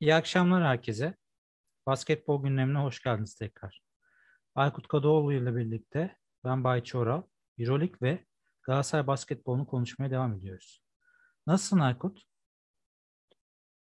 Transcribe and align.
İyi 0.00 0.14
akşamlar 0.14 0.64
herkese. 0.64 1.16
Basketbol 1.86 2.42
gündemine 2.42 2.78
hoş 2.78 3.02
geldiniz 3.02 3.34
tekrar. 3.34 3.82
Aykut 4.54 4.88
Kadıoğlu 4.88 5.32
ile 5.32 5.56
birlikte 5.56 6.16
ben 6.44 6.64
Bayçı 6.64 6.98
Oral, 6.98 7.22
Euroleague 7.58 7.98
ve 8.02 8.24
Galatasaray 8.62 9.06
basketbolunu 9.06 9.66
konuşmaya 9.66 10.10
devam 10.10 10.34
ediyoruz. 10.34 10.82
Nasılsın 11.46 11.78
Aykut? 11.78 12.22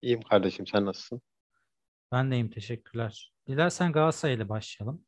İyiyim 0.03 0.23
kardeşim 0.23 0.67
sen 0.67 0.85
nasılsın? 0.85 1.23
Ben 2.13 2.31
de 2.31 2.37
iyiyim 2.37 2.51
teşekkürler. 2.51 3.33
Dilersen 3.49 3.93
Galatasaray 3.93 4.35
ile 4.35 4.49
başlayalım. 4.49 5.05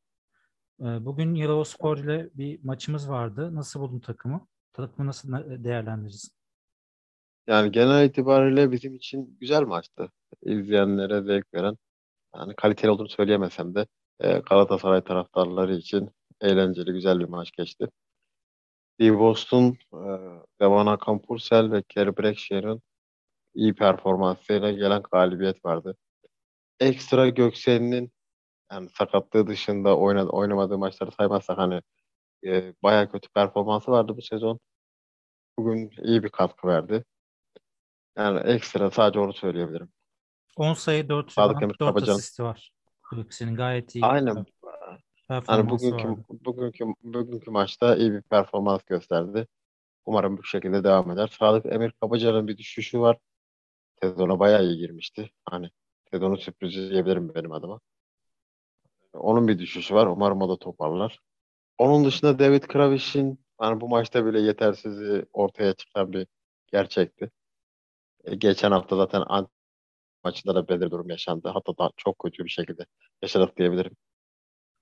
Ee, 0.81 0.85
bugün 0.85 1.35
Yalova 1.35 2.01
ile 2.01 2.31
bir 2.35 2.65
maçımız 2.65 3.11
vardı. 3.11 3.55
Nasıl 3.55 3.81
buldun 3.81 4.01
takımı? 4.01 4.49
Takımı 4.73 5.07
nasıl 5.07 5.33
değerlendirirsin? 5.65 6.40
Yani 7.47 7.73
genel 7.73 8.05
itibariyle 8.09 8.73
bizim 8.73 8.95
için 8.95 9.39
güzel 9.41 9.63
maçtı. 9.63 10.13
İzleyenlere 10.43 11.23
zevk 11.23 11.55
veren, 11.55 11.77
yani 12.37 12.55
kaliteli 12.57 12.91
olduğunu 12.91 13.09
söyleyemesem 13.09 13.75
de 13.75 13.87
e, 14.21 14.39
Galatasaray 14.39 15.05
taraftarları 15.05 15.75
için 15.75 16.11
eğlenceli, 16.41 16.93
güzel 16.93 17.19
bir 17.21 17.25
maç 17.25 17.53
geçti. 17.53 17.89
Boston, 19.01 19.77
e, 19.93 20.01
Devan 20.61 20.87
Akan 20.87 21.23
Pursel 21.23 21.73
ve 21.73 21.83
Kerry 21.89 22.17
Breckshear'ın 22.17 22.83
iyi 23.55 23.75
performansıyla 23.75 24.71
gelen 24.73 25.03
galibiyet 25.13 25.65
vardı. 25.65 25.97
Ekstra 26.81 27.29
Göksel'in 27.29 28.13
yani 28.73 28.89
sakatlığı 28.99 29.47
dışında 29.47 29.97
oynadı, 29.99 30.31
oynamadığı 30.31 30.79
maçları 30.79 31.13
saymazsak 31.13 31.59
hani 31.59 31.83
e, 32.47 32.75
bayağı 32.83 33.11
kötü 33.13 33.29
performansı 33.29 33.91
vardı 33.91 34.17
bu 34.17 34.23
sezon. 34.23 34.61
Bugün 35.59 35.91
iyi 36.03 36.23
bir 36.23 36.29
katkı 36.29 36.69
verdi. 36.69 37.05
Yani 38.21 38.41
ekstra 38.41 38.91
sadece 38.91 39.21
onu 39.21 39.33
söyleyebilirim. 39.33 39.89
10 40.57 40.75
sayı 40.75 41.09
4 41.09 41.33
Sadık 41.33 41.63
Emir 41.63 41.73
4 41.75 41.79
Kabacan. 41.79 42.15
asisti 42.15 42.43
var. 42.43 42.73
Göksel'in 43.13 43.57
gayet 43.57 43.95
iyi. 43.95 44.05
Aynen. 44.05 44.47
Yani 45.49 45.71
bugünkü 45.71 46.09
vardı. 46.09 46.25
bugünkü 46.31 46.85
bugünkü 47.03 47.51
maçta 47.51 47.97
iyi 47.97 48.13
bir 48.13 48.23
performans 48.23 48.83
gösterdi. 48.83 49.47
Umarım 50.07 50.39
bu 50.39 50.45
şekilde 50.45 50.85
devam 50.85 51.11
eder. 51.11 51.35
Sadık 51.39 51.73
Emir 51.73 51.93
Kabacan'ın 52.01 52.49
bir 52.49 52.59
düşüşü 52.59 53.01
var. 53.01 53.19
Sezona 54.03 54.39
bayağı 54.39 54.65
iyi 54.65 54.79
girmişti. 54.79 55.31
Hani 55.45 55.71
sezonu 56.11 56.39
sürprizi 56.39 56.91
diyebilirim 56.91 57.35
benim 57.35 57.53
adıma. 57.53 57.81
Onun 59.13 59.49
bir 59.49 59.59
düşüşü 59.59 59.95
var. 59.95 60.07
Umarım 60.07 60.43
o 60.43 60.49
da 60.49 60.57
toparlar. 60.59 61.19
Onun 61.79 62.05
dışında 62.05 62.39
David 62.39 62.63
Kravish'in 62.63 63.45
hani 63.59 63.81
bu 63.81 63.89
maçta 63.89 64.27
bile 64.27 64.41
yetersizliği 64.41 65.27
ortaya 65.33 65.73
çıkan 65.73 66.13
bir 66.13 66.27
gerçekti. 66.73 67.31
E, 68.25 68.35
geçen 68.35 68.71
hafta 68.71 68.97
zaten 68.97 69.23
Ant 69.27 69.49
maçında 70.25 70.55
da 70.55 70.69
belirli 70.69 70.91
durum 70.91 71.11
yaşandı. 71.11 71.49
Hatta 71.49 71.79
da 71.79 71.91
çok 71.97 72.19
kötü 72.19 72.45
bir 72.45 72.51
şekilde 72.51 72.87
yaşadık 73.23 73.57
diyebilirim. 73.59 73.97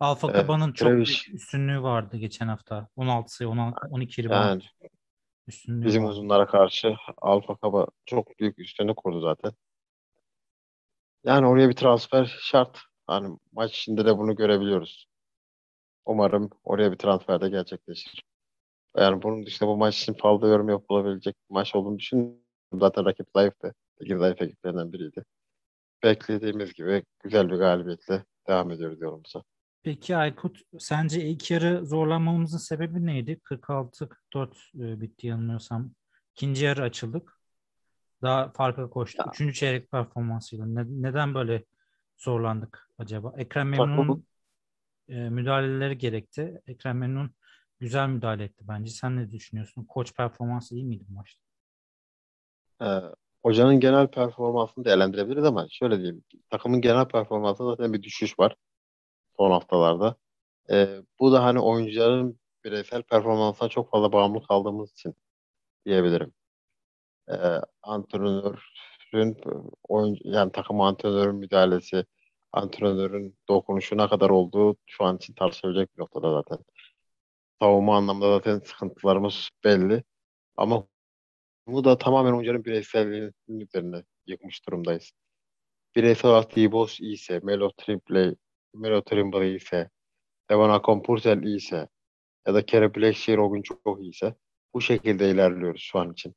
Alfa 0.00 0.28
E, 0.28 0.32
Kaba'nın 0.32 0.72
çok 0.72 0.88
Kravish- 0.88 1.06
büyük 1.06 1.28
üstünlüğü 1.42 1.82
vardı 1.82 2.16
geçen 2.16 2.48
hafta. 2.48 2.88
16 2.96 3.34
sayı 3.34 3.50
16, 3.50 3.76
12 3.90 4.24
rebound 4.24 4.42
Yani 4.44 4.62
üstünlüğü 5.46 5.86
bizim 5.86 6.02
vardı. 6.04 6.12
uzunlara 6.12 6.46
karşı 6.46 6.96
Alfa 7.16 7.56
Kaba 7.56 7.86
çok 8.06 8.38
büyük 8.38 8.58
üstünlük 8.58 8.96
kurdu 8.96 9.20
zaten. 9.20 9.52
Yani 11.24 11.46
oraya 11.46 11.68
bir 11.68 11.76
transfer 11.76 12.38
şart. 12.40 12.78
Hani 13.06 13.38
maç 13.52 13.78
içinde 13.78 14.06
de 14.06 14.18
bunu 14.18 14.36
görebiliyoruz. 14.36 15.08
Umarım 16.06 16.50
oraya 16.64 16.92
bir 16.92 16.96
transfer 16.98 17.40
de 17.40 17.48
gerçekleşir. 17.48 18.22
Yani 18.96 19.22
bunun 19.22 19.46
dışında 19.46 19.68
bu 19.70 19.76
maç 19.76 19.98
için 20.02 20.14
fazla 20.14 20.48
yorum 20.48 20.68
yapılabilecek 20.68 21.36
bir 21.36 21.54
maç 21.54 21.74
olduğunu 21.74 21.98
düşünüyorum. 21.98 22.38
Zaten 22.72 23.04
rakip 23.04 23.26
zayıftı. 23.36 23.74
Ligin 24.02 24.18
zayıf 24.18 24.42
ekiplerinden 24.42 24.92
biriydi. 24.92 25.24
Beklediğimiz 26.02 26.72
gibi 26.72 27.04
güzel 27.22 27.50
bir 27.50 27.56
galibiyetle 27.56 28.24
devam 28.48 28.70
ediyoruz 28.70 29.00
yolumuza. 29.00 29.42
Peki 29.82 30.16
Aykut, 30.16 30.60
sence 30.78 31.24
ilk 31.24 31.50
yarı 31.50 31.86
zorlanmamızın 31.86 32.58
sebebi 32.58 33.06
neydi? 33.06 33.40
46-44 33.44 34.48
e, 34.74 35.00
bitti 35.00 35.26
yanılmıyorsam. 35.26 35.90
İkinci 36.34 36.64
yarı 36.64 36.82
açıldık. 36.82 37.38
Daha 38.22 38.52
farka 38.52 38.90
koştuk. 38.90 39.26
Ya. 39.26 39.32
Üçüncü 39.32 39.54
çeyrek 39.54 39.90
performansıyla. 39.90 40.66
Ne- 40.66 41.08
neden 41.08 41.34
böyle 41.34 41.64
zorlandık 42.16 42.90
acaba? 42.98 43.34
Ekrem 43.36 43.68
Memnun'un 43.68 44.26
e, 45.08 45.14
müdahaleleri 45.30 45.98
gerekti. 45.98 46.62
Ekrem 46.66 46.98
Memnun 46.98 47.30
güzel 47.80 48.08
müdahale 48.08 48.44
etti 48.44 48.64
bence. 48.68 48.90
Sen 48.90 49.16
ne 49.16 49.30
düşünüyorsun? 49.30 49.84
Koç 49.84 50.14
performansı 50.14 50.74
iyi 50.74 50.84
miydi 50.84 51.04
maçta? 51.08 51.47
Ee, 52.82 52.86
hocanın 53.42 53.80
genel 53.80 54.06
performansını 54.08 54.84
değerlendirebiliriz 54.84 55.44
ama 55.44 55.66
şöyle 55.70 55.96
diyeyim. 55.98 56.24
Takımın 56.50 56.80
genel 56.80 57.08
performansında 57.08 57.70
zaten 57.70 57.92
bir 57.92 58.02
düşüş 58.02 58.38
var 58.38 58.56
son 59.36 59.50
haftalarda. 59.50 60.16
Ee, 60.70 61.02
bu 61.20 61.32
da 61.32 61.44
hani 61.44 61.60
oyuncuların 61.60 62.40
bireysel 62.64 63.02
performansına 63.02 63.68
çok 63.68 63.90
fazla 63.90 64.12
bağımlı 64.12 64.46
kaldığımız 64.46 64.92
için 64.92 65.14
diyebilirim. 65.86 66.32
Ee, 67.28 67.34
antrenörün 67.82 69.36
oyuncu, 69.88 70.20
yani 70.24 70.52
takım 70.52 70.80
antrenörün 70.80 71.36
müdahalesi, 71.36 72.04
antrenörün 72.52 73.38
dokunuşu 73.48 73.96
ne 73.96 74.08
kadar 74.08 74.30
olduğu 74.30 74.76
şu 74.86 75.04
an 75.04 75.16
için 75.16 75.34
tartışabilecek 75.34 75.96
bir 75.96 76.02
noktada 76.02 76.32
zaten. 76.32 76.58
Savunma 77.60 77.96
anlamda 77.96 78.30
zaten 78.38 78.58
sıkıntılarımız 78.58 79.50
belli. 79.64 80.04
Ama 80.56 80.86
bu 81.68 81.84
da 81.84 81.98
tamamen 81.98 82.32
oyuncuların 82.32 82.64
bireyselliğinin 82.64 83.34
üzerine 83.48 84.02
yıkmış 84.26 84.66
durumdayız. 84.66 85.12
Bireysel 85.96 86.30
olarak 86.30 86.56
Dibos 86.56 87.00
iyiyse, 87.00 87.40
Melo 87.42 87.70
Trimble, 87.72 88.34
Melo 88.74 89.02
Trimble 89.02 89.48
iyiyse, 89.48 89.90
Evan 90.50 90.70
Akompurzel 90.70 91.42
iyiyse 91.42 91.88
ya 92.46 92.54
da 92.54 92.66
Kerry 92.66 92.94
Blackshear 92.94 93.38
o 93.38 93.52
gün 93.52 93.62
çok 93.62 94.00
iyiyse 94.00 94.34
bu 94.74 94.80
şekilde 94.80 95.30
ilerliyoruz 95.30 95.82
şu 95.82 95.98
an 95.98 96.12
için. 96.12 96.34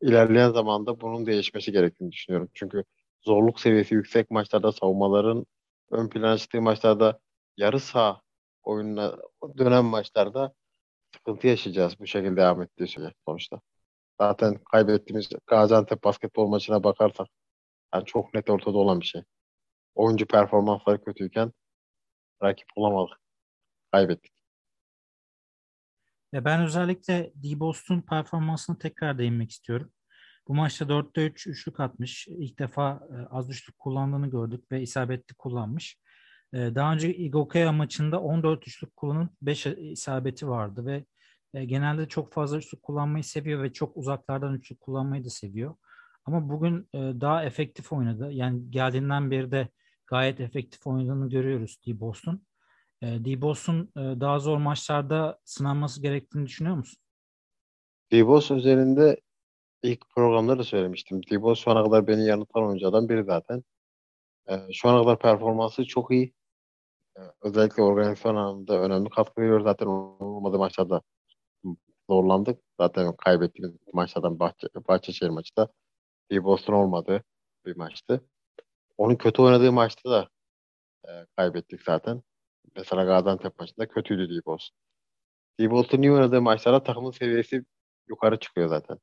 İlerleyen 0.00 0.50
zamanda 0.50 1.00
bunun 1.00 1.26
değişmesi 1.26 1.72
gerektiğini 1.72 2.12
düşünüyorum. 2.12 2.48
Çünkü 2.54 2.84
zorluk 3.22 3.60
seviyesi 3.60 3.94
yüksek 3.94 4.30
maçlarda 4.30 4.72
savunmaların 4.72 5.46
ön 5.90 6.08
plana 6.08 6.38
çıktığı 6.38 6.62
maçlarda 6.62 7.18
yarı 7.56 7.80
saha 7.80 8.22
oyununa 8.62 9.16
dönen 9.58 9.84
maçlarda 9.84 10.54
sıkıntı 11.14 11.46
yaşayacağız 11.46 12.00
bu 12.00 12.06
şekilde 12.06 12.36
devam 12.36 12.62
ettiği 12.62 12.88
sürece 12.88 13.14
sonuçta. 13.26 13.60
Zaten 14.22 14.58
kaybettiğimiz 14.72 15.28
Gaziantep 15.46 16.04
basketbol 16.04 16.48
maçına 16.48 16.84
bakarsak 16.84 17.26
yani 17.94 18.04
çok 18.04 18.34
net 18.34 18.50
ortada 18.50 18.78
olan 18.78 19.00
bir 19.00 19.06
şey. 19.06 19.22
Oyuncu 19.94 20.26
performansları 20.26 21.04
kötüyken 21.04 21.52
rakip 22.42 22.66
bulamadık. 22.76 23.18
Kaybettik. 23.92 24.32
Ben 26.34 26.62
özellikle 26.62 27.32
D-Boston 27.34 28.00
performansına 28.00 28.78
tekrar 28.78 29.18
değinmek 29.18 29.50
istiyorum. 29.50 29.92
Bu 30.48 30.54
maçta 30.54 30.84
4'te 30.84 31.26
3 31.26 31.46
üçlük 31.46 31.80
atmış. 31.80 32.28
İlk 32.28 32.58
defa 32.58 33.08
e, 33.10 33.16
az 33.30 33.50
üçlük 33.50 33.78
kullandığını 33.78 34.30
gördük 34.30 34.72
ve 34.72 34.82
isabetli 34.82 35.34
kullanmış. 35.34 35.98
E, 36.52 36.58
Daha 36.58 36.92
önce 36.92 37.14
Igokea 37.14 37.72
maçında 37.72 38.20
14 38.20 38.68
üçlük 38.68 38.96
kullanıp 38.96 39.32
5 39.42 39.66
isabeti 39.66 40.48
vardı 40.48 40.86
ve 40.86 41.04
e, 41.54 41.64
genelde 41.64 42.08
çok 42.08 42.32
fazla 42.32 42.56
üçlük 42.56 42.82
kullanmayı 42.82 43.24
seviyor 43.24 43.62
ve 43.62 43.72
çok 43.72 43.96
uzaklardan 43.96 44.54
üçlük 44.54 44.80
kullanmayı 44.80 45.24
da 45.24 45.30
seviyor. 45.30 45.74
Ama 46.24 46.48
bugün 46.48 46.88
e, 46.94 46.98
daha 46.98 47.44
efektif 47.44 47.92
oynadı. 47.92 48.32
Yani 48.32 48.70
geldiğinden 48.70 49.30
beri 49.30 49.50
de 49.50 49.68
gayet 50.06 50.40
efektif 50.40 50.86
oynadığını 50.86 51.28
görüyoruz 51.28 51.78
D-Boston. 51.86 52.42
E, 53.02 53.06
D-Boston 53.06 53.88
e, 53.96 54.00
daha 54.00 54.38
zor 54.38 54.58
maçlarda 54.58 55.40
sınanması 55.44 56.02
gerektiğini 56.02 56.46
düşünüyor 56.46 56.76
musun? 56.76 57.02
Dibos 58.10 58.50
üzerinde 58.50 59.20
ilk 59.82 60.10
programda 60.14 60.58
da 60.58 60.64
söylemiştim. 60.64 61.22
Dibos 61.30 61.64
şu 61.64 61.70
ana 61.70 61.84
kadar 61.84 62.06
beni 62.06 62.26
yanıltan 62.26 62.62
oyunculardan 62.62 63.08
biri 63.08 63.24
zaten. 63.24 63.62
Şu 64.72 64.88
ana 64.88 65.02
kadar 65.02 65.18
performansı 65.18 65.84
çok 65.84 66.10
iyi. 66.10 66.34
Özellikle 67.42 67.82
organizasyon 67.82 68.36
anlamında 68.36 68.80
önemli 68.80 69.10
katkı 69.10 69.40
veriyor. 69.40 69.60
Zaten 69.60 69.86
olmadığı 69.86 70.58
maçlarda 70.58 71.02
zorlandık. 72.10 72.60
Zaten 72.80 73.16
kaybettiğimiz 73.16 73.76
maçlardan 73.92 74.38
Bahçe, 74.38 74.68
Bahçeşehir 74.88 75.30
maçı 75.30 75.56
da 75.56 75.68
Dibos'un 76.30 76.72
olmadığı 76.72 77.24
bir 77.66 77.76
maçtı. 77.76 78.24
Onun 78.98 79.16
kötü 79.16 79.42
oynadığı 79.42 79.72
maçta 79.72 80.10
da 80.10 80.28
e, 81.08 81.10
kaybettik 81.36 81.82
zaten. 81.82 82.22
Mesela 82.76 83.04
Gaziantep 83.04 83.58
maçında 83.58 83.88
kötüydü 83.88 84.28
Dibos. 84.30 84.70
Dibos'un 85.60 86.02
iyi 86.02 86.12
oynadığı 86.12 86.42
maçlarda 86.42 86.82
takımın 86.82 87.10
seviyesi 87.10 87.64
yukarı 88.08 88.40
çıkıyor 88.40 88.68
zaten. 88.68 88.98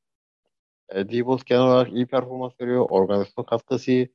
E, 0.90 1.10
Dibos 1.10 1.44
genel 1.44 1.62
olarak 1.62 1.94
iyi 1.94 2.08
performans 2.08 2.54
veriyor. 2.62 2.88
Organizasyon 2.90 3.46
katkısı 3.46 3.92
iyi. 3.92 4.14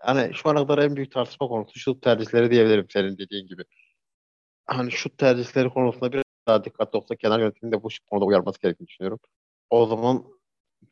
Hani 0.00 0.34
şu 0.34 0.48
ana 0.48 0.66
kadar 0.66 0.78
en 0.78 0.96
büyük 0.96 1.12
tartışma 1.12 1.48
konusu 1.48 1.78
şut 1.78 2.02
tercihleri 2.02 2.50
diyebilirim 2.50 2.86
senin 2.90 3.18
dediğin 3.18 3.46
gibi. 3.46 3.64
Hani 4.66 4.92
şut 4.92 5.18
tercihleri 5.18 5.70
konusunda 5.70 6.12
biraz 6.12 6.24
daha 6.46 6.64
dikkatli 6.64 6.96
olsa 6.96 7.16
kenar 7.16 7.40
yönetiminde 7.40 7.82
bu 7.82 7.88
konuda 8.10 8.24
uyarması 8.24 8.60
gerektiğini 8.60 8.88
düşünüyorum. 8.88 9.18
O 9.70 9.86
zaman 9.86 10.24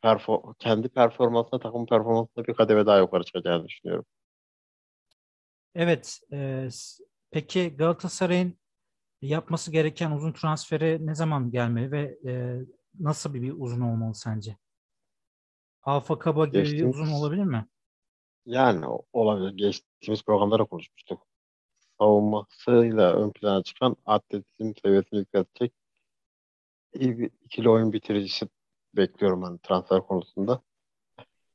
perform 0.01 0.53
kendi 0.59 0.89
performansına 0.89 1.59
takım 1.59 1.85
performansına 1.85 2.45
bir 2.45 2.53
kademe 2.53 2.85
daha 2.85 2.97
yukarı 2.97 3.23
çıkacağını 3.23 3.67
düşünüyorum. 3.67 4.05
Evet. 5.75 6.19
E, 6.33 6.67
peki 7.31 7.69
Galatasaray'ın 7.77 8.57
yapması 9.21 9.71
gereken 9.71 10.11
uzun 10.11 10.31
transferi 10.31 11.05
ne 11.05 11.15
zaman 11.15 11.51
gelmeli 11.51 11.91
ve 11.91 12.17
e, 12.25 12.61
nasıl 12.99 13.33
bir, 13.33 13.41
bir 13.41 13.53
uzun 13.57 13.81
olmalı 13.81 14.15
sence? 14.15 14.57
Alfa 15.83 16.19
Kaba 16.19 16.45
gibi 16.45 16.57
Geçtiğimiz, 16.57 16.95
uzun 16.95 17.11
olabilir 17.11 17.43
mi? 17.43 17.67
Yani 18.45 18.85
olabilir. 19.13 19.57
Geçtiğimiz 19.57 20.23
programda 20.23 20.63
konuşmuştuk. 20.63 21.27
Savunmasıyla 22.01 23.13
ön 23.13 23.31
plana 23.31 23.63
çıkan 23.63 23.95
atletizm 24.05 24.73
seviyesini 24.83 25.19
yükseltecek 25.19 25.73
iyi 26.93 27.19
bir 27.19 27.31
ikili 27.45 27.69
oyun 27.69 27.93
bitiricisi 27.93 28.49
bekliyorum 28.95 29.43
hani 29.43 29.59
transfer 29.59 30.01
konusunda. 30.07 30.61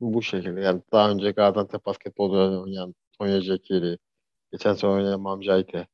Bu 0.00 0.22
şekilde 0.22 0.60
yani 0.60 0.82
daha 0.92 1.10
önce 1.10 1.30
Gaziantep 1.30 1.86
basketbol 1.86 2.30
oynayan 2.62 2.94
Tonya 3.18 3.40
Jekiri, 3.40 3.98
geçen 4.52 4.74
sene 4.74 4.90
oynayan 4.90 5.20
Mamcayte. 5.20 5.86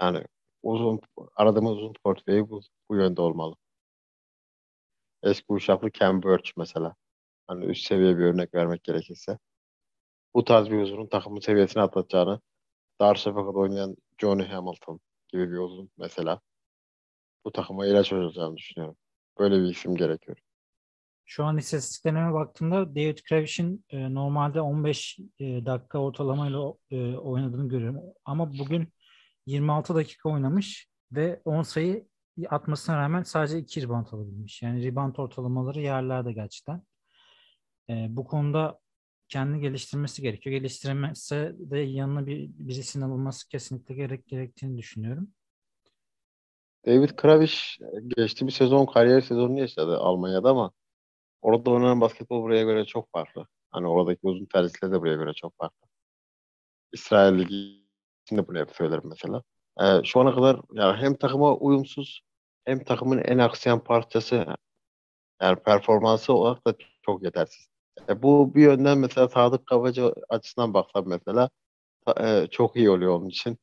Yani 0.00 0.24
uzun 0.62 1.00
aradığımız 1.36 1.72
uzun 1.78 1.94
portföyü 2.04 2.50
bu, 2.50 2.60
bu 2.90 2.96
yönde 2.96 3.20
olmalı. 3.22 3.56
Eski 5.22 5.52
uşaklı 5.52 5.90
Ken 5.90 6.22
Burch 6.22 6.50
mesela. 6.56 6.96
Hani 7.46 7.64
üst 7.64 7.86
seviye 7.86 8.18
bir 8.18 8.24
örnek 8.24 8.54
vermek 8.54 8.84
gerekirse. 8.84 9.38
Bu 10.34 10.44
tarz 10.44 10.70
bir 10.70 10.82
uzunun 10.82 11.06
takımın 11.06 11.40
seviyesini 11.40 11.82
atlatacağını 11.82 12.40
Darüşşafaka'da 13.00 13.58
oynayan 13.58 13.96
Johnny 14.18 14.44
Hamilton 14.44 15.00
gibi 15.28 15.52
bir 15.52 15.58
uzun 15.58 15.90
mesela 15.98 16.40
bu 17.44 17.52
takıma 17.52 17.86
ilaç 17.86 18.12
olacağını 18.12 18.56
düşünüyorum. 18.56 18.96
Böyle 19.38 19.62
bir 19.62 19.70
isim 19.70 19.96
gerekiyor. 19.96 20.36
Şu 21.26 21.44
an 21.44 21.58
istatistiklerine 21.58 22.32
baktığımda 22.32 22.94
David 22.94 23.18
Kravish'in 23.28 23.84
e, 23.90 24.14
normalde 24.14 24.60
15 24.60 25.18
e, 25.38 25.66
dakika 25.66 25.98
ortalamayla 25.98 26.74
e, 26.90 27.16
oynadığını 27.16 27.68
görüyorum. 27.68 28.00
Ama 28.24 28.52
bugün 28.58 28.92
26 29.46 29.94
dakika 29.94 30.28
oynamış 30.28 30.88
ve 31.12 31.40
10 31.44 31.62
sayı 31.62 32.08
atmasına 32.48 32.96
rağmen 32.96 33.22
sadece 33.22 33.58
2 33.58 33.82
rebound 33.82 34.06
alabilmiş. 34.12 34.62
Yani 34.62 34.84
rebound 34.84 35.16
ortalamaları 35.16 35.80
yerlerde 35.80 36.32
gerçekten. 36.32 36.82
E, 37.90 38.06
bu 38.10 38.24
konuda 38.24 38.78
kendini 39.28 39.60
geliştirmesi 39.60 40.22
gerekiyor. 40.22 40.56
Geliştirmesi 40.56 41.54
de 41.58 41.78
yanına 41.78 42.26
bir 42.26 42.48
birisinin 42.48 43.04
alınması 43.04 43.48
kesinlikle 43.48 43.94
gerek 43.94 44.26
gerektiğini 44.26 44.78
düşünüyorum. 44.78 45.28
David 46.86 47.10
Kravish 47.10 47.78
geçti 48.16 48.46
bir 48.46 48.52
sezon 48.52 48.86
kariyer 48.86 49.20
sezonunu 49.20 49.60
yaşadı 49.60 49.98
Almanya'da 49.98 50.50
ama 50.50 50.72
orada 51.42 51.70
oynanan 51.70 52.00
basketbol 52.00 52.42
buraya 52.42 52.62
göre 52.62 52.84
çok 52.84 53.12
farklı. 53.12 53.46
Hani 53.70 53.86
oradaki 53.86 54.20
uzun 54.22 54.46
tercihler 54.46 54.92
de 54.92 55.00
buraya 55.00 55.16
göre 55.16 55.32
çok 55.32 55.56
farklı. 55.58 55.88
İsrail 56.92 57.38
Ligi 57.38 57.84
için 58.26 58.36
de 58.38 58.48
bunu 58.48 58.58
hep 58.58 58.70
söylerim 58.70 59.02
mesela. 59.04 59.42
Ee, 59.80 60.04
şu 60.04 60.20
ana 60.20 60.34
kadar 60.34 60.60
yani 60.72 60.96
hem 60.96 61.14
takıma 61.14 61.56
uyumsuz 61.56 62.22
hem 62.64 62.84
takımın 62.84 63.18
en 63.18 63.38
aksayan 63.38 63.84
parçası 63.84 64.46
yani 65.42 65.56
performansı 65.56 66.32
olarak 66.32 66.66
da 66.66 66.74
çok 67.02 67.22
yetersiz. 67.22 67.73
E, 68.08 68.22
bu 68.22 68.54
bir 68.54 68.62
yönden 68.62 68.98
mesela 68.98 69.28
Sadık 69.28 69.66
Kavacı 69.66 70.14
açısından 70.28 70.74
baksam 70.74 71.08
mesela 71.08 71.50
e, 72.20 72.46
çok 72.50 72.76
iyi 72.76 72.90
oluyor 72.90 73.18
onun 73.18 73.28
için. 73.28 73.58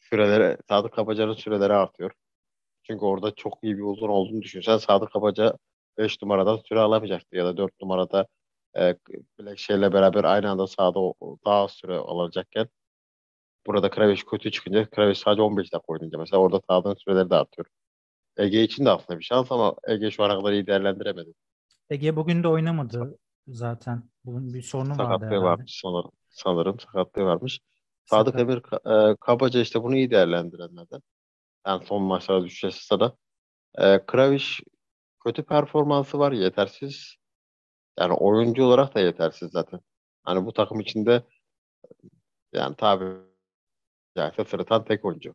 Süreleri, 0.00 0.58
Sadık 0.68 0.92
Kabacı'nın 0.92 1.34
süreleri 1.34 1.72
artıyor. 1.72 2.12
Çünkü 2.82 3.04
orada 3.04 3.34
çok 3.34 3.58
iyi 3.62 3.76
bir 3.78 3.82
uzun 3.82 4.08
olduğunu 4.08 4.42
düşünsen 4.42 4.78
Sadık 4.78 5.12
Kabaca 5.12 5.58
5 5.98 6.22
numarada 6.22 6.58
süre 6.58 6.80
alamayacaktı 6.80 7.36
ya 7.36 7.44
da 7.44 7.56
4 7.56 7.80
numarada 7.80 8.26
e, 8.78 8.96
Blackshare 9.40 9.78
ile 9.78 9.92
beraber 9.92 10.24
aynı 10.24 10.50
anda 10.50 10.66
sahada 10.66 11.00
daha 11.44 11.64
az 11.64 11.70
süre 11.70 11.96
alacakken 11.96 12.68
burada 13.66 13.90
Kraviş 13.90 14.24
kötü 14.24 14.50
çıkınca 14.50 14.90
Kraviş 14.90 15.18
sadece 15.18 15.42
15 15.42 15.72
dakika 15.72 15.92
oynayınca 15.92 16.18
mesela 16.18 16.40
orada 16.40 16.60
sahadığın 16.68 16.94
süreleri 16.94 17.30
de 17.30 17.34
artıyor. 17.34 17.66
Ege 18.36 18.62
için 18.62 18.84
de 18.84 18.90
aslında 18.90 19.18
bir 19.18 19.24
şans 19.24 19.52
ama 19.52 19.74
Ege 19.88 20.10
şu 20.10 20.24
ana 20.24 20.38
kadar 20.38 20.52
iyi 20.52 20.66
değerlendiremedi. 20.66 21.32
Ege 21.90 22.16
bugün 22.16 22.42
de 22.42 22.48
oynamadı 22.48 23.18
zaten. 23.48 24.02
Bugün 24.24 24.54
bir 24.54 24.62
sorunu 24.62 24.98
vardı 24.98 25.02
Sakatlığı 25.02 25.26
herhalde. 25.26 25.44
varmış 25.44 25.80
sanırım. 25.82 26.10
Sanırım 26.30 26.80
sakatlığı 26.80 27.24
varmış. 27.24 27.60
Sadık 28.04 28.34
Sakat. 28.34 28.40
Emir 28.40 28.62
e, 29.12 29.16
Kabaca 29.20 29.60
işte 29.60 29.82
bunu 29.82 29.96
iyi 29.96 30.10
değerlendirenlerden. 30.10 31.02
Yani 31.66 31.86
son 31.86 32.02
maçlara 32.02 32.44
düşeceğiz 32.44 32.88
da. 32.90 33.16
E, 33.78 34.06
Kraviş 34.06 34.60
kötü 35.24 35.42
performansı 35.44 36.18
var. 36.18 36.32
Yetersiz. 36.32 37.16
Yani 37.98 38.12
oyuncu 38.12 38.64
olarak 38.64 38.94
da 38.94 39.00
yetersiz 39.00 39.50
zaten. 39.50 39.80
Hani 40.22 40.46
bu 40.46 40.52
takım 40.52 40.80
içinde 40.80 41.22
yani 42.52 42.76
tabi 42.76 43.04
caizse 44.16 44.44
sırıtan 44.44 44.84
tek 44.84 45.04
oyuncu. 45.04 45.34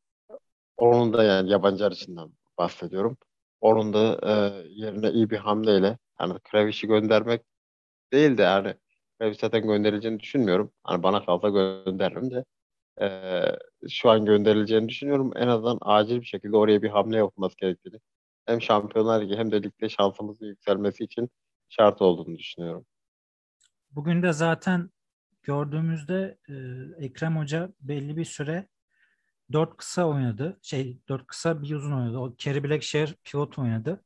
Onun 0.78 1.14
da 1.14 1.24
yani 1.24 1.50
yabancı 1.50 1.86
açısından 1.86 2.34
bahsediyorum. 2.57 3.18
Onun 3.62 3.94
da 3.94 4.19
e, 4.24 4.31
yerine 4.69 5.12
iyi 5.12 5.30
bir 5.30 5.38
hamleyle 5.38 5.98
hani 6.16 6.40
Kraviş'i 6.40 6.88
göndermek 6.88 7.42
değil 8.12 8.38
de 8.38 8.42
yani 8.42 8.75
Kraviş 9.19 9.38
zaten 9.38 9.62
gönderileceğini 9.68 10.19
düşünmüyorum. 10.19 10.72
Hani 10.84 11.04
bana 11.04 11.25
kalsa 11.25 11.50
gönderirim 11.50 12.31
de 12.31 12.46
e, 13.02 13.90
şu 13.90 14.10
an 14.10 14.25
gönderileceğini 14.25 14.90
düşünüyorum. 14.90 15.31
En 15.36 15.48
azından 15.48 15.78
acil 15.81 16.22
bir 16.22 16.25
şekilde 16.25 16.58
oraya 16.58 16.81
bir 16.81 16.90
hamle 16.90 17.18
yapılması 17.18 17.58
gerektiğini 17.58 18.00
hem 18.46 18.62
Şampiyonlar 18.62 19.22
Ligi 19.22 19.38
hem 19.38 19.52
de 19.52 19.63
ligde 19.63 19.90
şansımızın 19.90 20.46
yükselmesi 20.46 21.04
için 21.04 21.30
şart 21.69 22.02
olduğunu 22.02 22.38
düşünüyorum. 22.38 22.86
Bugün 23.92 24.24
de 24.24 24.34
zaten 24.34 24.90
gördüğümüzde 25.44 26.38
e, 26.50 26.54
Ekrem 27.06 27.38
Hoca 27.38 27.74
belli 27.81 28.18
bir 28.18 28.25
süre 28.25 28.68
dört 29.52 29.78
kısa 29.78 30.06
oynadı. 30.06 30.60
Şey 30.62 30.98
dört 31.10 31.28
kısa 31.28 31.62
bir 31.62 31.75
uzun 31.75 31.92
oynadı. 31.92 32.18
O 32.18 32.36
Kerry 32.38 32.64
Blackshare 32.64 33.16
pivot 33.24 33.60
oynadı. 33.60 34.04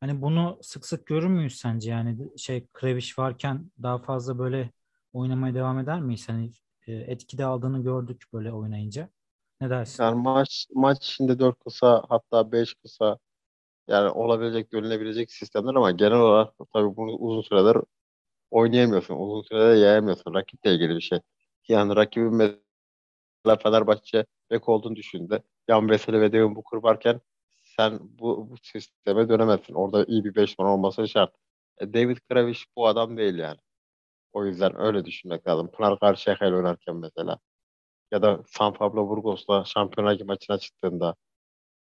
Hani 0.00 0.22
bunu 0.22 0.58
sık 0.62 0.86
sık 0.86 1.06
görür 1.06 1.26
müyüz 1.26 1.56
sence? 1.56 1.90
Yani 1.90 2.38
şey 2.38 2.66
Kreviş 2.72 3.18
varken 3.18 3.70
daha 3.82 3.98
fazla 3.98 4.38
böyle 4.38 4.70
oynamaya 5.12 5.54
devam 5.54 5.78
eder 5.78 6.00
miyiz? 6.00 6.28
Hani 6.28 6.52
e, 6.86 6.92
etkide 6.92 7.44
aldığını 7.44 7.82
gördük 7.82 8.22
böyle 8.32 8.52
oynayınca. 8.52 9.08
Ne 9.60 9.70
dersin? 9.70 10.02
Yani 10.04 10.22
maç 10.22 10.66
maç 10.74 10.98
içinde 11.06 11.38
4 11.38 11.64
kısa 11.64 12.02
hatta 12.08 12.52
5 12.52 12.74
kısa 12.74 13.18
yani 13.88 14.10
olabilecek, 14.10 14.70
görünebilecek 14.70 15.32
sistemler 15.32 15.74
ama 15.74 15.90
genel 15.90 16.18
olarak 16.18 16.54
tabii 16.72 16.96
bunu 16.96 17.12
uzun 17.12 17.42
süreler 17.42 17.76
oynayamıyorsun. 18.50 19.16
Uzun 19.16 19.42
süreler 19.42 19.74
yayamıyorsun. 19.76 20.34
Rakiple 20.34 20.74
ilgili 20.74 20.96
bir 20.96 21.00
şey. 21.00 21.20
Yani 21.68 21.96
rakibin 21.96 22.34
mesela 22.34 22.58
Fenerbahçe 23.62 24.26
bek 24.50 24.68
olduğunu 24.68 24.96
düşündü. 24.96 25.42
Yan 25.68 25.88
Veseli 25.90 26.20
ve 26.20 26.32
Devin 26.32 26.56
Booker 26.56 26.78
varken 26.78 27.20
sen 27.76 27.98
bu, 28.02 28.50
bu 28.50 28.56
sisteme 28.62 29.28
dönemezsin. 29.28 29.74
Orada 29.74 30.04
iyi 30.04 30.24
bir 30.24 30.34
5 30.34 30.58
numara 30.58 30.74
olması 30.74 31.08
şart. 31.08 31.34
E, 31.80 31.94
David 31.94 32.18
Kravish 32.30 32.66
bu 32.76 32.86
adam 32.86 33.16
değil 33.16 33.34
yani. 33.38 33.58
O 34.32 34.46
yüzden 34.46 34.80
öyle 34.80 35.04
düşünmek 35.04 35.46
lazım. 35.48 35.70
Pınar 35.70 36.00
Karşıyaka 36.00 36.46
ile 36.46 36.56
oynarken 36.56 36.96
mesela. 36.96 37.38
Ya 38.12 38.22
da 38.22 38.42
San 38.46 38.72
Pablo 38.74 39.08
Burgos'la 39.08 39.64
Şampiyonlar 39.64 40.20
maçına 40.20 40.58
çıktığında. 40.58 41.16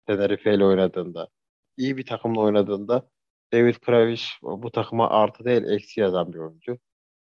Tenerife 0.07 0.53
ile 0.55 0.65
oynadığında. 0.65 1.29
iyi 1.77 1.97
bir 1.97 2.05
takımla 2.05 2.41
oynadığında 2.41 3.09
David 3.53 3.75
Kraviş 3.75 4.39
bu 4.43 4.71
takıma 4.71 5.09
artı 5.09 5.45
değil 5.45 5.63
eksi 5.63 5.99
yazan 6.01 6.33
bir 6.33 6.39
oyuncu. 6.39 6.79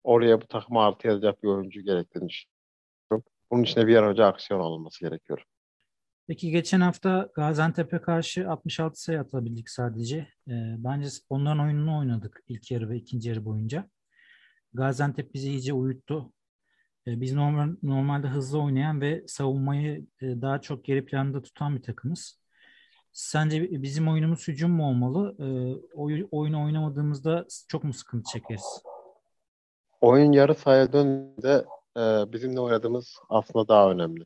Oraya 0.05 0.41
bu 0.43 0.47
takıma 0.47 0.87
artı 0.87 1.07
yazacak 1.09 1.43
bir 1.43 1.49
oyuncu 1.49 1.81
gerektiğini 1.83 2.29
düşünüyorum. 2.29 3.25
Bunun 3.51 3.63
için 3.63 3.81
de 3.81 3.87
bir 3.87 3.97
an 3.97 4.05
önce 4.05 4.25
aksiyon 4.25 4.61
alınması 4.61 5.01
gerekiyor. 5.01 5.45
Peki 6.31 6.51
geçen 6.51 6.81
hafta 6.81 7.29
Gaziantep'e 7.35 8.01
karşı 8.01 8.51
66 8.51 9.03
sayı 9.03 9.21
atabildik 9.21 9.71
sadece. 9.71 10.17
E, 10.49 10.55
bence 10.79 11.09
onların 11.31 11.61
oyununu 11.61 11.99
oynadık 11.99 12.43
ilk 12.49 12.71
yarı 12.71 12.91
ve 12.91 12.97
ikinci 12.97 13.29
yarı 13.29 13.45
boyunca. 13.45 13.91
Gaziantep 14.75 15.35
bizi 15.35 15.51
iyice 15.51 15.73
uyuttu. 15.73 16.33
E, 17.07 17.21
biz 17.21 17.35
normal, 17.35 17.77
normalde 17.83 18.27
hızlı 18.27 18.63
oynayan 18.63 19.01
ve 19.01 19.25
savunmayı 19.27 20.07
e, 20.21 20.27
daha 20.27 20.61
çok 20.61 20.85
geri 20.85 21.05
planda 21.05 21.43
tutan 21.43 21.77
bir 21.77 21.83
takımız. 21.83 22.41
Sence 23.13 23.83
bizim 23.83 24.09
oyunumuz 24.09 24.49
hücum 24.49 24.71
mu 24.71 24.89
olmalı? 24.89 25.37
E, 25.39 25.47
oy, 25.95 26.27
oyunu 26.31 26.65
oynamadığımızda 26.65 27.47
çok 27.69 27.85
mu 27.85 27.93
sıkıntı 27.93 28.31
çekeriz? 28.33 28.83
Oyun 30.01 30.33
yarı 30.33 30.55
sahaya 30.55 30.93
döndüğünde 30.93 31.65
e, 31.97 32.33
bizimle 32.33 32.61
oynadığımız 32.61 33.17
aslında 33.29 33.69
daha 33.69 33.91
önemli. 33.91 34.25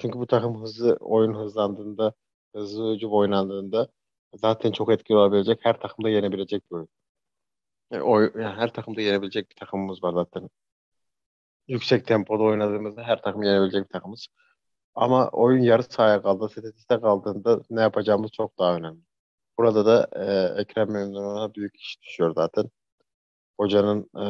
Çünkü 0.00 0.18
bu 0.18 0.26
takım 0.26 0.62
hızlı 0.62 0.96
oyun 1.00 1.34
hızlandığında, 1.34 2.12
hızlı 2.54 2.94
hücum 2.94 3.12
oynandığında 3.12 3.88
zaten 4.34 4.72
çok 4.72 4.92
etkili 4.92 5.16
olabilecek, 5.16 5.60
her 5.62 5.80
takımda 5.80 6.08
yenebilecek 6.10 6.70
bir 6.70 6.76
oyun. 6.76 6.88
Oy, 8.02 8.32
yani 8.34 8.56
her 8.56 8.72
takımda 8.72 9.00
yenebilecek 9.00 9.50
bir 9.50 9.56
takımımız 9.56 10.02
var 10.02 10.12
zaten. 10.12 10.50
Yüksek 11.68 12.06
tempoda 12.06 12.42
oynadığımızda 12.42 13.02
her 13.02 13.22
takım 13.22 13.42
yenebilecek 13.42 13.84
bir 13.84 13.92
takımız. 13.92 14.28
Ama 14.94 15.28
oyun 15.30 15.62
yarı 15.62 15.82
sahaya 15.82 16.22
kaldı, 16.22 16.48
statiste 16.48 17.00
kaldığında 17.00 17.62
ne 17.70 17.80
yapacağımız 17.80 18.30
çok 18.32 18.58
daha 18.58 18.76
önemli. 18.76 19.00
Burada 19.58 19.86
da 19.86 20.08
e, 20.12 20.60
Ekrem 20.62 20.92
Memnun'a 20.92 21.54
büyük 21.54 21.76
iş 21.76 22.02
düşüyor 22.02 22.34
zaten. 22.34 22.70
hocanın 23.60 24.10
e, 24.20 24.24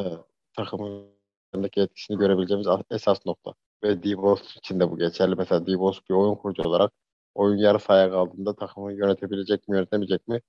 takımındaki 0.56 1.80
etkisini 1.80 2.18
görebileceğimiz 2.18 2.66
esas 2.90 3.26
nokta. 3.26 3.54
Ve 3.84 4.02
Dibos 4.02 4.56
için 4.56 4.80
de 4.80 4.90
bu 4.90 4.98
geçerli. 4.98 5.34
Mesela 5.34 5.66
Dibos 5.66 6.00
bir 6.10 6.14
oyun 6.14 6.34
kurucu 6.34 6.62
olarak 6.62 6.92
oyun 7.34 7.56
yarı 7.58 7.78
sahaya 7.78 8.10
kaldığında 8.10 8.56
takımı 8.56 8.92
yönetebilecek 8.92 9.68
mi 9.68 9.76
yönetemeyecek 9.76 10.28
mi? 10.28 10.40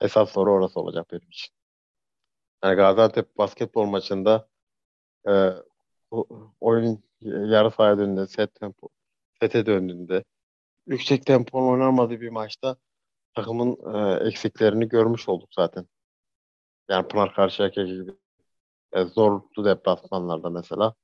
Esas 0.00 0.30
soru 0.32 0.52
orası 0.52 0.80
olacak 0.80 1.06
benim 1.12 1.28
için. 1.28 1.54
Yani 2.64 2.76
Gaziantep 2.76 3.38
basketbol 3.38 3.84
maçında 3.86 4.48
e, 5.28 5.50
oyun 6.60 7.04
yarı 7.22 7.70
sahaya 7.70 7.98
döndüğünde, 7.98 8.26
set 8.26 8.54
tempo, 8.54 8.88
sete 9.40 9.66
döndüğünde 9.66 10.24
yüksek 10.86 11.26
tempo 11.26 11.68
oynanmadığı 11.70 12.20
bir 12.20 12.28
maçta 12.28 12.76
takımın 13.34 13.94
e, 13.94 14.28
eksiklerini 14.28 14.88
görmüş 14.88 15.28
olduk 15.28 15.48
zaten. 15.54 15.86
Yani 16.88 17.08
Pınar 17.08 17.34
Karşıyaka 17.34 17.82
gibi 17.82 18.12
e, 18.92 19.04
zorlu 19.04 19.64
deplasmanlarda 19.64 20.50
mesela 20.50 20.94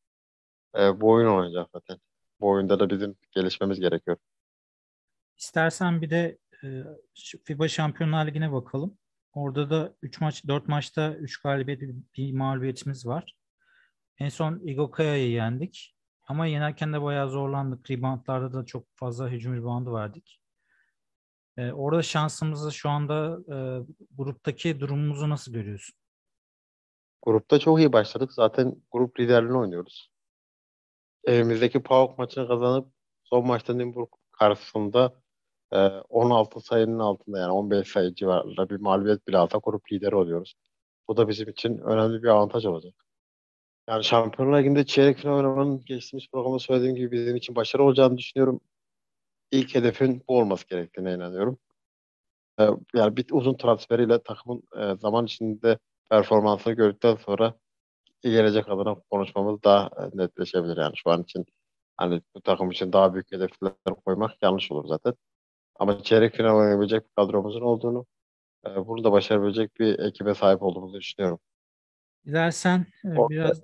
e, 0.78 1.00
bu 1.00 1.10
oyun 1.10 1.28
oynayacak 1.28 1.68
zaten. 1.72 1.98
Bu 2.40 2.48
oyunda 2.48 2.80
da 2.80 2.90
bizim 2.90 3.16
gelişmemiz 3.30 3.80
gerekiyor. 3.80 4.16
İstersen 5.36 6.02
bir 6.02 6.10
de 6.10 6.38
e, 6.64 6.84
FIBA 7.44 7.68
Şampiyonlar 7.68 8.26
Ligi'ne 8.26 8.52
bakalım. 8.52 8.98
Orada 9.32 9.70
da 9.70 9.94
3 10.02 10.20
maç 10.20 10.46
4 10.46 10.68
maçta 10.68 11.14
3 11.14 11.42
galibiyet 11.42 11.82
bir 12.16 12.32
mağlubiyetimiz 12.32 13.06
var. 13.06 13.36
En 14.18 14.28
son 14.28 14.60
Igokaya'yı 14.64 15.30
yendik. 15.30 15.96
Ama 16.28 16.46
yenerken 16.46 16.92
de 16.92 17.02
bayağı 17.02 17.30
zorlandık. 17.30 17.90
Reboundlarda 17.90 18.52
da 18.52 18.64
çok 18.64 18.84
fazla 18.94 19.28
hücum 19.28 19.54
reboundu 19.54 19.94
verdik. 19.94 20.40
Ee, 21.56 21.72
orada 21.72 22.02
şansımızı 22.02 22.72
şu 22.72 22.88
anda 22.88 23.38
e, 23.54 23.56
gruptaki 24.16 24.80
durumumuzu 24.80 25.30
nasıl 25.30 25.52
görüyorsun? 25.52 25.94
Grupta 27.22 27.58
çok 27.58 27.78
iyi 27.78 27.92
başladık. 27.92 28.32
Zaten 28.32 28.76
grup 28.92 29.20
liderliğini 29.20 29.58
oynuyoruz. 29.58 30.10
Evimizdeki 31.26 31.82
PAOK 31.82 32.18
maçını 32.18 32.48
kazanıp 32.48 32.88
son 33.24 33.46
maçta 33.46 33.74
Nymburk 33.74 34.10
karşısında 34.32 35.12
e, 35.72 35.78
16 35.78 36.60
sayının 36.60 36.98
altında 36.98 37.38
yani 37.38 37.52
15 37.52 37.88
sayı 37.88 38.14
civarında 38.14 38.70
bir 38.70 38.76
mağlubiyet 38.76 39.28
bile 39.28 39.38
alsa 39.38 39.58
grup 39.62 39.92
lideri 39.92 40.16
oluyoruz. 40.16 40.54
Bu 41.08 41.16
da 41.16 41.28
bizim 41.28 41.48
için 41.48 41.78
önemli 41.78 42.22
bir 42.22 42.28
avantaj 42.28 42.66
olacak. 42.66 42.94
Yani 43.88 44.04
Şampiyonlar 44.04 44.58
Ligi'nde 44.58 44.86
çeyrek 44.86 45.18
final 45.18 45.36
oynamanın 45.36 45.84
geçtiğimiz 45.84 46.28
programda 46.32 46.58
söylediğim 46.58 46.96
gibi 46.96 47.10
bizim 47.12 47.36
için 47.36 47.56
başarı 47.56 47.84
olacağını 47.84 48.18
düşünüyorum. 48.18 48.60
İlk 49.50 49.74
hedefin 49.74 50.22
bu 50.28 50.38
olması 50.38 50.68
gerektiğine 50.68 51.14
inanıyorum. 51.14 51.58
Ee, 52.60 52.68
yani 52.94 53.16
bir 53.16 53.26
uzun 53.32 53.54
transferiyle 53.56 54.22
takımın 54.22 54.62
e, 54.76 54.96
zaman 54.96 55.26
içinde 55.26 55.78
performansını 56.10 56.72
gördükten 56.74 57.16
sonra 57.16 57.54
gelecek 58.30 58.68
adına 58.68 58.94
konuşmamız 59.10 59.62
daha 59.64 59.86
e, 59.86 60.18
netleşebilir 60.18 60.76
yani 60.76 60.92
şu 60.96 61.10
an 61.10 61.22
için 61.22 61.46
hani 61.96 62.22
bu 62.34 62.40
takım 62.40 62.70
için 62.70 62.92
daha 62.92 63.14
büyük 63.14 63.32
hedefler 63.32 63.72
koymak 64.04 64.42
yanlış 64.42 64.72
olur 64.72 64.88
zaten. 64.88 65.14
Ama 65.78 66.02
çeyrek 66.02 66.34
final 66.34 66.56
oynayabilecek 66.56 67.04
bir 67.04 67.12
kadromuzun 67.16 67.60
olduğunu, 67.60 68.06
e, 68.66 68.86
bunu 68.86 69.04
da 69.04 69.12
başarabilecek 69.12 69.80
bir 69.80 69.98
ekibe 69.98 70.34
sahip 70.34 70.62
olduğumuzu 70.62 70.94
düşünüyorum. 70.94 71.38
Dilersen 72.26 72.86
e, 73.04 73.28
biraz 73.30 73.60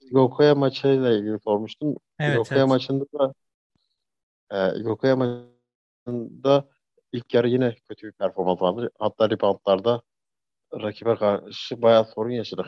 Igokoya 0.00 0.54
maçıyla 0.54 1.12
ilgili 1.12 1.40
sormuştum. 1.40 1.96
Evet, 2.18 2.34
Igokoya 2.34 2.60
evet. 2.60 2.68
maçında 2.68 3.04
da 3.18 3.34
e, 4.50 4.80
Igokoya 4.80 5.16
maçında 5.16 6.68
ilk 7.12 7.34
yarı 7.34 7.48
yine 7.48 7.74
kötü 7.88 8.06
bir 8.06 8.12
performans 8.12 8.62
vardı. 8.62 8.90
Hatta 8.98 9.30
reboundlarda 9.30 10.02
rakibe 10.74 11.16
karşı 11.16 11.82
bayağı 11.82 12.04
sorun 12.04 12.30
yaşadık. 12.30 12.66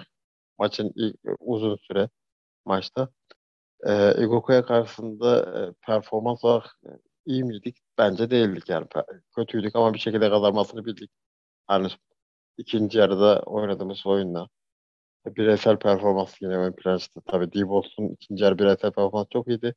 Maçın 0.59 0.93
ilk 0.97 1.17
uzun 1.41 1.77
süre 1.77 2.09
maçta. 2.65 3.09
E, 3.87 4.23
Igokoya 4.25 4.65
karşısında 4.67 5.61
e, 5.61 5.73
performans 5.87 6.45
olarak 6.45 6.79
e, 6.87 6.91
iyi 7.27 7.45
miydik? 7.45 7.79
Bence 7.99 8.31
değildik 8.31 8.69
yani. 8.69 8.87
Kötüydük 9.37 9.77
ama 9.77 9.95
bir 9.95 9.99
şekilde 9.99 10.31
kazanmasını 10.31 10.85
bildik. 10.85 11.11
Hani 11.67 11.89
ikinci 12.59 12.99
yarıda 12.99 13.43
oynadığımız 13.47 14.07
oyunla 14.07 14.49
bireysel 15.27 15.79
performans 15.79 16.35
yine 16.43 16.57
ön 16.59 16.73
plana 16.73 16.99
çıktı. 16.99 17.21
Tabii 17.27 17.53
D-Balls'un 17.53 18.09
ikinci 18.09 18.45
yarı 18.45 18.59
bireysel 18.59 18.93
performans 18.93 19.27
çok 19.33 19.49
iyiydi. 19.49 19.75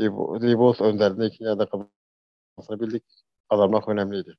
D-Balls 0.00 0.80
önderliğinde 0.80 1.26
ikinci 1.26 1.44
yarıda 1.44 1.66
kazanmasını 1.66 2.80
bildik. 2.80 3.04
Kazanmak 3.50 3.88
önemliydi. 3.88 4.34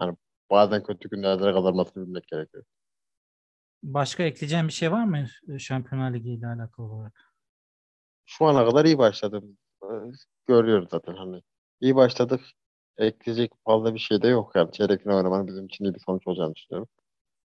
Yani 0.00 0.16
bazen 0.50 0.82
kötü 0.82 1.10
günlerde 1.10 1.44
de 1.44 1.52
kazanmasını 1.52 2.06
bilmek 2.06 2.28
gerekiyor. 2.28 2.64
Başka 3.82 4.22
ekleyeceğim 4.22 4.68
bir 4.68 4.72
şey 4.72 4.92
var 4.92 5.04
mı 5.04 5.26
e, 5.48 5.58
Şampiyonlar 5.58 6.14
Ligi 6.14 6.30
ile 6.30 6.46
alakalı 6.46 6.86
olarak? 6.86 7.32
Şu 8.26 8.46
ana 8.46 8.64
kadar 8.64 8.84
iyi 8.84 8.98
başladım. 8.98 9.58
Ee, 9.84 9.86
görüyoruz 10.46 10.88
zaten 10.90 11.14
hani. 11.16 11.42
İyi 11.80 11.96
başladık. 11.96 12.40
Ekleyecek 12.98 13.52
fazla 13.64 13.94
bir 13.94 13.98
şey 13.98 14.22
de 14.22 14.28
yok 14.28 14.52
yani. 14.56 14.72
Çeyrek 14.72 15.02
final 15.02 15.16
oynamanın 15.16 15.46
bizim 15.46 15.66
için 15.66 15.84
iyi 15.84 15.94
bir 15.94 16.00
sonuç 16.00 16.26
olacağını 16.26 16.54
düşünüyorum. 16.54 16.88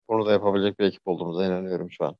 Bunu 0.09 0.25
da 0.25 0.31
yapabilecek 0.31 0.79
bir 0.79 0.85
ekip 0.85 1.07
olduğumuza 1.07 1.45
inanıyorum 1.45 1.91
şu 1.91 2.05
an. 2.05 2.15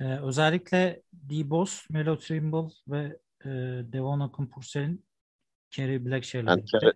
Ee, 0.00 0.04
özellikle 0.18 1.02
D-Boss, 1.12 1.90
Melo 1.90 2.18
Trimble 2.18 2.74
ve 2.88 3.18
e, 3.44 3.48
Devon 3.92 4.20
Akinpursel'in 4.20 5.04
Kerry 5.70 6.06
Blackshear'la 6.06 6.50
yani 6.50 6.58
birlikte. 6.58 6.78
Kerry, 6.78 6.92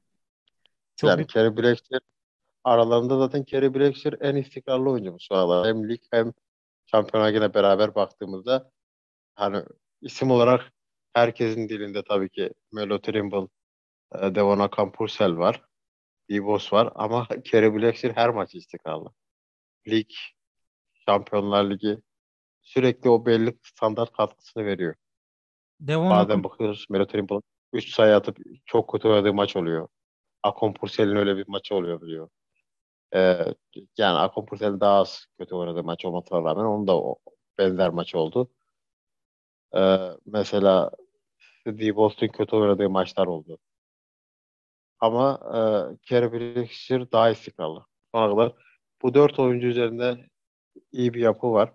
Çok 0.96 1.08
yani 1.10 1.18
büyük- 1.18 1.30
Kerry 1.30 1.56
Blackshear 1.56 2.00
aralarında 2.68 3.18
zaten 3.18 3.44
Kerry 3.44 3.74
Blackshear 3.74 4.14
en 4.20 4.36
istikrarlı 4.36 4.90
oyuncumuz 4.90 5.26
şu 5.28 5.34
aralar. 5.34 5.66
Hem 5.66 5.88
lig 5.88 6.00
hem 6.10 6.32
şampiyona 6.86 7.28
yine 7.28 7.54
beraber 7.54 7.94
baktığımızda 7.94 8.70
hani 9.34 9.64
isim 10.00 10.30
olarak 10.30 10.72
herkesin 11.12 11.68
dilinde 11.68 12.02
tabii 12.02 12.28
ki 12.28 12.52
Melo 12.72 13.00
Trimble, 13.00 13.48
Devon 14.12 14.58
Akinpurcel 14.58 15.36
var. 15.36 15.62
D-Boss 16.30 16.72
var 16.72 16.92
ama 16.94 17.28
Kerry 17.44 17.74
Blackshear 17.74 18.16
her 18.16 18.30
maç 18.30 18.54
istikrarlı. 18.54 19.12
Lig, 19.88 20.10
Şampiyonlar 21.08 21.70
Ligi 21.70 21.98
sürekli 22.62 23.10
o 23.10 23.26
belli 23.26 23.58
standart 23.62 24.12
katkısını 24.12 24.64
veriyor. 24.64 24.94
Devon 25.80 26.10
Bazen 26.10 26.44
bakıyoruz 26.44 26.86
Melo 26.90 27.06
Trimble 27.06 27.40
3 27.72 27.94
sayı 27.94 28.14
atıp 28.14 28.38
çok 28.66 28.92
kötü 28.92 29.08
oynadığı 29.08 29.34
maç 29.34 29.56
oluyor. 29.56 29.88
Akon 30.42 30.72
Purcell'in 30.72 31.16
öyle 31.16 31.36
bir 31.36 31.44
maçı 31.48 31.74
oluyor 31.74 32.00
biliyor. 32.02 32.28
Ee, 33.14 33.44
yani 33.98 34.30
Purcell 34.32 34.80
daha 34.80 34.98
az 35.00 35.26
kötü 35.38 35.54
oynadığı 35.54 35.84
maç 35.84 36.04
olmasına 36.04 36.38
rağmen 36.38 36.64
onun 36.64 36.86
da 36.86 37.02
o 37.02 37.16
benzer 37.58 37.90
maç 37.90 38.14
oldu. 38.14 38.50
Ee, 39.76 40.10
mesela 40.26 40.90
D. 41.66 41.96
Boston 41.96 42.28
kötü 42.28 42.56
oynadığı 42.56 42.90
maçlar 42.90 43.26
oldu. 43.26 43.58
Ama 45.00 45.40
e, 45.54 45.60
Kerry 46.02 46.32
Blackshear 46.32 47.12
daha 47.12 47.30
istikrarlı. 47.30 47.86
Sonra 48.14 48.36
kadar 48.36 48.52
bu 49.02 49.14
dört 49.14 49.38
oyuncu 49.38 49.66
üzerinde 49.66 50.28
iyi 50.92 51.14
bir 51.14 51.20
yapı 51.20 51.52
var. 51.52 51.72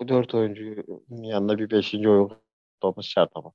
Bu 0.00 0.08
dört 0.08 0.34
oyuncunun 0.34 1.22
yanında 1.22 1.58
bir 1.58 1.70
beşinci 1.70 2.08
oyun 2.08 2.32
olması 2.82 3.08
şart 3.08 3.30
ama. 3.34 3.52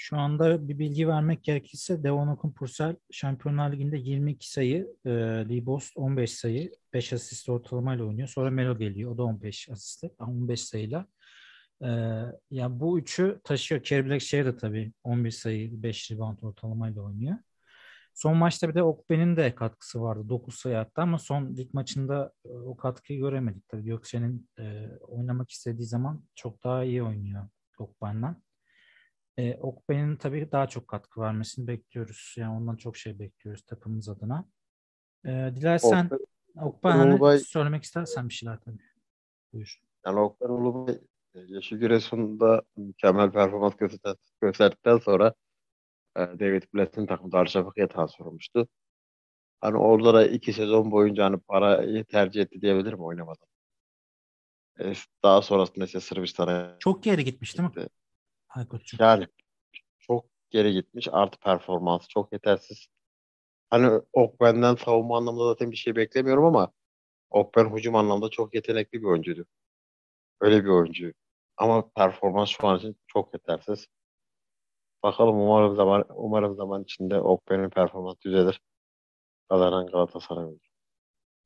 Şu 0.00 0.16
anda 0.16 0.68
bir 0.68 0.78
bilgi 0.78 1.08
vermek 1.08 1.44
gerekirse 1.44 2.02
Devon 2.02 2.28
Akinpurcell 2.28 2.96
Şampiyonlar 3.10 3.72
Ligi'nde 3.72 3.96
22 3.96 4.50
sayı, 4.50 4.96
e, 5.04 5.10
Lee 5.10 5.66
Bost 5.66 5.96
15 5.96 6.32
sayı, 6.32 6.72
5 6.92 7.12
asist 7.12 7.48
ortalamayla 7.48 8.04
oynuyor. 8.04 8.28
Sonra 8.28 8.50
Melo 8.50 8.78
geliyor. 8.78 9.10
O 9.10 9.18
da 9.18 9.22
15 9.22 9.68
asistle, 9.70 10.10
15 10.18 10.64
sayıyla. 10.64 11.06
E, 11.82 11.88
yani 12.50 12.80
bu 12.80 12.98
üçü 12.98 13.40
taşıyor. 13.44 13.82
Kerry 13.82 14.06
Blackshear 14.06 14.46
da 14.46 14.56
tabii 14.56 14.92
11 15.04 15.30
sayı, 15.30 15.82
5 15.82 16.10
rebound 16.10 16.38
ortalamayla 16.42 17.02
oynuyor. 17.02 17.36
Son 18.14 18.36
maçta 18.36 18.68
bir 18.68 18.74
de 18.74 18.82
Okben'in 18.82 19.36
de 19.36 19.54
katkısı 19.54 20.02
vardı. 20.02 20.28
9 20.28 20.54
sayı 20.54 20.78
attı 20.78 21.02
ama 21.02 21.18
son 21.18 21.56
lig 21.56 21.74
maçında 21.74 22.32
e, 22.44 22.48
o 22.48 22.76
katkıyı 22.76 23.18
göremedik. 23.18 23.68
Tabii 23.68 23.84
Gökçe'nin 23.84 24.48
e, 24.58 24.88
oynamak 25.00 25.50
istediği 25.50 25.86
zaman 25.86 26.24
çok 26.34 26.64
daha 26.64 26.84
iyi 26.84 27.02
oynuyor 27.02 27.48
Okben'den. 27.78 28.47
E, 29.38 29.54
Okben'in 29.54 30.16
tabii 30.16 30.52
daha 30.52 30.66
çok 30.68 30.88
katkı 30.88 31.20
vermesini 31.20 31.66
bekliyoruz. 31.66 32.34
Yani 32.38 32.56
ondan 32.56 32.76
çok 32.76 32.96
şey 32.96 33.18
bekliyoruz 33.18 33.62
takımımız 33.62 34.08
adına. 34.08 34.48
E, 35.24 35.28
dilersen 35.30 36.06
Okben- 36.10 36.64
Okben 36.66 36.90
hani 36.90 37.14
Ulubay- 37.14 37.38
söylemek 37.38 37.82
istersen 37.82 38.28
bir 38.28 38.34
şeyler 38.34 38.60
tabii. 38.60 38.82
Buyur. 39.52 39.80
Yani 40.06 40.20
Okan 40.20 40.50
Ulubay 40.50 40.94
e, 41.34 41.40
Yeşil 41.40 41.78
Giresun'da 41.78 42.62
mükemmel 42.76 43.30
performans 43.32 43.76
göster 43.76 44.16
gösterdikten 44.40 44.98
sonra 44.98 45.34
e, 46.16 46.20
David 46.20 46.62
Blatt'in 46.74 47.06
takımı 47.06 47.32
Darüşşafaka'ya 47.32 47.88
transfer 47.88 48.24
olmuştu. 48.24 48.68
Hani 49.60 49.76
orada 49.76 50.14
da 50.14 50.26
iki 50.26 50.52
sezon 50.52 50.90
boyunca 50.90 51.24
hani 51.24 51.38
parayı 51.38 52.04
tercih 52.04 52.42
etti 52.42 52.60
diyebilirim 52.60 53.00
oynamadan. 53.00 53.48
E, 54.80 54.92
daha 55.22 55.42
sonrasında 55.42 55.84
ise 55.84 56.00
Sırbistan'a 56.00 56.76
Çok 56.78 57.02
geri 57.02 57.24
gitmiş 57.24 57.58
değil 57.58 57.68
mi. 57.76 57.86
Aykut'cum? 58.48 58.98
Yani 59.00 59.26
çok 59.98 60.26
geri 60.50 60.72
gitmiş. 60.72 61.08
Artı 61.12 61.38
performansı 61.38 62.08
çok 62.08 62.32
yetersiz. 62.32 62.86
Hani 63.70 64.00
Okben'den 64.12 64.74
savunma 64.74 65.16
anlamında 65.16 65.48
zaten 65.48 65.70
bir 65.70 65.76
şey 65.76 65.96
beklemiyorum 65.96 66.44
ama 66.44 66.72
Okben 67.30 67.76
hücum 67.76 67.94
anlamda 67.94 68.28
çok 68.28 68.54
yetenekli 68.54 69.00
bir 69.00 69.06
oyuncuydu. 69.06 69.46
Öyle 70.40 70.64
bir 70.64 70.68
oyuncu. 70.68 71.12
Ama 71.56 71.90
performans 71.90 72.48
şu 72.48 72.66
an 72.66 72.78
için 72.78 72.96
çok 73.06 73.34
yetersiz. 73.34 73.86
Bakalım 75.02 75.40
umarım 75.40 75.76
zaman 75.76 76.04
umarım 76.14 76.56
zaman 76.56 76.82
içinde 76.82 77.20
Okben'in 77.20 77.70
performansı 77.70 78.20
düzelir. 78.20 78.60
Kazanan 79.48 79.86
Galatasaray 79.86 80.44
olur. 80.44 80.68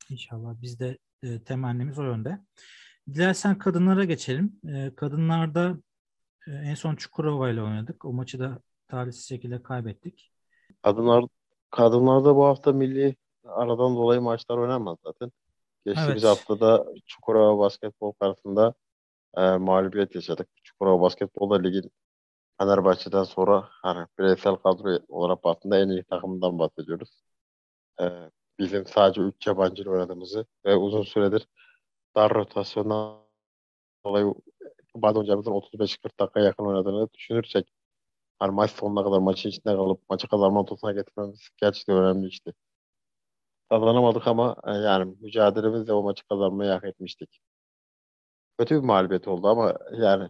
İnşallah 0.09 0.61
biz 0.61 0.79
de 0.79 0.97
e, 1.23 1.43
temennimiz 1.43 1.99
o 1.99 2.03
yönde. 2.03 2.39
Dilersen 3.13 3.57
kadınlara 3.57 4.03
geçelim. 4.03 4.59
E, 4.67 4.95
kadınlarda 4.95 5.77
en 6.47 6.75
son 6.75 6.95
Çukurova 6.95 7.49
ile 7.49 7.61
oynadık. 7.61 8.05
O 8.05 8.13
maçı 8.13 8.39
da 8.39 8.59
talihsiz 8.87 9.27
şekilde 9.29 9.63
kaybettik. 9.63 10.31
Kadınlar 10.81 11.25
kadınlarda 11.69 12.35
bu 12.35 12.45
hafta 12.45 12.71
milli 12.71 13.15
aradan 13.43 13.95
dolayı 13.95 14.21
maçlar 14.21 14.57
oynanmaz 14.57 14.97
zaten. 15.03 15.31
Geçtiğimiz 15.85 16.23
evet. 16.23 16.37
haftada 16.37 16.85
Çukurova 17.05 17.59
basketbol 17.59 18.11
karşısında 18.11 18.73
e, 19.37 19.41
mağlubiyet 19.41 20.15
yaşadık. 20.15 20.49
Çukurova 20.63 21.01
basketbolda 21.01 21.55
ligin 21.55 21.91
Fenerbahçe'den 22.59 23.23
sonra 23.23 23.69
hani 23.69 24.07
bireysel 24.19 24.55
kadro 24.55 24.99
olarak 25.07 25.43
baktığında 25.43 25.79
en 25.79 25.89
iyi 25.89 26.03
takımından 26.03 26.59
bahsediyoruz. 26.59 27.23
E, 28.01 28.03
bizim 28.59 28.85
sadece 28.85 29.21
3 29.21 29.47
yabancı 29.47 29.91
oynadığımızı 29.91 30.45
ve 30.65 30.75
uzun 30.75 31.03
süredir 31.03 31.47
dar 32.15 32.33
rotasyondan 32.33 33.23
dolayı 34.05 34.33
Bade 34.95 35.19
hocamızın 35.19 35.51
35-40 35.51 36.19
dakika 36.19 36.39
yakın 36.39 36.65
oynadığını 36.65 37.09
düşünürsek 37.13 37.73
hani 38.39 38.51
maç 38.51 38.71
sonuna 38.71 39.03
kadar 39.03 39.19
maçın 39.19 39.49
içinde 39.49 39.75
kalıp 39.75 40.09
maçı 40.09 40.27
kazanma 40.27 40.59
noktasına 40.59 40.91
getirmemiz 40.91 41.49
gerçekten 41.57 41.97
önemli 41.97 42.27
işte. 42.27 42.53
Kazanamadık 43.69 44.27
ama 44.27 44.55
e, 44.67 44.71
yani 44.71 45.15
mücadelemizle 45.21 45.93
o 45.93 46.03
maçı 46.03 46.27
kazanmayı 46.27 46.71
hak 46.71 46.83
etmiştik. 46.83 47.39
Kötü 48.59 48.75
bir 48.75 48.87
mağlubiyet 48.87 49.27
oldu 49.27 49.47
ama 49.47 49.77
yani 49.91 50.29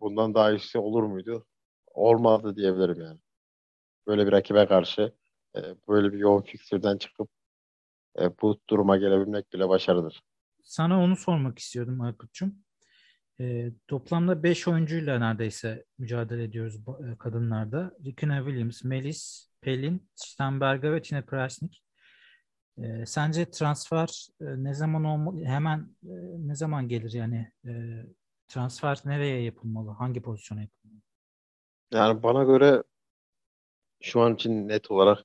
bundan 0.00 0.34
daha 0.34 0.50
iyisi 0.50 0.78
olur 0.78 1.02
muydu? 1.02 1.46
Olmazdı 1.86 2.56
diyebilirim 2.56 3.00
yani. 3.00 3.20
Böyle 4.06 4.26
bir 4.26 4.32
rakibe 4.32 4.66
karşı 4.66 5.14
e, 5.56 5.60
böyle 5.88 6.12
bir 6.12 6.18
yoğun 6.18 6.42
fikstürden 6.42 6.98
çıkıp 6.98 7.28
e, 8.20 8.38
bu 8.42 8.60
duruma 8.70 8.96
gelebilmek 8.96 9.52
bile 9.52 9.68
başarıdır. 9.68 10.22
Sana 10.62 11.04
onu 11.04 11.16
sormak 11.16 11.58
istiyordum 11.58 12.00
Aykut'cum. 12.00 12.63
E, 13.40 13.72
toplamda 13.88 14.42
5 14.42 14.68
oyuncuyla 14.68 15.18
neredeyse 15.18 15.84
mücadele 15.98 16.44
ediyoruz 16.44 16.76
e, 16.76 17.18
kadınlarda. 17.18 17.92
Rikina 18.04 18.38
Williams, 18.44 18.84
Melis, 18.84 19.50
Pelin, 19.60 20.08
Stamberger 20.14 20.92
ve 20.92 21.02
Tina 21.02 21.26
Krasnik. 21.26 21.82
E, 22.78 23.06
sence 23.06 23.50
transfer 23.50 24.26
e, 24.40 24.44
ne 24.44 24.74
zaman 24.74 25.04
olmalı? 25.04 25.44
Hemen 25.44 25.78
e, 26.02 26.14
ne 26.38 26.54
zaman 26.54 26.88
gelir 26.88 27.12
yani? 27.12 27.52
E, 27.66 27.72
transfer 28.48 29.00
nereye 29.04 29.42
yapılmalı? 29.42 29.90
Hangi 29.90 30.22
pozisyona 30.22 30.60
yapılmalı? 30.60 31.00
Yani 31.92 32.22
bana 32.22 32.44
göre 32.44 32.82
şu 34.00 34.20
an 34.20 34.34
için 34.34 34.68
net 34.68 34.90
olarak 34.90 35.24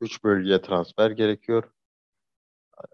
3 0.00 0.24
bölgeye 0.24 0.62
transfer 0.62 1.10
gerekiyor. 1.10 1.72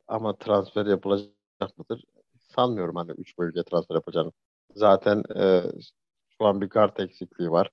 Ama 0.09 0.37
transfer 0.38 0.87
yapılacak 0.87 1.78
mıdır? 1.78 2.04
Sanmıyorum 2.38 2.97
hani 2.97 3.11
3 3.11 3.38
bölgeye 3.38 3.64
transfer 3.64 3.95
yapacağını. 3.95 4.33
Zaten 4.75 5.23
e, 5.37 5.62
şu 6.38 6.47
an 6.47 6.61
bir 6.61 6.69
kart 6.69 7.00
eksikliği 7.00 7.50
var. 7.50 7.71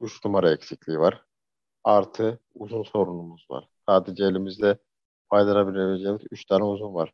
3 0.00 0.24
numara 0.24 0.52
eksikliği 0.52 0.98
var. 0.98 1.24
Artı 1.84 2.40
uzun 2.54 2.82
sorunumuz 2.82 3.46
var. 3.50 3.68
Sadece 3.86 4.24
elimizde 4.24 4.78
faydalanabileceğimiz 5.30 6.22
3 6.30 6.44
tane 6.44 6.64
uzun 6.64 6.94
var. 6.94 7.12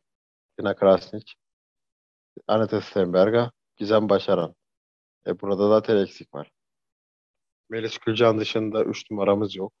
Tina 0.57 0.75
Krasnic, 0.75 1.33
Aneta 2.47 2.81
Stenberga, 2.81 3.51
Gizem 3.77 4.09
Başaran. 4.09 4.55
E 5.27 5.41
burada 5.41 5.69
zaten 5.69 5.97
eksik 5.97 6.33
var. 6.33 6.51
Melis 7.69 7.97
Gülcan 7.97 8.39
dışında 8.39 8.83
3 8.83 9.11
numaramız 9.11 9.55
yok. 9.55 9.73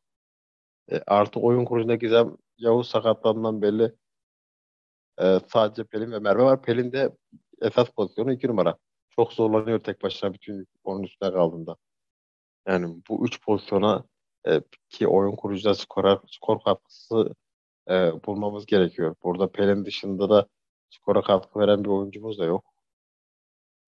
E, 0.91 1.01
artı 1.07 1.39
oyun 1.39 1.65
kurucunda 1.65 1.95
Gizem 1.95 2.37
Yavuz 2.57 2.89
sakatlandığından 2.89 3.61
belli 3.61 3.95
e, 5.21 5.39
sadece 5.47 5.83
Pelin 5.83 6.11
ve 6.11 6.19
Merve 6.19 6.43
var. 6.43 6.61
Pelin 6.61 6.91
de 6.91 7.11
esas 7.61 7.89
pozisyonu 7.89 8.33
2 8.33 8.47
numara. 8.47 8.77
Çok 9.09 9.33
zorlanıyor 9.33 9.79
tek 9.79 10.03
başına 10.03 10.33
bütün 10.33 10.67
onun 10.83 11.03
üstüne 11.03 11.31
kaldığında. 11.31 11.77
Yani 12.67 13.01
bu 13.09 13.25
üç 13.27 13.41
pozisyona 13.41 14.03
e, 14.47 14.61
ki 14.89 15.07
oyun 15.07 15.35
kurucuda 15.35 15.75
skor, 15.75 16.19
skor 16.27 16.59
katkısı 16.63 17.35
e, 17.89 17.93
bulmamız 18.25 18.65
gerekiyor. 18.65 19.15
Burada 19.23 19.51
Pelin 19.51 19.85
dışında 19.85 20.29
da 20.29 20.47
skora 20.89 21.21
katkı 21.21 21.59
veren 21.59 21.83
bir 21.83 21.89
oyuncumuz 21.89 22.39
da 22.39 22.45
yok. 22.45 22.65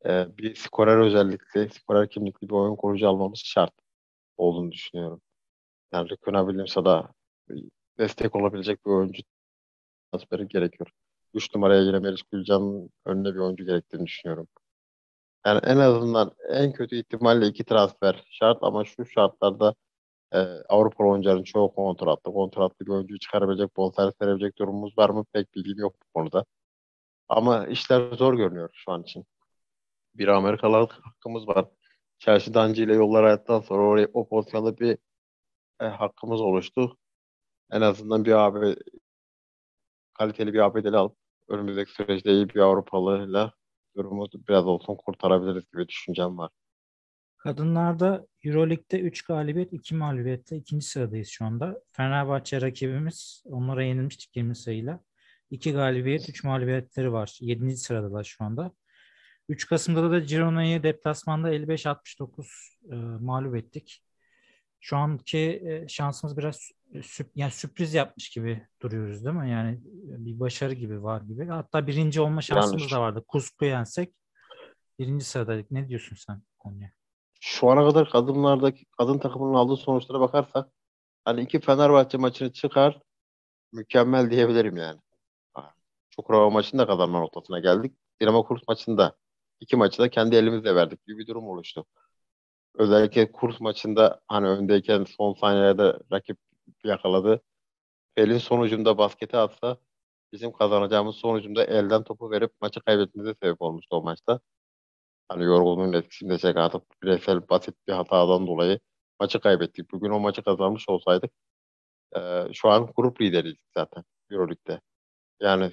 E, 0.06 0.38
bir 0.38 0.56
skorer 0.56 0.98
özellikle, 0.98 1.70
skorer 1.70 2.10
kimlikli 2.10 2.50
bir 2.50 2.54
oyun 2.54 2.76
kurucu 2.76 3.10
almamız 3.10 3.40
şart 3.46 3.74
olduğunu 4.38 4.72
düşünüyorum. 4.72 5.22
Yani 5.94 6.10
Rikuna 6.10 6.42
Williams'a 6.46 6.86
da 6.86 7.14
destek 8.00 8.36
olabilecek 8.36 8.86
bir 8.86 8.92
oyuncu 8.92 9.24
transferi 10.12 10.48
gerekiyor. 10.48 10.92
3 11.34 11.56
numaraya 11.56 11.82
yine 11.82 12.00
Meriç 12.00 12.24
Gülcan'ın 12.32 12.90
önüne 13.06 13.34
bir 13.36 13.40
oyuncu 13.40 13.66
gerektiğini 13.66 14.06
düşünüyorum. 14.06 14.48
Yani 15.46 15.60
en 15.64 15.78
azından 15.78 16.32
en 16.50 16.74
kötü 16.74 16.96
ihtimalle 17.00 17.48
iki 17.48 17.66
transfer 17.66 18.24
şart 18.30 18.58
ama 18.62 18.86
şu 18.86 19.06
şartlarda 19.06 19.76
e, 20.34 20.38
Avrupa 20.70 21.04
oyuncuların 21.04 21.44
çoğu 21.44 21.76
kontratlı. 21.76 22.34
Kontratlı 22.34 22.86
bir 22.86 22.92
oyuncuyu 22.92 23.20
çıkarabilecek, 23.20 23.78
bonservis 23.78 24.22
verebilecek 24.22 24.58
durumumuz 24.60 24.98
var 24.98 25.10
mı? 25.10 25.26
Pek 25.34 25.56
bilgim 25.56 25.80
yok 25.80 25.96
bu 26.02 26.20
konuda. 26.20 26.46
Ama 27.30 27.68
işler 27.68 28.12
zor 28.14 28.34
görünüyor 28.34 28.70
şu 28.74 28.92
an 28.92 29.04
için. 29.04 29.26
Bir 30.16 30.28
Amerikalı 30.28 30.76
hakkımız 31.02 31.48
var. 31.48 31.66
Chelsea 32.20 32.54
Dancı 32.54 32.84
ile 32.84 32.96
yollar 32.96 33.24
hayattan 33.24 33.62
sonra 33.62 33.84
oraya, 33.84 34.08
o 34.14 34.30
pozisyonda 34.30 34.78
bir 34.80 34.98
e, 35.82 35.86
hakkımız 35.86 36.42
oluştu. 36.42 36.98
En 37.72 37.82
azından 37.82 38.26
bir 38.26 38.32
abi 38.32 38.76
kaliteli 40.18 40.54
bir 40.54 40.60
ABD'li 40.60 40.98
alıp 40.98 41.18
önümüzdeki 41.50 41.92
süreçte 41.92 42.32
iyi 42.32 42.50
bir 42.50 42.60
Avrupalıyla 42.60 43.54
durumu 43.96 44.28
biraz 44.50 44.66
olsun 44.68 44.96
kurtarabiliriz 44.96 45.64
gibi 45.74 45.88
düşüncem 45.88 46.38
var. 46.38 46.52
Kadınlarda 47.38 48.28
Euroleague'de 48.44 49.00
3 49.00 49.22
galibiyet, 49.22 49.74
2 49.74 49.96
mağlubiyette 49.96 50.56
ikinci 50.56 50.86
sıradayız 50.86 51.28
şu 51.28 51.46
anda. 51.46 51.82
Fenerbahçe 51.92 52.62
rakibimiz 52.62 53.44
onlara 53.46 53.84
yenilmiştik 53.84 54.36
20 54.36 54.56
sayıyla. 54.56 55.00
2 55.52 55.74
galibiyet, 55.74 56.30
3 56.30 56.44
mağlubiyetleri 56.44 57.14
var. 57.14 57.38
7. 57.42 57.78
sıradalar 57.78 58.24
şu 58.24 58.44
anda. 58.44 58.72
3 59.50 59.68
Kasım'da 59.68 60.12
da 60.12 60.20
Girona'yı 60.20 60.84
deplasmanda 60.84 61.54
55-69 61.54 62.46
e, 62.92 62.96
mağlup 62.96 63.56
ettik. 63.56 64.04
Şu 64.80 64.98
anki 64.98 65.38
e, 65.38 65.88
şansımız 65.88 66.38
biraz 66.38 66.72
sürp 67.04 67.32
yani 67.36 67.52
sürpriz 67.52 67.94
yapmış 67.94 68.30
gibi 68.30 68.68
duruyoruz 68.82 69.26
değil 69.26 69.36
mi? 69.36 69.52
Yani 69.52 69.80
bir 70.26 70.40
başarı 70.40 70.74
gibi 70.74 71.04
var 71.04 71.22
gibi. 71.22 71.48
Hatta 71.48 71.88
birinci 71.88 72.22
olma 72.22 72.42
şansımız 72.42 72.82
yani, 72.82 72.92
da 72.92 73.02
vardı. 73.02 73.24
Kusku 73.28 73.66
yensek 73.66 74.14
birinci 75.00 75.26
sıradaydık. 75.26 75.72
Ne 75.72 75.90
diyorsun 75.90 76.16
sen 76.16 76.42
konuya? 76.60 76.92
Şu 77.42 77.70
ana 77.70 77.90
kadar 77.90 78.10
kadınlardaki 78.10 78.86
kadın 78.98 79.20
takımının 79.20 79.54
aldığı 79.54 79.78
sonuçlara 79.78 80.20
bakarsak 80.20 80.70
hani 81.26 81.42
iki 81.42 81.60
Fenerbahçe 81.60 82.18
maçını 82.18 82.54
çıkar 82.54 83.00
mükemmel 83.74 84.32
diyebilirim 84.32 84.78
yani. 84.78 85.00
Çukurova 86.10 86.50
maçında 86.50 86.88
kazanma 86.88 87.20
noktasına 87.20 87.60
geldik. 87.60 87.98
Dinamo 88.22 88.46
Kurs 88.46 88.62
maçında 88.68 89.16
iki 89.60 89.76
maçı 89.76 90.00
da 90.00 90.10
kendi 90.10 90.36
elimizle 90.36 90.76
verdik 90.76 91.06
gibi 91.06 91.18
bir 91.18 91.28
durum 91.28 91.48
oluştu. 91.48 91.86
Özellikle 92.76 93.32
kurs 93.32 93.60
maçında 93.60 94.22
hani 94.28 94.48
öndeyken 94.48 95.04
son 95.04 95.34
saniyelerde 95.34 96.00
rakip 96.12 96.38
yakaladı. 96.84 97.42
Pelin 98.16 98.38
sonucunda 98.38 98.98
basketi 98.98 99.38
atsa 99.38 99.78
bizim 100.34 100.52
kazanacağımız 100.52 101.16
sonucunda 101.16 101.64
elden 101.66 102.04
topu 102.04 102.32
verip 102.32 102.52
maçı 102.62 102.82
kaybetmemize 102.82 103.36
sebep 103.44 103.62
olmuştu 103.62 103.96
o 103.96 104.04
maçta. 104.04 104.40
Hani 105.30 105.44
yorgunluğun 105.44 105.94
etkisinde 105.94 106.38
çek 106.38 106.58
atıp 106.58 106.84
bireysel 107.04 107.50
basit 107.50 107.76
bir 107.88 107.94
hatadan 107.94 108.48
dolayı 108.48 108.80
maçı 109.20 109.40
kaybettik. 109.40 109.92
Bugün 109.92 110.12
o 110.12 110.20
maçı 110.20 110.44
kazanmış 110.44 110.90
olsaydık 110.90 111.32
e, 112.16 112.54
şu 112.54 112.70
an 112.70 112.90
grup 112.96 113.22
lideriydik 113.22 113.62
zaten 113.78 114.04
Euroleague'de. 114.32 114.82
Yani 115.42 115.72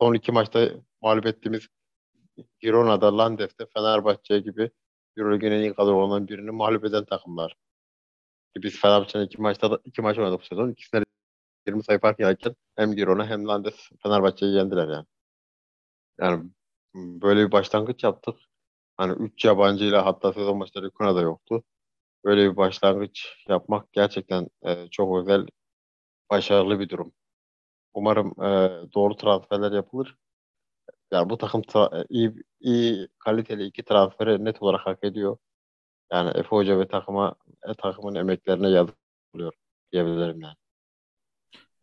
son 0.00 0.14
iki 0.14 0.32
maçta 0.32 0.70
mağlup 1.02 1.26
ettiğimiz 1.26 1.68
Girona'da, 2.60 3.18
Landes'te, 3.18 3.66
Fenerbahçe 3.74 4.38
gibi 4.40 4.70
Euroleague'nin 5.16 5.56
en 5.56 5.60
iyi 5.60 5.74
kadrolarından 5.74 6.28
birini 6.28 6.50
mağlup 6.50 6.84
eden 6.84 7.04
takımlar. 7.04 7.56
Biz 8.62 8.80
Fenerbahçe'nin 8.80 9.26
iki 9.26 9.42
maçta 9.42 9.70
da, 9.70 9.80
iki 9.84 10.02
maç 10.02 10.18
oynadık 10.18 10.40
bu 10.40 10.44
sezon. 10.44 10.70
İkisinde 10.70 11.04
20 11.68 11.84
sayı 11.84 12.00
fark 12.00 12.20
yerken 12.20 12.56
hem 12.76 12.92
Girona 12.96 13.26
hem 13.26 13.48
Landes 13.48 13.90
Fenerbahçe'yi 14.02 14.54
yendiler 14.54 14.88
yani. 14.88 15.06
Yani 16.20 16.50
böyle 16.94 17.46
bir 17.46 17.52
başlangıç 17.52 18.04
yaptık. 18.04 18.36
Hani 18.96 19.12
3 19.12 19.44
yabancıyla 19.44 20.06
hatta 20.06 20.32
sezon 20.32 20.58
maçları 20.58 20.90
da 21.00 21.20
yoktu. 21.20 21.64
Böyle 22.24 22.50
bir 22.52 22.56
başlangıç 22.56 23.44
yapmak 23.48 23.92
gerçekten 23.92 24.48
e, 24.62 24.88
çok 24.90 25.18
özel, 25.22 25.46
başarılı 26.30 26.80
bir 26.80 26.88
durum. 26.88 27.12
Umarım 27.94 28.28
e, 28.42 28.70
doğru 28.94 29.16
transferler 29.16 29.72
yapılır. 29.72 30.16
Yani 31.12 31.30
bu 31.30 31.38
takım 31.38 31.62
tra- 31.62 32.06
iyi, 32.08 32.34
iyi 32.60 33.08
kaliteli 33.18 33.64
iki 33.66 33.84
transferi 33.84 34.44
net 34.44 34.62
olarak 34.62 34.86
hak 34.86 35.04
ediyor. 35.04 35.38
Yani 36.12 36.30
Efe 36.30 36.48
Hoca 36.48 36.78
ve 36.78 36.88
takıma 36.88 37.34
e, 37.62 37.74
takımın 37.74 38.14
emeklerine 38.14 38.68
yazık 38.68 38.96
oluyor 39.34 39.52
diyebilirim 39.92 40.40
yani. 40.40 40.56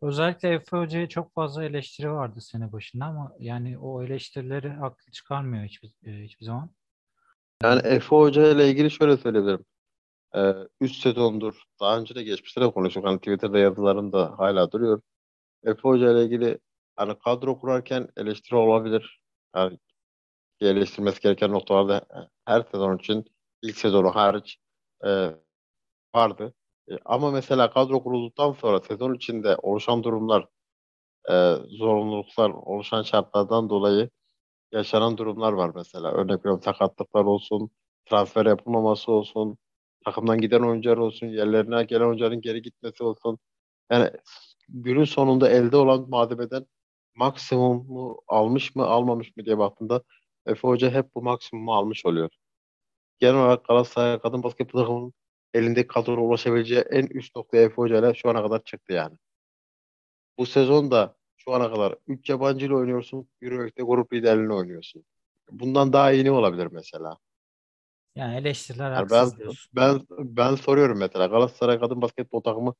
Özellikle 0.02 0.48
Efe 0.48 0.76
Hoca'ya 0.76 1.08
çok 1.08 1.34
fazla 1.34 1.64
eleştiri 1.64 2.10
vardı 2.10 2.40
sene 2.40 2.72
başında 2.72 3.04
ama 3.04 3.32
yani 3.38 3.78
o 3.78 4.02
eleştirileri 4.02 4.68
haklı 4.68 5.12
çıkarmıyor 5.12 5.64
hiçbir, 5.64 5.88
e, 6.06 6.24
hiçbir 6.24 6.46
zaman. 6.46 6.70
Yani 7.62 7.80
Efe 7.84 8.16
Hoca 8.16 8.50
ile 8.50 8.70
ilgili 8.70 8.90
şöyle 8.90 9.16
söyleyebilirim. 9.16 9.64
Ee, 10.36 10.54
üst 10.80 11.02
sezondur. 11.02 11.62
Daha 11.80 11.98
önce 11.98 12.14
de 12.14 12.22
geçmişte 12.22 12.60
de 12.60 12.70
konuştuk. 12.70 13.06
Hani 13.06 13.18
Twitter'da 13.18 13.58
yazılarım 13.58 14.12
da 14.12 14.38
hala 14.38 14.72
duruyor. 14.72 15.00
Efe 15.64 15.80
Hoca 15.82 16.12
ile 16.12 16.24
ilgili 16.24 16.58
hani 16.96 17.18
kadro 17.18 17.60
kurarken 17.60 18.08
eleştiri 18.16 18.56
olabilir. 18.56 19.20
Yani 19.56 19.78
eleştirmesi 20.60 21.20
gereken 21.20 21.52
noktalarda 21.52 22.06
her 22.46 22.62
sezon 22.62 22.96
için 22.98 23.24
ilk 23.64 23.78
sezonu 23.78 24.14
hariç 24.14 24.58
e, 25.06 25.30
vardı. 26.14 26.54
E, 26.90 26.92
ama 27.04 27.30
mesela 27.30 27.70
kadro 27.70 28.02
kurulduktan 28.02 28.52
sonra 28.52 28.80
sezon 28.80 29.14
içinde 29.14 29.56
oluşan 29.62 30.04
durumlar, 30.04 30.48
e, 31.30 31.54
zorunluluklar, 31.78 32.50
oluşan 32.50 33.02
şartlardan 33.02 33.70
dolayı 33.70 34.10
yaşanan 34.72 35.18
durumlar 35.18 35.52
var 35.52 35.72
mesela. 35.74 36.12
Örnek 36.12 36.38
veriyorum 36.40 36.62
sakatlıklar 36.64 37.24
olsun, 37.24 37.70
transfer 38.06 38.46
yapılmaması 38.46 39.12
olsun, 39.12 39.58
takımdan 40.04 40.40
giden 40.40 40.60
oyuncular 40.62 40.96
olsun, 40.98 41.26
yerlerine 41.26 41.84
gelen 41.84 42.06
oyuncuların 42.06 42.40
geri 42.40 42.62
gitmesi 42.62 43.04
olsun. 43.04 43.38
Yani 43.92 44.10
günün 44.68 45.04
sonunda 45.04 45.50
elde 45.50 45.76
olan 45.76 46.10
malzemeden 46.10 46.66
maksimumu 47.16 48.22
almış 48.28 48.76
mı 48.76 48.86
almamış 48.86 49.36
mı 49.36 49.44
diye 49.46 49.58
baktığında 49.58 50.02
Efe 50.46 50.68
Hoca 50.68 50.90
hep 50.90 51.14
bu 51.14 51.22
maksimumu 51.22 51.74
almış 51.74 52.06
oluyor. 52.06 52.30
Genel 53.18 53.34
olarak 53.34 53.64
Galatasaray 53.64 54.18
kadın 54.18 54.42
basketbol 54.42 54.80
takımının 54.80 55.12
elindeki 55.54 55.88
kadroya 55.88 56.20
ulaşabileceği 56.20 56.80
en 56.80 57.06
üst 57.06 57.36
noktaya 57.36 57.62
Efe 57.62 57.74
Hoca 57.74 57.98
ile 57.98 58.14
şu 58.14 58.30
ana 58.30 58.42
kadar 58.42 58.64
çıktı 58.64 58.92
yani. 58.92 59.16
Bu 60.38 60.46
sezon 60.46 60.90
da 60.90 61.16
şu 61.36 61.52
ana 61.52 61.72
kadar 61.72 61.94
3 62.06 62.28
yabancı 62.28 62.66
ile 62.66 62.74
oynuyorsun. 62.74 63.28
Euroleague'de 63.42 63.82
grup 63.82 64.12
liderliğini 64.12 64.52
oynuyorsun. 64.54 65.04
Bundan 65.50 65.92
daha 65.92 66.12
iyi 66.12 66.24
ne 66.24 66.30
olabilir 66.30 66.68
mesela? 66.72 67.18
Yani 68.14 68.36
eleştiriler 68.36 68.92
Yani 68.92 69.10
ben, 69.10 69.38
diyorsun. 69.38 69.70
ben 69.72 70.00
ben 70.10 70.54
soruyorum 70.54 70.98
mesela 70.98 71.26
Galatasaray 71.26 71.80
kadın 71.80 72.02
basketbol 72.02 72.40
takımı 72.40 72.74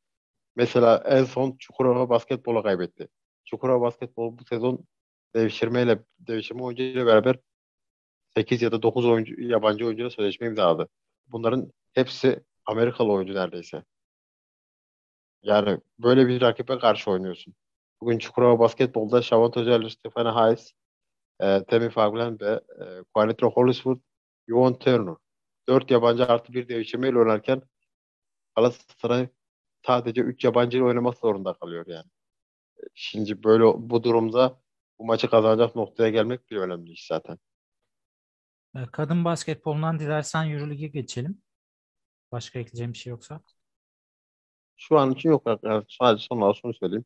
mesela 0.56 1.02
en 1.06 1.24
son 1.24 1.56
Çukurova 1.58 2.08
basketbola 2.08 2.62
kaybetti. 2.62 3.08
Çukurova 3.44 3.80
basketbol 3.80 4.38
bu 4.38 4.44
sezon 4.44 4.84
devşirmeyle 5.34 5.98
devşirme 6.18 6.62
oyuncu 6.62 6.82
ile 6.82 7.06
beraber 7.06 7.38
8 8.36 8.62
ya 8.62 8.72
da 8.72 8.82
9 8.82 9.06
oyuncu 9.06 9.42
yabancı 9.42 9.86
oyuncuyla 9.86 10.10
sözleşme 10.10 10.46
imzaladı. 10.46 10.88
Bunların 11.26 11.72
hepsi 11.92 12.44
Amerikalı 12.66 13.12
oyuncu 13.12 13.34
neredeyse. 13.34 13.84
Yani 15.42 15.80
böyle 15.98 16.28
bir 16.28 16.40
rakibe 16.40 16.78
karşı 16.78 17.10
oynuyorsun. 17.10 17.54
Bugün 18.00 18.18
Çukurova 18.18 18.58
basketbolda 18.58 19.22
Şavat 19.22 19.56
Özel, 19.56 19.88
Stefan 19.88 20.26
Hayes, 20.26 20.72
e, 21.40 21.64
Temi 21.64 21.90
Faglen 21.90 22.40
ve 22.40 22.60
e, 22.80 23.02
Quanitro 23.14 23.50
Holliswood, 23.50 24.00
Johan 24.48 24.78
Turner. 24.78 25.14
Dört 25.68 25.90
yabancı 25.90 26.24
artı 26.26 26.52
bir 26.52 26.68
devşirmeyle 26.68 27.18
oynarken 27.18 27.62
Galatasaray 28.56 29.28
sadece 29.86 30.20
üç 30.22 30.44
yabancı 30.44 30.76
ile 30.78 30.84
oynamak 30.84 31.18
zorunda 31.18 31.54
kalıyor 31.54 31.86
yani. 31.88 32.10
Şimdi 32.94 33.44
böyle 33.44 33.64
bu 33.64 34.04
durumda 34.04 34.60
bu 34.98 35.04
maçı 35.04 35.30
kazanacak 35.30 35.76
noktaya 35.76 36.10
gelmek 36.10 36.50
bir 36.50 36.56
önemli 36.56 36.92
iş 36.92 37.06
zaten. 37.06 37.38
E, 38.76 38.86
Kadın 38.92 39.24
basketbolundan 39.24 39.98
dilersen 39.98 40.50
Euroleague'e 40.50 40.88
geçelim. 40.88 41.42
Başka 42.32 42.58
ekleyeceğim 42.58 42.92
bir 42.92 42.98
şey 42.98 43.10
yoksa. 43.10 43.40
Şu 44.76 44.98
an 44.98 45.12
için 45.12 45.28
yok. 45.28 45.42
Yani 45.62 45.84
sadece 45.88 46.26
son 46.28 46.52
şunu 46.52 46.74
söyleyeyim. 46.74 47.04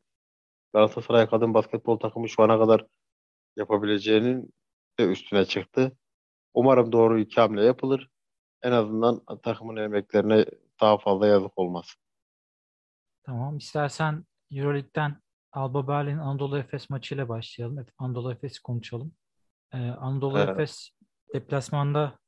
Galatasaray 0.73 1.29
kadın 1.29 1.53
basketbol 1.53 1.99
takımı 1.99 2.29
şu 2.29 2.43
ana 2.43 2.59
kadar 2.59 2.85
yapabileceğinin 3.55 4.53
de 4.99 5.03
üstüne 5.05 5.45
çıktı. 5.45 5.97
Umarım 6.53 6.91
doğru 6.91 7.19
iki 7.19 7.41
hamle 7.41 7.63
yapılır. 7.63 8.09
En 8.63 8.71
azından 8.71 9.21
takımın 9.43 9.77
emeklerine 9.77 10.45
daha 10.81 10.97
fazla 10.97 11.27
yazık 11.27 11.57
olmaz. 11.57 11.95
Tamam. 13.23 13.57
İstersen 13.57 14.25
Euroleague'den 14.51 15.21
Alba 15.51 15.87
Berlin 15.87 16.17
Anadolu 16.17 16.57
Efes 16.57 16.89
maçıyla 16.89 17.29
başlayalım. 17.29 17.85
Anadolu 17.97 18.31
Efes'i 18.33 18.61
konuşalım. 18.61 19.13
Ee, 19.73 19.77
Anadolu 19.77 20.39
Evet. 20.39 20.49
Efes 20.49 20.89
deplasmanda 21.33 22.19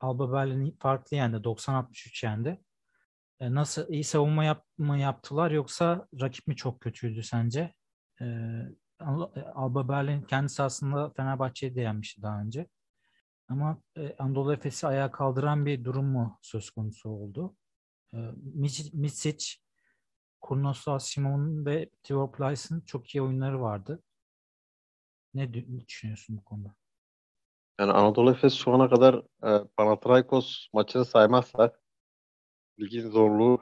Alba 0.00 0.32
Berlin'i 0.32 0.76
farklı 0.78 1.16
yendi. 1.16 1.44
90-63 1.44 2.24
yendi. 2.26 2.60
Ee, 3.40 3.54
nasıl 3.54 3.88
iyi 3.88 4.04
savunma 4.04 4.44
yap 4.44 4.64
mı 4.78 4.98
yaptılar 4.98 5.50
yoksa 5.50 6.08
rakip 6.20 6.46
mi 6.46 6.56
çok 6.56 6.80
kötüydü 6.80 7.22
sence? 7.22 7.74
Ee, 8.20 8.24
Al- 9.00 9.30
Alba 9.54 9.88
Berlin 9.88 10.22
kendisi 10.22 10.62
aslında 10.62 11.10
Fenerbahçe'yi 11.10 11.74
de 11.74 11.80
yenmişti 11.80 12.22
daha 12.22 12.40
önce. 12.40 12.66
Ama 13.48 13.82
e, 13.96 14.16
Anadolu 14.18 14.52
Efes'i 14.52 14.86
ayağa 14.86 15.10
kaldıran 15.10 15.66
bir 15.66 15.84
durum 15.84 16.06
mu 16.06 16.38
söz 16.42 16.70
konusu 16.70 17.10
oldu? 17.10 17.56
Mic- 18.54 18.96
Micic, 18.96 19.56
Kurnoslas 20.40 21.06
Simon 21.06 21.66
ve 21.66 21.90
Tibor 22.02 22.32
Plyce'ın 22.32 22.80
çok 22.80 23.14
iyi 23.14 23.22
oyunları 23.22 23.60
vardı. 23.60 24.02
Ne 25.34 25.44
dü- 25.44 25.86
düşünüyorsun 25.86 26.36
bu 26.36 26.44
konuda? 26.44 26.74
Yani 27.78 27.92
Anadolu 27.92 28.30
Efes 28.30 28.54
şu 28.54 28.72
ana 28.72 28.88
kadar 28.90 29.14
e, 29.44 29.64
Panathinaikos 29.76 30.68
maçını 30.72 31.04
saymazsak 31.04 31.80
ligin 32.80 33.10
zorluğu 33.10 33.58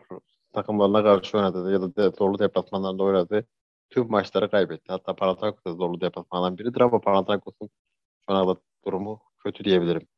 takımlarına 0.53 1.03
karşı 1.03 1.37
oynadı 1.39 1.73
ya 1.73 1.81
da 1.83 1.97
de, 1.97 2.17
zorlu 2.19 2.39
deplasmanlarında 2.39 3.03
oynadı. 3.03 3.47
Tüm 3.91 4.11
maçları 4.11 4.51
kaybetti. 4.51 4.93
Hatta 4.93 5.17
Panathinaikos 5.17 5.65
da 5.65 5.73
zorlu 5.73 6.01
deplasmanlardan 6.01 6.59
biridir 6.59 6.81
ama 6.81 7.01
Panathinaikos'un 7.01 7.67
şu 7.69 8.35
ana 8.35 8.43
kadar 8.43 8.57
durumu 8.87 9.23
kötü 9.45 9.65
diyebilirim. 9.65 10.09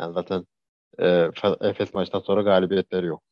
Yani 0.00 0.14
zaten 0.14 0.46
e, 0.98 1.04
Fe- 1.06 1.68
Efes 1.70 1.94
maçtan 1.94 2.20
sonra 2.20 2.42
galibiyetleri 2.42 3.06
yok. 3.06 3.22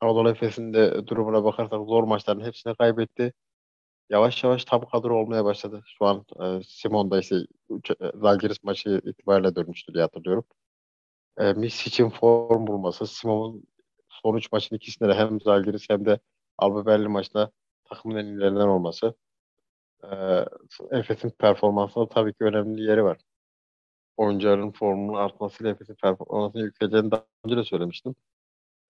Anadolu 0.00 0.30
Efes'in 0.30 0.72
de 0.74 1.06
durumuna 1.06 1.44
bakarsak 1.44 1.86
zor 1.86 2.04
maçların 2.04 2.40
hepsini 2.44 2.74
kaybetti. 2.76 3.32
Yavaş 4.10 4.44
yavaş 4.44 4.64
tam 4.64 4.84
kadro 4.86 5.20
olmaya 5.22 5.44
başladı. 5.44 5.82
Şu 5.86 6.04
an 6.06 6.24
e, 6.42 6.62
Simon 6.64 7.10
da 7.10 7.18
işte 7.20 7.36
üç- 7.70 7.90
e, 7.90 8.12
Zalgiris 8.14 8.64
maçı 8.64 9.00
itibariyle 9.04 9.56
dönmüştü 9.56 9.94
diye 9.94 10.02
hatırlıyorum. 10.04 10.44
E, 11.38 11.52
Miss 11.52 11.86
için 11.86 12.10
form 12.10 12.66
bulması, 12.66 13.06
Simon'un 13.06 13.64
son 14.08 14.36
üç 14.36 14.52
maçın 14.52 14.76
ikisinde 14.76 15.08
de 15.08 15.14
hem 15.14 15.40
Zalgiris 15.40 15.90
hem 15.90 16.06
de 16.06 16.20
Alba 16.58 16.86
Berlin 16.86 17.10
maçında 17.10 17.50
takımın 17.84 18.16
en 18.16 18.26
iyilerinden 18.26 18.68
olması 18.68 19.14
e, 20.04 20.46
Efes'in 20.90 21.30
performansında 21.30 22.08
tabii 22.08 22.32
ki 22.34 22.44
önemli 22.44 22.82
yeri 22.82 23.04
var. 23.04 23.18
Oyuncuların 24.16 24.72
formunun 24.72 25.14
artmasıyla 25.14 25.72
Efes'in 25.72 25.94
performansının 25.94 26.62
yükseleceğini 26.64 27.10
daha 27.10 27.26
önce 27.44 27.56
de 27.56 27.64
söylemiştim. 27.64 28.14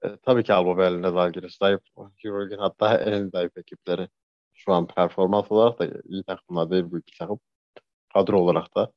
E, 0.05 0.17
tabii 0.23 0.45
ki 0.45 0.53
Alba 0.55 0.79
Berlin'de 0.79 1.11
Zalgiris 1.11 1.59
zayıf. 1.59 1.81
Euroleague'in 2.25 2.59
hatta 2.61 2.99
en 2.99 3.29
zayıf 3.31 3.59
ekipleri. 3.59 4.09
Şu 4.55 4.73
an 4.73 4.87
performans 4.87 5.53
olarak 5.53 5.79
da 5.79 5.87
iyi 6.05 6.25
takımlar 6.25 6.71
değil 6.71 6.85
bu 6.91 6.99
iki 6.99 7.19
takım. 7.19 7.41
Kadro 8.15 8.41
olarak 8.41 8.77
da. 8.77 8.93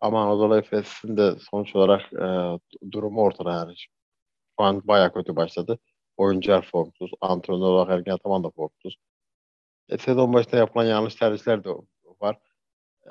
Ama 0.00 0.22
Anadolu 0.22 0.56
Efes'in 0.56 1.16
de 1.16 1.36
sonuç 1.50 1.76
olarak 1.76 2.12
e, 2.12 2.58
durumu 2.92 3.22
ortada 3.22 3.52
yani. 3.52 3.74
Şu 3.76 4.64
an 4.64 4.82
baya 4.88 5.12
kötü 5.12 5.36
başladı. 5.36 5.78
Oyuncular 6.16 6.68
formsuz. 6.72 7.10
Antrenör 7.20 7.60
olarak 7.60 7.90
Ergen 7.90 8.12
Ataman 8.12 8.44
da 8.44 8.50
formsuz. 8.50 8.96
E, 9.88 9.98
sezon 9.98 10.32
başında 10.32 10.56
yapılan 10.56 10.84
yanlış 10.84 11.14
tercihler 11.14 11.64
de 11.64 11.70
var. 12.20 12.38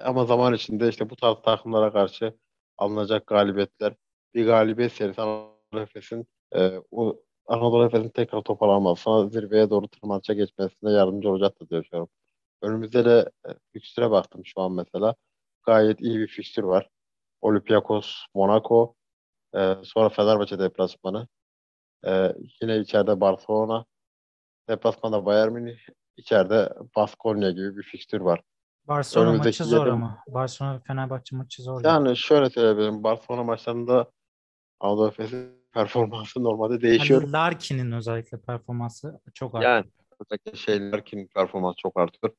Ama 0.04 0.26
zaman 0.26 0.54
içinde 0.54 0.90
işte 0.90 1.10
bu 1.10 1.16
tarz 1.16 1.42
takımlara 1.42 1.94
karşı 1.94 2.38
alınacak 2.78 3.28
galibiyetler 3.28 3.96
bir 4.34 4.46
galibiyet 4.46 4.92
serisi 4.94 5.22
Anadolu 5.22 5.82
Efes'in 5.82 6.28
e, 6.56 6.82
Anadolu 7.48 7.86
Efes'in 7.86 8.10
tekrar 8.10 8.42
toparlanmasına 8.42 9.30
zirveye 9.30 9.70
doğru 9.70 9.88
tırmanışa 9.88 10.34
geçmesine 10.34 10.92
yardımcı 10.92 11.30
olacaktır 11.30 11.70
diye 11.70 11.82
düşünüyorum. 11.84 12.10
Önümüzde 12.62 13.06
de 13.06 13.30
e, 13.48 13.50
fikstüre 13.74 14.12
baktım 14.12 14.42
şu 14.46 14.62
an 14.62 14.72
mesela. 14.72 15.16
Gayet 15.66 16.02
iyi 16.02 16.20
bir 16.20 16.28
fikstür 16.28 16.64
var. 16.64 16.90
Olympiakos, 17.42 18.12
Monaco, 18.36 18.96
e, 19.56 19.76
sonra 19.84 20.10
Fenerbahçe 20.10 20.60
deplasmanı. 20.60 21.28
E, 22.06 22.34
yine 22.62 22.78
içeride 22.78 23.22
Barcelona, 23.22 23.86
deplasmanda 24.70 25.26
Bayern 25.26 25.52
Münih, 25.52 25.78
içeride 26.18 26.74
Baskonya 26.96 27.52
gibi 27.52 27.78
bir 27.78 27.84
fikstür 27.84 28.22
var. 28.22 28.42
Barcelona 28.88 29.30
Önümüzdeki 29.30 29.48
maçı 29.64 29.64
zor 29.64 29.86
yedi- 29.88 29.92
ama. 29.94 30.18
Barcelona 30.28 30.80
Fenerbahçe 30.80 31.36
maçı 31.36 31.64
zor. 31.64 31.84
Yani 31.84 32.18
şöyle 32.18 32.50
söyleyebilirim. 32.50 33.04
Barcelona 33.04 33.44
maçlarında 33.44 34.12
Anadolu 34.80 35.08
Efes'in 35.08 35.57
performansı 35.74 36.44
normalde 36.44 36.82
değişiyor. 36.82 37.22
Yani 37.22 37.32
Larkin'in 37.32 37.92
özellikle 37.92 38.42
performansı 38.42 39.22
çok 39.34 39.56
arttı. 39.56 39.66
Yani 39.68 39.86
özellikle 40.20 40.58
şeyler 40.58 41.06
kim 41.06 41.28
performans 41.28 41.76
çok 41.76 42.00
artıyor. 42.00 42.34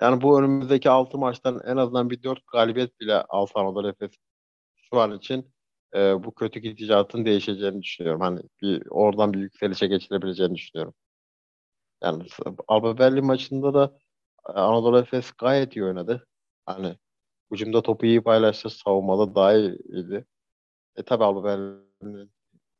Yani 0.00 0.22
bu 0.22 0.38
önümüzdeki 0.40 0.90
6 0.90 1.18
maçtan 1.18 1.60
en 1.66 1.76
azından 1.76 2.10
bir 2.10 2.22
4 2.22 2.46
galibiyet 2.52 3.00
bile 3.00 3.22
alsa 3.22 3.60
Anadolu 3.60 3.88
Efes 3.88 4.10
şu 4.90 5.00
an 5.00 5.12
için 5.12 5.54
e, 5.94 6.24
bu 6.24 6.34
kötü 6.34 6.60
gidişatın 6.60 7.24
değişeceğini 7.24 7.82
düşünüyorum. 7.82 8.20
Hani 8.20 8.40
bir 8.62 8.82
oradan 8.90 9.32
bir 9.32 9.38
yükselişe 9.38 9.86
geçilebileceğini 9.86 10.54
düşünüyorum. 10.54 10.94
Yani 12.02 12.26
Alba 12.68 12.98
Berlin 12.98 13.26
maçında 13.26 13.74
da 13.74 13.98
e, 14.48 14.52
Anadolu 14.52 14.98
Efes 14.98 15.32
gayet 15.32 15.76
iyi 15.76 15.84
oynadı. 15.84 16.26
Hani 16.66 16.96
ucumda 17.50 17.82
topu 17.82 18.06
iyi 18.06 18.22
paylaştı, 18.22 18.70
savunmada 18.70 19.34
daha 19.34 19.54
iyiydi. 19.54 20.26
E 20.96 21.02
tabi 21.02 21.24
Alba 21.24 21.44
Berlin'in 21.44 22.33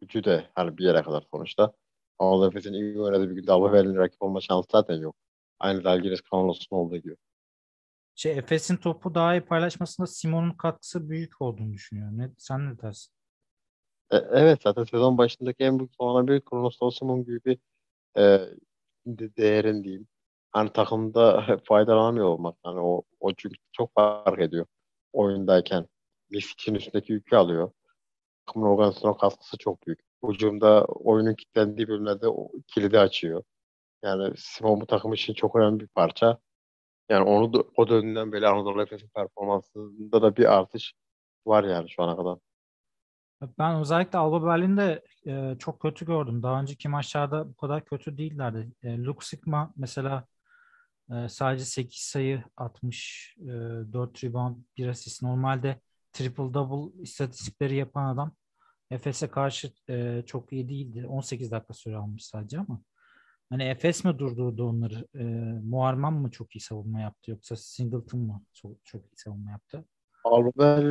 gücü 0.07 0.25
de 0.25 0.51
hani 0.55 0.79
bir 0.79 0.85
yere 0.85 1.03
kadar 1.03 1.25
sonuçta. 1.31 1.73
Anadolu 2.19 2.47
Efes'in 2.49 2.73
iyi 2.73 3.01
oynadığı 3.01 3.31
bir 3.31 3.35
günde 3.35 3.53
Alba 3.53 3.73
Berlin'in 3.73 3.97
rakip 3.97 4.23
olma 4.23 4.41
şansı 4.41 4.69
zaten 4.73 4.95
yok. 4.97 5.17
Aynı 5.59 5.83
Zalgiris 5.83 6.21
Kaunos'un 6.21 6.77
olduğu 6.77 6.97
gibi. 6.97 7.17
Şey, 8.15 8.39
Efes'in 8.39 8.77
topu 8.77 9.15
daha 9.15 9.35
iyi 9.35 9.41
paylaşmasında 9.41 10.07
Simon'un 10.07 10.53
katkısı 10.53 11.09
büyük 11.09 11.43
olduğunu 11.43 11.73
düşünüyorum. 11.73 12.19
Ne, 12.19 12.31
sen 12.39 12.71
ne 12.71 12.79
dersin? 12.79 13.13
E, 14.11 14.17
evet 14.17 14.63
zaten 14.63 14.85
sezon 14.85 15.19
başındaki 15.19 15.65
en 15.65 15.79
büyük 15.79 15.95
sonra 15.95 16.29
bir 16.29 16.41
Kronos 16.41 16.99
Simon 16.99 17.25
gibi 17.25 17.45
bir 17.45 17.59
e, 18.17 18.23
de, 19.07 19.37
değerin 19.37 19.85
diyeyim. 19.85 20.09
Hani 20.51 20.73
takımda 20.73 21.47
faydalanamıyor 21.65 22.27
olmak. 22.27 22.57
Hani 22.63 22.81
o, 22.81 23.03
o 23.21 23.35
çünkü 23.35 23.57
çok 23.73 23.95
fark 23.95 24.41
ediyor 24.41 24.67
oyundayken. 25.13 25.89
Misic'in 26.31 26.75
üstündeki 26.75 27.13
yükü 27.13 27.37
alıyor. 27.37 27.71
Takımın 28.47 28.67
organizasyona 28.67 29.17
katkısı 29.17 29.59
çok 29.59 29.87
büyük. 29.87 30.01
Ucumda 30.23 30.85
oyunun 30.85 31.35
kilitlendiği 31.35 31.89
bölümlerde 31.89 32.29
o 32.29 32.51
kilidi 32.67 32.99
açıyor. 32.99 33.43
Yani 34.03 34.35
Simon 34.37 34.81
bu 34.81 34.87
takım 34.87 35.13
için 35.13 35.35
çok 35.35 35.57
önemli 35.57 35.81
bir 35.81 35.89
parça. 35.89 36.39
Yani 37.09 37.25
onu 37.25 37.53
da, 37.53 37.65
o 37.77 37.89
dönemden 37.89 38.33
beri 38.33 38.49
Anadolu 38.49 38.83
Efes'in 38.83 39.09
performansında 39.09 40.23
da 40.23 40.37
bir 40.37 40.55
artış 40.59 40.95
var 41.47 41.65
yani 41.65 41.91
şu 41.91 42.03
ana 42.03 42.17
kadar. 42.17 42.39
Ben 43.59 43.81
özellikle 43.81 44.19
Alba 44.19 44.47
Berlin'de 44.47 45.03
e, 45.27 45.57
çok 45.59 45.81
kötü 45.81 46.07
gördüm. 46.07 46.43
Daha 46.43 46.61
önceki 46.61 46.89
maçlarda 46.89 47.49
bu 47.49 47.55
kadar 47.55 47.85
kötü 47.85 48.19
değillerdi. 48.19 48.73
E, 48.83 48.99
Luke 48.99 49.27
Sigma 49.27 49.73
mesela 49.77 50.27
e, 51.11 51.29
sadece 51.29 51.65
8 51.65 52.01
sayı 52.01 52.45
atmış, 52.57 53.35
e, 53.41 53.47
4 53.93 54.25
rebound, 54.25 54.57
1 54.77 54.89
asist. 54.89 55.23
Normalde 55.23 55.81
triple 56.15 56.55
double 56.55 57.03
istatistikleri 57.03 57.77
yapan 57.77 58.15
adam 58.15 58.33
Efes'e 58.91 59.29
karşı 59.29 59.73
e, 59.89 60.23
çok 60.27 60.53
iyi 60.53 60.69
değildi. 60.69 61.07
18 61.07 61.51
dakika 61.51 61.75
süre 61.75 61.97
almış 61.97 62.27
sadece 62.27 62.59
ama. 62.59 62.83
Hani 63.51 63.63
Efes 63.63 64.05
mi 64.05 64.19
durdurdu 64.19 64.69
onları? 64.69 65.09
E, 65.15 65.25
Muharman 65.69 66.13
mı 66.13 66.31
çok 66.31 66.57
iyi 66.57 66.61
savunma 66.61 67.01
yaptı 67.01 67.31
yoksa 67.31 67.57
Singleton 67.57 68.21
mı 68.21 68.43
çok, 68.53 68.85
çok 68.85 69.05
iyi 69.05 69.17
savunma 69.17 69.51
yaptı? 69.51 69.85
Alba 70.25 70.83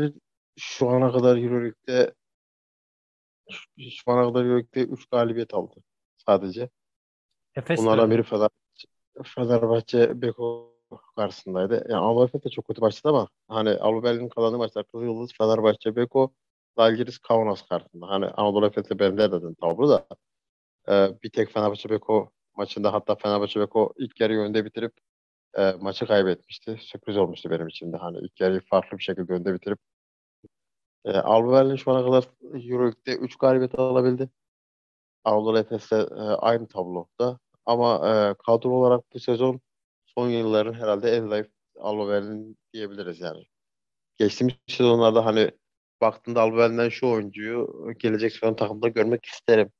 şu 0.57 0.89
ana 0.89 1.11
kadar 1.11 1.37
Euroleague'de 1.37 2.13
şu 3.77 4.11
ana 4.11 4.27
kadar 4.27 4.45
Euroleague'de 4.45 4.83
3 4.83 5.05
galibiyet 5.09 5.53
aldı 5.53 5.83
sadece. 6.17 6.69
Efes 7.55 7.79
Bunlardan 7.79 8.11
biri 8.11 8.23
Fenerbahçe, 8.23 8.87
Fenerbahçe 9.23 10.21
Beko 10.21 10.72
karşısındaydı. 11.15 11.85
Yani 11.89 12.01
Alba 12.01 12.23
Efes 12.23 12.43
de 12.43 12.49
çok 12.49 12.67
kötü 12.67 12.81
başladı 12.81 13.13
ama 13.13 13.27
hani 13.47 13.69
Alba 13.69 14.03
Berlin'in 14.03 14.29
kazandığı 14.29 14.57
maçlar 14.57 14.85
Kızıl 14.85 15.05
Yıldız, 15.05 15.33
Fenerbahçe 15.37 15.95
Beko, 15.95 16.33
Zalgiris 16.77 17.17
Kaunas 17.19 17.61
karşısında. 17.61 18.07
Hani 18.09 18.25
Anadolu 18.25 18.65
Efes'e 18.65 18.99
benzer 18.99 19.31
dedim 19.31 19.55
tablo 19.61 19.89
da. 19.89 20.07
Ee, 20.89 21.09
bir 21.23 21.29
tek 21.29 21.51
Fenerbahçe 21.51 21.89
Beko 21.89 22.31
maçında 22.55 22.93
hatta 22.93 23.15
Fenerbahçe 23.15 23.59
Beko 23.59 23.93
ilk 23.97 24.21
yarıyı 24.21 24.39
önde 24.39 24.65
bitirip 24.65 24.93
e, 25.57 25.71
maçı 25.81 26.07
kaybetmişti. 26.07 26.77
Sürpriz 26.81 27.17
olmuştu 27.17 27.49
benim 27.51 27.67
için 27.67 27.93
de. 27.93 27.97
Hani 27.97 28.17
ilk 28.19 28.41
yarıyı 28.41 28.61
farklı 28.61 28.97
bir 28.97 29.03
şekilde 29.03 29.33
önde 29.33 29.53
bitirip 29.53 29.79
e, 31.05 31.11
Alba 31.11 31.51
Berlin 31.53 31.75
şu 31.75 31.91
ana 31.91 32.05
kadar 32.05 32.29
Euroleague'de 32.43 33.15
3 33.17 33.35
galibiyet 33.37 33.79
alabildi. 33.79 34.29
Anadolu 35.23 35.59
Efes'te 35.59 35.95
e, 35.95 36.21
aynı 36.21 36.67
tabloda. 36.67 37.39
Ama 37.65 37.95
e, 37.95 38.35
kadro 38.45 38.69
olarak 38.69 39.13
bu 39.13 39.19
sezon 39.19 39.61
son 40.17 40.29
yılların 40.29 40.73
herhalde 40.73 41.11
en 41.11 41.27
zayıf 41.27 41.47
Alba 41.79 42.07
Berlin 42.09 42.57
diyebiliriz 42.73 43.19
yani. 43.21 43.43
Geçtiğimiz 44.17 44.55
sezonlarda 44.67 45.25
hani 45.25 45.51
baktığında 46.01 46.41
Alba 46.41 46.57
Berlin'den 46.57 46.89
şu 46.89 47.07
oyuncuyu 47.07 47.93
gelecek 47.99 48.31
sezon 48.31 48.53
takımda 48.53 48.87
görmek 48.87 49.25
isterim 49.25 49.71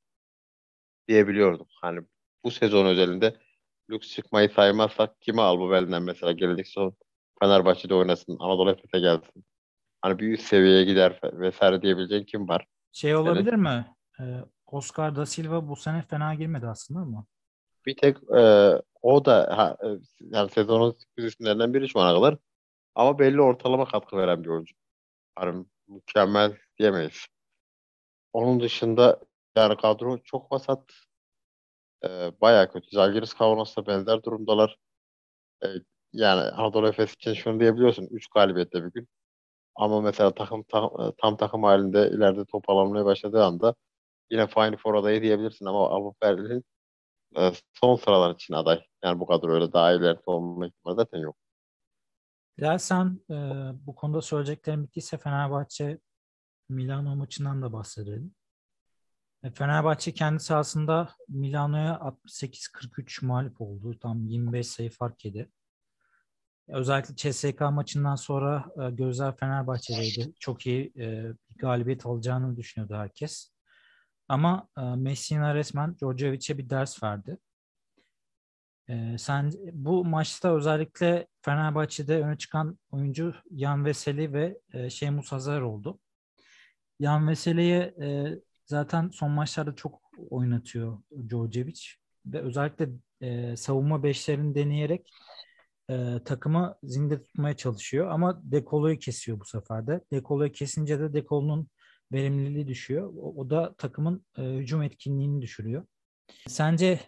diyebiliyordum. 1.08 1.68
Hani 1.82 2.02
bu 2.44 2.52
sezon 2.52 2.86
özelinde 2.86 3.36
lüks 3.90 4.12
çıkmayı 4.16 4.50
saymazsak 4.50 5.22
kime 5.22 5.42
Alba 5.42 5.72
Berlin'den 5.72 6.04
mesela 6.04 6.32
gelecek 6.32 6.68
sezon 6.68 6.96
Fenerbahçe'de 7.40 7.94
oynasın, 7.96 8.38
Anadolu 8.40 8.72
Efes'e 8.72 9.00
gelsin. 9.00 9.46
Hani 10.02 10.20
bir 10.20 10.34
üst 10.34 10.44
seviyeye 10.44 10.84
gider 10.84 11.20
vesaire 11.24 11.82
diyebileceğin 11.82 12.24
kim 12.24 12.48
var? 12.48 12.68
Şey 12.92 13.16
olabilir 13.16 13.50
Senin? 13.50 13.64
mi? 13.64 13.96
Ee, 14.20 14.24
Oscar 14.66 15.16
da 15.16 15.26
Silva 15.26 15.68
bu 15.68 15.76
sene 15.76 16.02
fena 16.02 16.34
girmedi 16.34 16.68
aslında 16.68 17.00
ama. 17.00 17.26
Bir 17.86 17.96
tek 17.98 18.18
e, 18.38 18.42
o 19.02 19.26
da 19.26 19.58
ha, 19.58 19.78
e, 19.84 19.88
yani 20.20 20.50
sezonun 20.50 20.92
sürpriz 20.92 21.26
isimlerinden 21.26 21.74
biri 21.74 21.90
şu 21.90 22.00
ana 22.00 22.16
kadar. 22.20 22.38
Ama 22.96 23.20
belli 23.20 23.42
ortalama 23.42 23.86
katkı 23.86 24.18
veren 24.18 24.44
bir 24.44 24.50
oyuncu. 24.50 24.76
Yani 25.40 25.66
mükemmel 25.88 26.58
diyemeyiz. 26.80 27.28
Onun 28.34 28.60
dışında 28.60 29.20
yani 29.58 29.78
kadro 29.78 30.18
çok 30.24 30.52
vasat. 30.52 30.94
E, 32.06 32.32
bayağı 32.42 32.72
kötü. 32.72 32.88
Zalgiris 32.92 33.34
Kaunos'ta 33.34 33.88
benzer 33.88 34.24
durumdalar. 34.24 34.78
E, 35.66 35.68
yani 36.14 36.42
Anadolu 36.42 36.88
Efes 36.88 37.14
için 37.14 37.34
şunu 37.34 37.60
diyebiliyorsun. 37.60 38.08
3 38.12 38.28
galibiyette 38.28 38.86
bir 38.86 38.92
gün. 38.92 39.08
Ama 39.76 40.02
mesela 40.02 40.36
takım 40.36 40.64
tam, 40.64 41.14
tam 41.18 41.38
takım 41.38 41.64
halinde 41.64 42.10
ileride 42.10 42.46
top 42.46 42.70
alamaya 42.70 43.06
başladığı 43.06 43.44
anda 43.46 43.76
yine 44.32 44.48
Final 44.48 44.78
Four 44.78 44.96
adayı 44.96 45.22
diyebilirsin 45.22 45.66
ama 45.66 45.90
Avrupa 45.90 46.28
Berlin 46.28 46.66
e, 47.38 47.52
son 47.74 47.96
sıralar 47.96 48.34
için 48.34 48.54
aday. 48.54 48.84
Yani 49.04 49.20
bu 49.20 49.26
kadar 49.26 49.50
öyle 49.50 49.74
daha 49.74 49.92
ileride 49.92 50.22
olma 50.26 50.68
ihtimali 50.68 50.96
zaten 50.96 51.20
yok. 51.20 51.38
Ya 52.58 52.80
sen 52.80 53.20
e, 53.30 53.36
bu 53.86 53.96
konuda 53.96 54.22
söyleyeceklerim 54.22 54.84
bittiyse 54.84 55.18
Fenerbahçe 55.18 56.00
Milano 56.70 57.16
maçından 57.16 57.62
da 57.62 57.74
bahsedelim. 57.74 58.36
E, 59.44 59.52
Fenerbahçe 59.52 60.14
kendi 60.14 60.40
sahasında 60.40 61.10
Milano'ya 61.28 61.94
68-43 61.94 63.26
mağlup 63.26 63.62
oldu. 63.62 64.00
Tam 64.00 64.26
25 64.26 64.68
sayı 64.68 64.90
fark 64.90 65.26
yedi. 65.26 65.52
Özellikle 66.68 67.16
CSK 67.16 67.62
maçından 67.62 68.16
sonra 68.16 68.66
e, 68.82 68.90
gözler 68.92 69.38
Fenerbahçe'deydi. 69.38 70.34
Çok 70.40 70.68
iyi 70.68 70.94
e, 71.00 71.34
galibiyet 71.56 72.06
alacağını 72.06 72.58
düşünüyordu 72.58 72.96
herkes. 72.96 73.53
Ama 74.28 74.68
e, 74.78 74.82
Messina 74.82 75.56
resmen 75.56 75.96
Djordjevic'e 75.98 76.58
bir 76.58 76.70
ders 76.70 77.04
verdi. 77.04 77.38
E, 78.90 79.18
sen 79.18 79.52
bu 79.74 80.06
maçta 80.06 80.56
özellikle 80.56 81.28
Fenerbahçe'de 81.42 82.22
öne 82.22 82.38
çıkan 82.38 82.80
oyuncu 82.92 83.36
Yan 83.52 83.86
Veseli 83.86 84.34
ve 84.34 84.60
e, 84.74 84.90
Şeymus 84.90 85.32
Hazar 85.32 85.62
oldu. 85.62 86.00
Yan 87.00 87.28
Veseli'ye 87.28 87.94
e, 88.02 88.36
zaten 88.66 89.10
son 89.10 89.32
maçlarda 89.32 89.76
çok 89.76 90.02
oynatıyor 90.30 91.02
Djordjevic 91.30 91.82
ve 92.26 92.42
özellikle 92.42 92.90
e, 93.22 93.56
savunma 93.58 94.04
beşlerini 94.04 94.56
deneyerek 94.56 95.10
e, 95.90 96.20
takımı 96.26 96.76
zinde 96.84 97.24
tutmaya 97.24 97.58
çalışıyor 97.58 98.08
ama 98.08 98.42
dekoloyu 98.44 99.00
kesiyor 99.00 99.40
bu 99.40 99.46
sefer 99.46 99.88
de. 99.88 100.02
Dekoloyu 100.12 100.52
kesince 100.52 101.00
de 101.00 101.14
dekolunun 101.14 101.68
verimliliği 102.12 102.68
düşüyor. 102.68 103.14
O, 103.18 103.42
o 103.42 103.50
da 103.50 103.76
takımın 103.76 104.26
e, 104.38 104.42
hücum 104.42 104.82
etkinliğini 104.82 105.42
düşürüyor. 105.42 105.86
Sence 106.48 107.00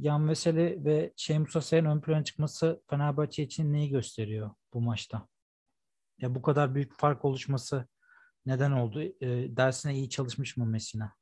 Yan 0.00 0.28
Veseli 0.28 0.84
ve 0.84 1.12
Şeymus 1.16 1.56
Asay'ın 1.56 1.84
ön 1.84 2.00
plana 2.00 2.24
çıkması 2.24 2.82
Fenerbahçe 2.90 3.42
için 3.42 3.72
neyi 3.72 3.90
gösteriyor 3.90 4.50
bu 4.74 4.80
maçta? 4.80 5.28
Ya 6.18 6.34
bu 6.34 6.42
kadar 6.42 6.74
büyük 6.74 6.98
fark 6.98 7.24
oluşması 7.24 7.88
neden 8.46 8.72
oldu? 8.72 9.02
E, 9.02 9.56
dersine 9.56 9.94
iyi 9.94 10.10
çalışmış 10.10 10.56
mı 10.56 10.66
Messina? 10.66 11.14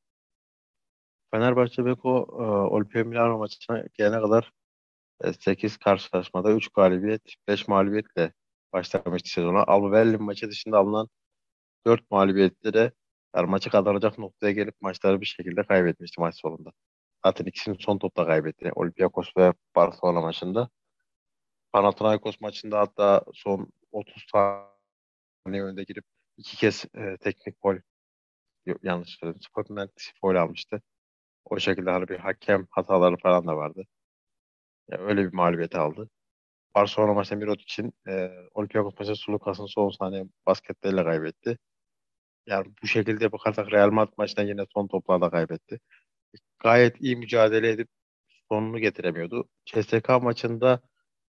Fenerbahçe 1.30 1.84
Beko 1.84 2.26
e, 2.38 2.42
Olimpia 2.74 3.04
Milano 3.04 3.38
maçına 3.38 3.84
gelene 3.94 4.20
kadar 4.20 4.52
8 5.40 5.76
karşılaşmada 5.76 6.52
3 6.52 6.68
galibiyet, 6.68 7.34
5 7.48 7.68
mağlubiyetle 7.68 8.32
başlamıştı 8.72 9.30
sezona. 9.30 9.62
Alba 9.62 9.92
Berlin 9.92 10.22
maçı 10.22 10.50
dışında 10.50 10.78
alınan 10.78 11.08
4 11.86 12.10
mağlubiyette 12.10 12.72
de 12.72 12.92
yani 13.34 13.50
maçı 13.50 13.70
kazanacak 13.70 14.18
noktaya 14.18 14.52
gelip 14.52 14.80
maçları 14.80 15.20
bir 15.20 15.26
şekilde 15.26 15.62
kaybetmişti 15.62 16.20
maç 16.20 16.34
sonunda. 16.40 16.72
Zaten 17.26 17.44
ikisini 17.44 17.76
son 17.80 17.98
topta 17.98 18.26
kaybetti. 18.26 18.72
Olympiakos 18.74 19.36
ve 19.36 19.52
Barcelona 19.76 20.20
maçında. 20.20 20.70
Panathinaikos 21.72 22.40
maçında 22.40 22.80
hatta 22.80 23.24
son 23.34 23.72
30 23.92 24.26
saniye 24.32 25.62
önde 25.64 25.84
girip 25.84 26.04
iki 26.36 26.56
kez 26.56 26.84
e, 26.94 27.16
teknik 27.20 27.62
gol 27.62 27.76
yanlış 28.82 29.08
söyledim. 29.20 29.42
Scotland 29.42 29.90
foul 30.20 30.36
almıştı. 30.36 30.82
O 31.44 31.58
şekilde 31.58 31.90
hani 31.90 32.08
bir 32.08 32.18
hakem 32.18 32.66
hataları 32.70 33.16
falan 33.16 33.46
da 33.46 33.56
vardı. 33.56 33.84
Yani 34.90 35.02
öyle 35.02 35.24
bir 35.24 35.32
mağlubiyet 35.32 35.74
aldı. 35.76 36.10
Barcelona 36.74 37.14
maçta 37.14 37.36
Mirot 37.36 37.62
için 37.62 37.92
e, 38.08 38.30
Olympiakos 38.54 38.94
maçı 38.98 39.16
Sulukas'ın 39.16 39.66
son 39.66 39.90
saniye 39.90 40.24
basketleriyle 40.46 41.04
kaybetti. 41.04 41.58
Yani 42.46 42.66
bu 42.82 42.86
şekilde 42.86 43.32
bakarsak 43.32 43.72
Real 43.72 43.90
Madrid 43.90 44.12
maçtan 44.18 44.44
yine 44.44 44.64
son 44.74 44.86
toplarda 44.86 45.30
kaybetti. 45.30 45.80
Gayet 46.58 47.00
iyi 47.00 47.16
mücadele 47.16 47.70
edip 47.70 47.88
sonunu 48.48 48.78
getiremiyordu. 48.78 49.48
CSK 49.64 50.08
maçında 50.22 50.80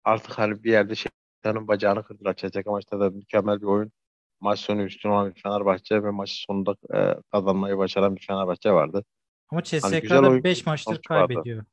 artık 0.05 0.39
hani 0.39 0.65
bir 0.65 0.71
yerde 0.71 0.95
şeytanın 0.95 1.69
bacağını 1.69 2.05
kırdılar. 2.05 2.35
CSK 2.35 2.67
maçta 2.67 3.01
da 3.01 3.11
mükemmel 3.11 3.61
bir 3.61 3.67
oyun. 3.67 3.93
Maç 4.41 4.61
sonu 4.61 4.83
üstün 4.83 5.09
olan 5.09 5.35
bir 5.35 5.43
Fenerbahçe 5.43 6.03
ve 6.03 6.11
maçı 6.11 6.35
sonunda 6.35 6.77
e, 6.95 7.15
kazanmayı 7.33 7.79
başaran 7.79 8.17
bir 8.17 8.27
Fenerbahçe 8.27 8.73
vardı. 8.73 9.05
Ama 9.49 9.63
CSK'da 9.63 10.23
hani 10.23 10.45
5 10.45 10.67
maçtır 10.67 11.03
kaybediyor. 11.09 11.65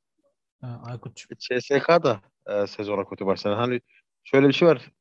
Ha, 0.62 0.82
Aykut'cum. 0.86 1.38
CSK 1.40 1.88
da 2.04 2.22
e, 2.48 2.68
sezona 2.68 3.06
kötü 3.06 3.26
başladı. 3.26 3.56
Hani 3.56 3.82
şöyle 4.24 4.48
bir 4.48 4.54
şey 4.54 4.68
var. 4.68 4.92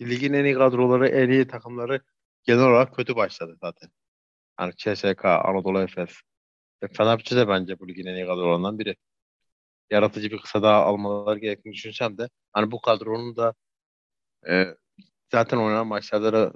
Ligin 0.00 0.32
en 0.32 0.44
iyi 0.44 0.54
kadroları, 0.54 1.08
en 1.08 1.30
iyi 1.30 1.46
takımları 1.46 2.00
genel 2.46 2.64
olarak 2.64 2.96
kötü 2.96 3.16
başladı 3.16 3.56
zaten. 3.62 3.90
Hani 4.56 4.72
CSK, 4.76 5.24
Anadolu 5.24 5.80
Efes. 5.82 6.10
Fenerbahçe 6.92 7.36
de 7.36 7.48
bence 7.48 7.78
bu 7.78 7.88
ligin 7.88 8.06
en 8.06 8.14
iyi 8.16 8.26
kadrolarından 8.26 8.78
biri. 8.78 8.96
Yaratıcı 9.90 10.30
bir 10.30 10.38
kısa 10.38 10.62
daha 10.62 10.84
almaları 10.84 11.38
gerektiğini 11.38 11.74
düşünsem 11.74 12.18
de 12.18 12.28
hani 12.52 12.70
bu 12.72 12.80
kadronun 12.80 13.36
da 13.36 13.54
e, 14.48 14.76
zaten 15.32 15.58
oynanan 15.58 15.86
maçlarda 15.86 16.32
da 16.32 16.52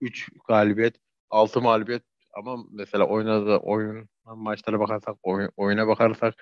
3 0.00 0.28
galibiyet, 0.48 0.96
6 1.30 1.60
mağlubiyet 1.60 2.02
ama 2.34 2.64
mesela 2.70 3.06
oynadığı 3.08 3.56
oyun 3.56 4.08
maçlara 4.24 4.80
bakarsak, 4.80 5.16
oyun, 5.22 5.52
oyuna 5.56 5.88
bakarsak 5.88 6.34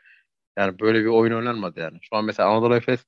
yani 0.58 0.78
böyle 0.80 1.00
bir 1.00 1.06
oyun 1.06 1.32
oynanmadı 1.34 1.80
yani. 1.80 1.98
Şu 2.02 2.16
an 2.16 2.24
mesela 2.24 2.48
Anadolu 2.50 2.76
Efes 2.76 3.04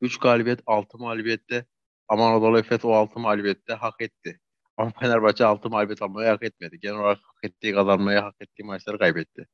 3 0.00 0.18
galibiyet 0.18 0.60
6 0.66 0.98
mağlubiyette 0.98 1.66
ama 2.08 2.28
Anadolu 2.30 2.58
Efes 2.58 2.84
o 2.84 2.92
6 2.94 3.20
mağlubiyette 3.20 3.74
hak 3.74 4.00
etti. 4.00 4.40
Ama 4.76 4.92
Fenerbahçe 5.00 5.44
6 5.44 5.70
mağlubiyet 5.70 6.02
almayı 6.02 6.28
hak 6.28 6.42
etmedi. 6.42 6.80
Genel 6.80 6.96
olarak 6.96 7.18
hak 7.22 7.44
ettiği 7.44 7.74
kazanmayı 7.74 8.18
hak 8.18 8.34
ettiği 8.40 8.62
maçları 8.62 8.98
kaybetti. 8.98 9.46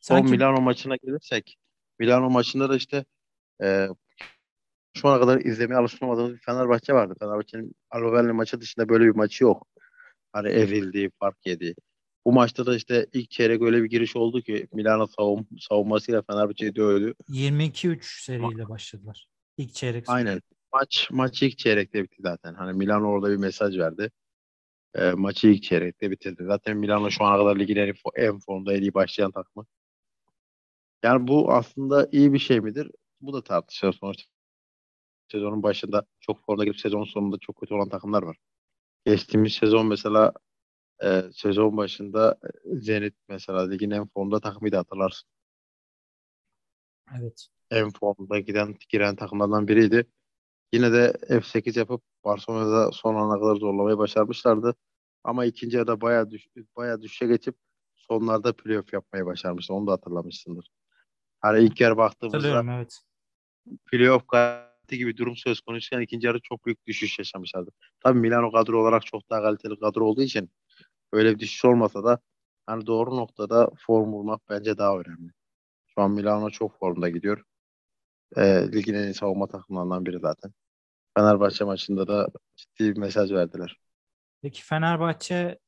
Son 0.00 0.16
Sanki... 0.16 0.30
Milano 0.30 0.60
maçına 0.60 0.96
gelirsek 0.96 1.56
Milano 1.98 2.30
maçında 2.30 2.70
da 2.70 2.76
işte 2.76 3.04
e, 3.62 3.88
şu 4.96 5.08
ana 5.08 5.20
kadar 5.20 5.40
izlemeye 5.40 5.80
alışmadığımız 5.80 6.34
bir 6.34 6.40
Fenerbahçe 6.40 6.92
vardı. 6.92 7.14
Fenerbahçe'nin 7.20 7.74
Aloverli 7.90 8.32
maçı 8.32 8.60
dışında 8.60 8.88
böyle 8.88 9.04
bir 9.04 9.14
maçı 9.14 9.44
yok. 9.44 9.66
Hani 10.32 10.48
ezildi, 10.48 11.10
fark 11.18 11.46
yedi. 11.46 11.74
Bu 12.24 12.32
maçta 12.32 12.66
da 12.66 12.76
işte 12.76 13.06
ilk 13.12 13.30
çeyrek 13.30 13.62
öyle 13.62 13.82
bir 13.82 13.88
giriş 13.88 14.16
oldu 14.16 14.42
ki 14.42 14.68
Milano 14.72 15.06
savun, 15.06 15.48
savunmasıyla 15.60 16.22
Fenerbahçe'yi 16.30 16.74
dövdü. 16.74 17.14
22-3 17.28 18.24
seriyle 18.24 18.68
başladılar. 18.68 19.28
İlk 19.56 19.74
çeyrek. 19.74 20.04
Aynen. 20.08 20.40
Maç 20.72 21.08
maç 21.10 21.42
ilk 21.42 21.58
çeyrekte 21.58 22.02
bitti 22.04 22.16
zaten. 22.20 22.54
Hani 22.54 22.72
Milano 22.72 23.06
orada 23.08 23.30
bir 23.30 23.36
mesaj 23.36 23.78
verdi. 23.78 24.10
E, 24.94 25.12
maçı 25.12 25.48
ilk 25.48 25.62
çeyrekte 25.62 26.10
bitirdi. 26.10 26.44
Zaten 26.46 26.76
Milano 26.76 27.10
şu 27.10 27.24
ana 27.24 27.38
kadar 27.38 27.56
ligin 27.58 27.76
en, 27.76 27.94
en 28.16 28.38
formda 28.38 28.74
en 28.74 28.82
iyi 28.82 28.94
başlayan 28.94 29.30
takımı. 29.32 29.66
Yani 31.02 31.28
bu 31.28 31.52
aslında 31.52 32.08
iyi 32.12 32.32
bir 32.32 32.38
şey 32.38 32.60
midir? 32.60 32.90
Bu 33.20 33.32
da 33.32 33.42
tartışılır 33.44 33.92
sonuçta. 33.92 34.30
Sezonun 35.32 35.62
başında 35.62 36.06
çok 36.20 36.44
formda 36.46 36.64
girip 36.64 36.80
sezonun 36.80 37.04
sonunda 37.04 37.38
çok 37.38 37.56
kötü 37.60 37.74
olan 37.74 37.88
takımlar 37.88 38.22
var. 38.22 38.36
Geçtiğimiz 39.06 39.52
sezon 39.54 39.86
mesela 39.86 40.32
e, 41.04 41.22
sezon 41.34 41.76
başında 41.76 42.38
Zenit 42.64 43.14
mesela 43.28 43.68
ligin 43.70 43.90
en 43.90 44.08
formda 44.08 44.40
takımıydı 44.40 44.76
hatırlarsın. 44.76 45.28
Evet. 47.20 47.46
En 47.70 47.90
formda 47.90 48.38
giden 48.38 48.76
giren 48.88 49.16
takımlardan 49.16 49.68
biriydi. 49.68 50.06
Yine 50.72 50.92
de 50.92 51.12
F8 51.28 51.78
yapıp 51.78 52.02
Barcelona'da 52.24 52.92
son 52.92 53.14
ana 53.14 53.40
kadar 53.40 53.56
zorlamayı 53.56 53.98
başarmışlardı. 53.98 54.74
Ama 55.24 55.44
ikinci 55.44 55.76
yarıda 55.76 56.00
bayağı, 56.00 56.30
düş, 56.30 56.46
bayağı 56.76 57.02
düşüşe 57.02 57.26
geçip 57.26 57.54
sonlarda 57.96 58.56
playoff 58.56 58.92
yapmayı 58.92 59.26
başarmıştı. 59.26 59.74
Onu 59.74 59.86
da 59.86 59.92
hatırlamışsındır. 59.92 60.70
Hani 61.40 61.64
ilk 61.64 61.80
yer 61.80 61.96
baktığımızda 61.96 62.64
evet. 62.78 63.00
playoff 63.92 64.28
garanti 64.28 64.98
gibi 64.98 65.16
durum 65.16 65.36
söz 65.36 65.60
konusuyken 65.60 66.04
ikinci 66.04 66.26
yarı 66.26 66.40
çok 66.42 66.66
büyük 66.66 66.86
düşüş 66.86 67.18
yaşamışlardı. 67.18 67.70
Tabii 68.00 68.18
Milano 68.18 68.52
kadro 68.52 68.80
olarak 68.82 69.06
çok 69.06 69.30
daha 69.30 69.42
kaliteli 69.42 69.80
kadro 69.80 70.04
olduğu 70.04 70.22
için 70.22 70.50
öyle 71.12 71.34
bir 71.34 71.38
düşüş 71.38 71.64
olmasa 71.64 72.04
da 72.04 72.18
hani 72.66 72.86
doğru 72.86 73.16
noktada 73.16 73.70
form 73.86 74.12
bulmak 74.12 74.40
bence 74.48 74.78
daha 74.78 74.98
önemli. 74.98 75.32
Şu 75.86 76.00
an 76.00 76.10
Milano 76.10 76.50
çok 76.50 76.78
formda 76.78 77.08
gidiyor. 77.08 77.42
E, 78.36 78.72
ligin 78.72 78.94
en 78.94 79.04
iyi 79.04 79.14
savunma 79.14 79.46
takımlarından 79.46 80.06
biri 80.06 80.18
zaten. 80.18 80.52
Fenerbahçe 81.20 81.64
maçında 81.64 82.08
da 82.08 82.28
ciddi 82.56 82.90
bir 82.90 82.96
mesaj 82.96 83.32
verdiler. 83.32 83.76
Peki 84.42 84.64
Fenerbahçe 84.64 85.58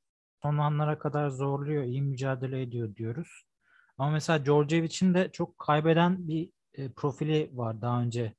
son 0.42 0.58
anlara 0.58 0.98
kadar 0.98 1.28
zorluyor, 1.28 1.82
iyi 1.84 2.02
mücadele 2.02 2.62
ediyor 2.62 2.96
diyoruz. 2.96 3.44
Ama 3.98 4.10
mesela 4.10 4.44
Djordjevic'in 4.44 5.14
de 5.14 5.30
çok 5.32 5.58
kaybeden 5.58 6.28
bir 6.28 6.50
e, 6.74 6.92
profili 6.92 7.50
var 7.52 7.80
daha 7.82 8.02
önce. 8.02 8.34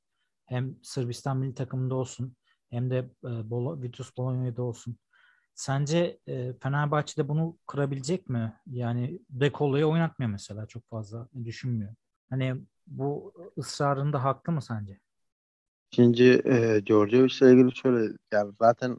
Hem 0.45 0.76
Sırbistan 0.84 1.38
milli 1.38 1.56
takımında 1.56 1.95
olsun 1.95 2.36
hem 2.69 2.89
de 2.89 2.97
e, 2.97 3.49
Bolo, 3.49 3.82
Vitus 3.82 4.17
Bologna'da 4.17 4.63
olsun. 4.63 4.97
Sence 5.56 6.19
e, 6.28 6.54
Fenerbahçe'de 6.54 7.28
bunu 7.28 7.58
kırabilecek 7.67 8.30
mi? 8.30 8.54
Yani 8.67 9.19
Dekolo'yu 9.30 9.89
oynatmıyor 9.91 10.32
mesela 10.32 10.65
çok 10.67 10.89
fazla 10.89 11.28
düşünmüyor. 11.45 11.95
Hani 12.30 12.56
bu 12.88 13.34
ısrarında 13.58 14.23
haklı 14.23 14.54
mı 14.54 14.62
sence? 14.62 14.99
İkinci 15.93 16.41
e, 16.45 16.82
Djordjevic 16.86 17.38
ile 17.41 17.51
ilgili 17.51 17.75
şöyle 17.75 18.13
yani 18.32 18.53
zaten 18.62 18.97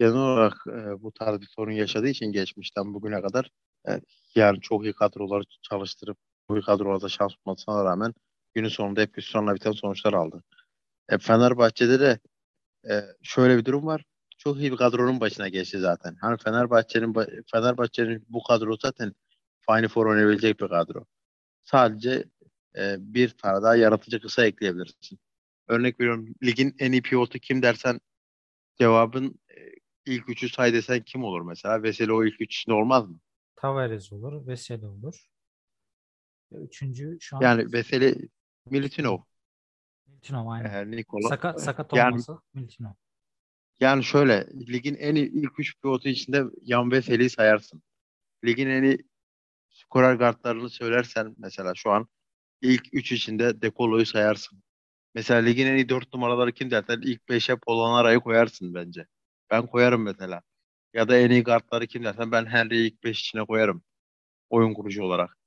genel 0.00 0.14
olarak 0.14 0.64
e, 0.68 1.02
bu 1.02 1.12
tarz 1.12 1.40
bir 1.40 1.46
sorun 1.46 1.72
yaşadığı 1.72 2.08
için 2.08 2.26
geçmişten 2.32 2.94
bugüne 2.94 3.22
kadar 3.22 3.50
e, 3.88 4.00
yani 4.34 4.60
çok 4.60 4.84
iyi 4.84 4.92
kadroları 4.92 5.42
çalıştırıp 5.62 6.18
bu 6.48 6.58
iyi 6.58 6.62
kadrolarda 6.62 7.08
şans 7.08 7.32
tutmasına 7.32 7.84
rağmen 7.84 8.14
günün 8.54 8.68
sonunda 8.68 9.00
hep 9.00 9.16
hüsranla 9.16 9.54
biten 9.54 9.72
sonuçlar 9.72 10.12
aldı. 10.12 10.42
E, 11.08 11.18
Fenerbahçe'de 11.18 12.00
de 12.00 12.18
e, 12.90 13.04
şöyle 13.22 13.58
bir 13.58 13.64
durum 13.64 13.86
var. 13.86 14.04
Çok 14.38 14.58
iyi 14.58 14.72
bir 14.72 14.76
kadronun 14.76 15.20
başına 15.20 15.48
geçti 15.48 15.78
zaten. 15.78 16.16
Hani 16.20 16.38
Fenerbahçe'nin 16.38 17.14
Fenerbahçe'nin 17.52 18.26
bu 18.28 18.42
kadro 18.42 18.76
zaten 18.82 19.12
Final 19.70 19.88
Four 19.88 20.06
oynayabilecek 20.06 20.60
bir 20.60 20.68
kadro. 20.68 21.04
Sadece 21.64 22.24
e, 22.76 22.96
bir 22.98 23.28
tane 23.28 23.62
daha 23.62 23.76
yaratıcı 23.76 24.20
kısa 24.20 24.46
ekleyebilirsin. 24.46 25.18
Örnek 25.68 26.00
veriyorum 26.00 26.34
ligin 26.42 26.76
en 26.78 26.92
iyi 26.92 27.02
pivotu 27.02 27.38
kim 27.38 27.62
dersen 27.62 28.00
cevabın 28.78 29.40
e, 29.50 29.56
ilk 30.06 30.28
üçü 30.28 30.48
say 30.48 30.72
desen 30.72 31.02
kim 31.02 31.24
olur 31.24 31.40
mesela? 31.40 31.82
Veseli 31.82 32.12
o 32.12 32.24
ilk 32.24 32.40
üç 32.40 32.56
içinde 32.56 32.74
olmaz 32.74 33.08
mı? 33.08 33.20
Tavares 33.56 34.12
olur, 34.12 34.46
Veseli 34.46 34.86
olur. 34.86 35.26
Üçüncü 36.52 37.16
şu 37.20 37.36
an... 37.36 37.40
Yani 37.40 37.72
Veseli 37.72 38.28
Militinov. 38.70 39.18
Militinov 40.06 40.48
aynen. 40.48 40.70
Ee, 40.70 40.96
Nikola. 40.96 41.28
Saka, 41.28 41.58
sakat 41.58 41.92
yani, 41.92 42.08
olmasa 42.08 42.40
Militinov. 42.54 42.92
Yani 43.80 44.04
şöyle 44.04 44.46
ligin 44.68 44.94
en 44.94 45.14
iyi 45.14 45.32
ilk 45.32 45.60
üç 45.60 45.80
pivotu 45.80 46.08
içinde 46.08 46.44
Yan 46.62 46.90
Veseli'yi 46.90 47.30
sayarsın. 47.30 47.82
Ligin 48.44 48.68
en 48.68 48.82
iyi 48.82 48.98
skorer 49.68 50.14
guardlarını 50.14 50.70
söylersen 50.70 51.34
mesela 51.38 51.72
şu 51.74 51.90
an 51.90 52.08
ilk 52.62 52.94
üç 52.94 53.12
içinde 53.12 53.62
Dekolo'yu 53.62 54.06
sayarsın. 54.06 54.62
Mesela 55.16 55.40
ligin 55.40 55.66
en 55.66 55.76
iyi 55.76 55.88
dört 55.88 56.14
numaraları 56.14 56.52
kim 56.52 56.70
dersen 56.70 57.00
ilk 57.04 57.28
5'e 57.28 57.56
Polonara'yı 57.56 58.20
koyarsın 58.20 58.74
bence. 58.74 59.06
Ben 59.50 59.66
koyarım 59.66 60.02
mesela. 60.02 60.42
Ya 60.94 61.08
da 61.08 61.16
en 61.16 61.30
iyi 61.30 61.44
kartları 61.44 61.86
kim 61.86 62.04
dersen 62.04 62.32
ben 62.32 62.46
Henry'i 62.46 62.86
ilk 62.86 63.04
5 63.04 63.20
içine 63.20 63.44
koyarım. 63.44 63.82
Oyun 64.50 64.74
kurucu 64.74 65.04
olarak. 65.04 65.38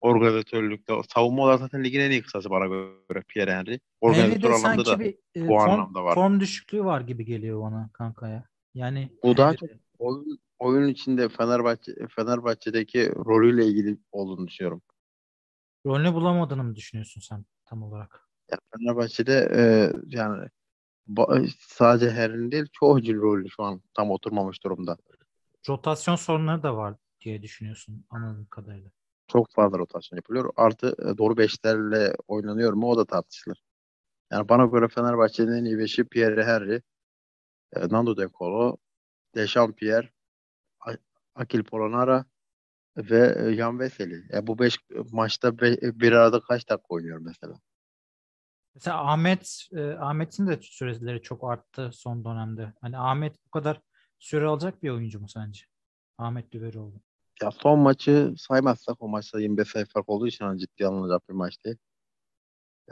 Organizatörlükte. 0.00 0.94
Savunma 1.14 1.42
olarak 1.42 1.60
zaten 1.60 1.84
ligin 1.84 2.00
en 2.00 2.10
iyi 2.10 2.22
kısası 2.22 2.50
bana 2.50 2.66
göre 2.66 3.22
Pierre 3.28 3.54
Henry. 3.54 3.80
Organizatör 4.00 4.50
anlamda 4.50 4.86
da 4.86 5.00
bir, 5.00 5.14
e, 5.34 5.42
bu 5.42 5.46
form, 5.46 5.70
anlamda 5.70 6.04
var. 6.04 6.14
Form 6.14 6.40
düşüklüğü 6.40 6.84
var 6.84 7.00
gibi 7.00 7.24
geliyor 7.24 7.62
bana 7.62 7.90
kanka 7.92 8.28
ya. 8.28 8.44
Yani 8.74 9.18
o 9.22 9.36
daha 9.36 9.56
çok 9.56 9.68
oyun, 9.98 10.38
oyun 10.58 10.88
içinde 10.88 11.28
Fenerbahçe 11.28 11.92
Fenerbahçe'deki 12.16 13.14
rolüyle 13.14 13.66
ilgili 13.66 13.98
olduğunu 14.12 14.48
düşünüyorum. 14.48 14.82
Rolünü 15.86 16.14
bulamadığını 16.14 16.64
mı 16.64 16.74
düşünüyorsun 16.76 17.20
sen 17.20 17.44
tam 17.64 17.82
olarak? 17.82 18.31
Ya 18.52 18.58
Fenerbahçe'de 18.76 19.48
e, 19.54 19.62
yani 20.06 20.48
sadece 21.58 22.10
Harry'nin 22.10 22.50
değil 22.50 22.66
çoğu 22.72 22.98
rolü 22.98 23.50
şu 23.50 23.62
an 23.62 23.82
tam 23.94 24.10
oturmamış 24.10 24.64
durumda. 24.64 24.96
Rotasyon 25.68 26.16
sorunları 26.16 26.62
da 26.62 26.76
var 26.76 26.94
diye 27.20 27.42
düşünüyorsun 27.42 28.04
anladığım 28.10 28.46
kadarıyla. 28.46 28.90
Çok 29.26 29.50
fazla 29.50 29.78
rotasyon 29.78 30.16
yapılıyor. 30.16 30.52
Artı 30.56 30.96
e, 30.98 31.18
doğru 31.18 31.36
beşlerle 31.36 32.14
oynanıyor 32.28 32.72
mu 32.72 32.90
o 32.90 32.96
da 32.96 33.04
tartışılır. 33.04 33.62
Yani 34.30 34.48
bana 34.48 34.64
göre 34.64 34.88
Fenerbahçe'nin 34.88 35.52
en 35.52 35.64
iyi 35.64 35.78
beşi 35.78 36.04
Pierre 36.04 36.44
Henry, 36.44 36.82
e, 37.72 37.88
Nando 37.88 38.16
De 38.16 38.28
Colo, 38.38 38.76
Dechampierre, 39.34 40.10
Akil 41.34 41.64
Polonara 41.64 42.24
ve 42.96 43.36
e, 43.38 43.54
Jan 43.54 43.78
Veseli. 43.78 44.24
E 44.32 44.46
bu 44.46 44.58
beş 44.58 44.78
maçta 45.12 45.58
be, 45.58 45.76
bir 45.82 46.12
arada 46.12 46.40
kaç 46.40 46.68
dakika 46.68 46.86
oynuyor 46.88 47.18
mesela? 47.18 47.54
Mesela 48.74 49.12
Ahmet 49.12 49.68
e, 49.72 49.90
Ahmet'in 49.92 50.46
de 50.46 50.58
süreleri 50.62 51.22
çok 51.22 51.50
arttı 51.50 51.90
son 51.92 52.24
dönemde. 52.24 52.72
Hani 52.80 52.98
Ahmet 52.98 53.46
bu 53.46 53.50
kadar 53.50 53.80
süre 54.18 54.46
alacak 54.46 54.82
bir 54.82 54.90
oyuncu 54.90 55.20
mu 55.20 55.28
sence? 55.28 55.64
Ahmet 56.18 56.52
Düveroğlu. 56.52 57.00
Ya 57.42 57.50
son 57.50 57.78
maçı 57.78 58.34
saymazsak 58.38 59.02
o 59.02 59.08
maçta 59.08 59.40
25 59.40 59.68
sayı 59.68 59.86
fark 59.86 60.08
olduğu 60.08 60.26
için 60.26 60.44
hani 60.44 60.58
ciddi 60.58 60.86
alınacak 60.86 61.28
bir 61.28 61.34
maç 61.34 61.64
değil. 61.64 61.76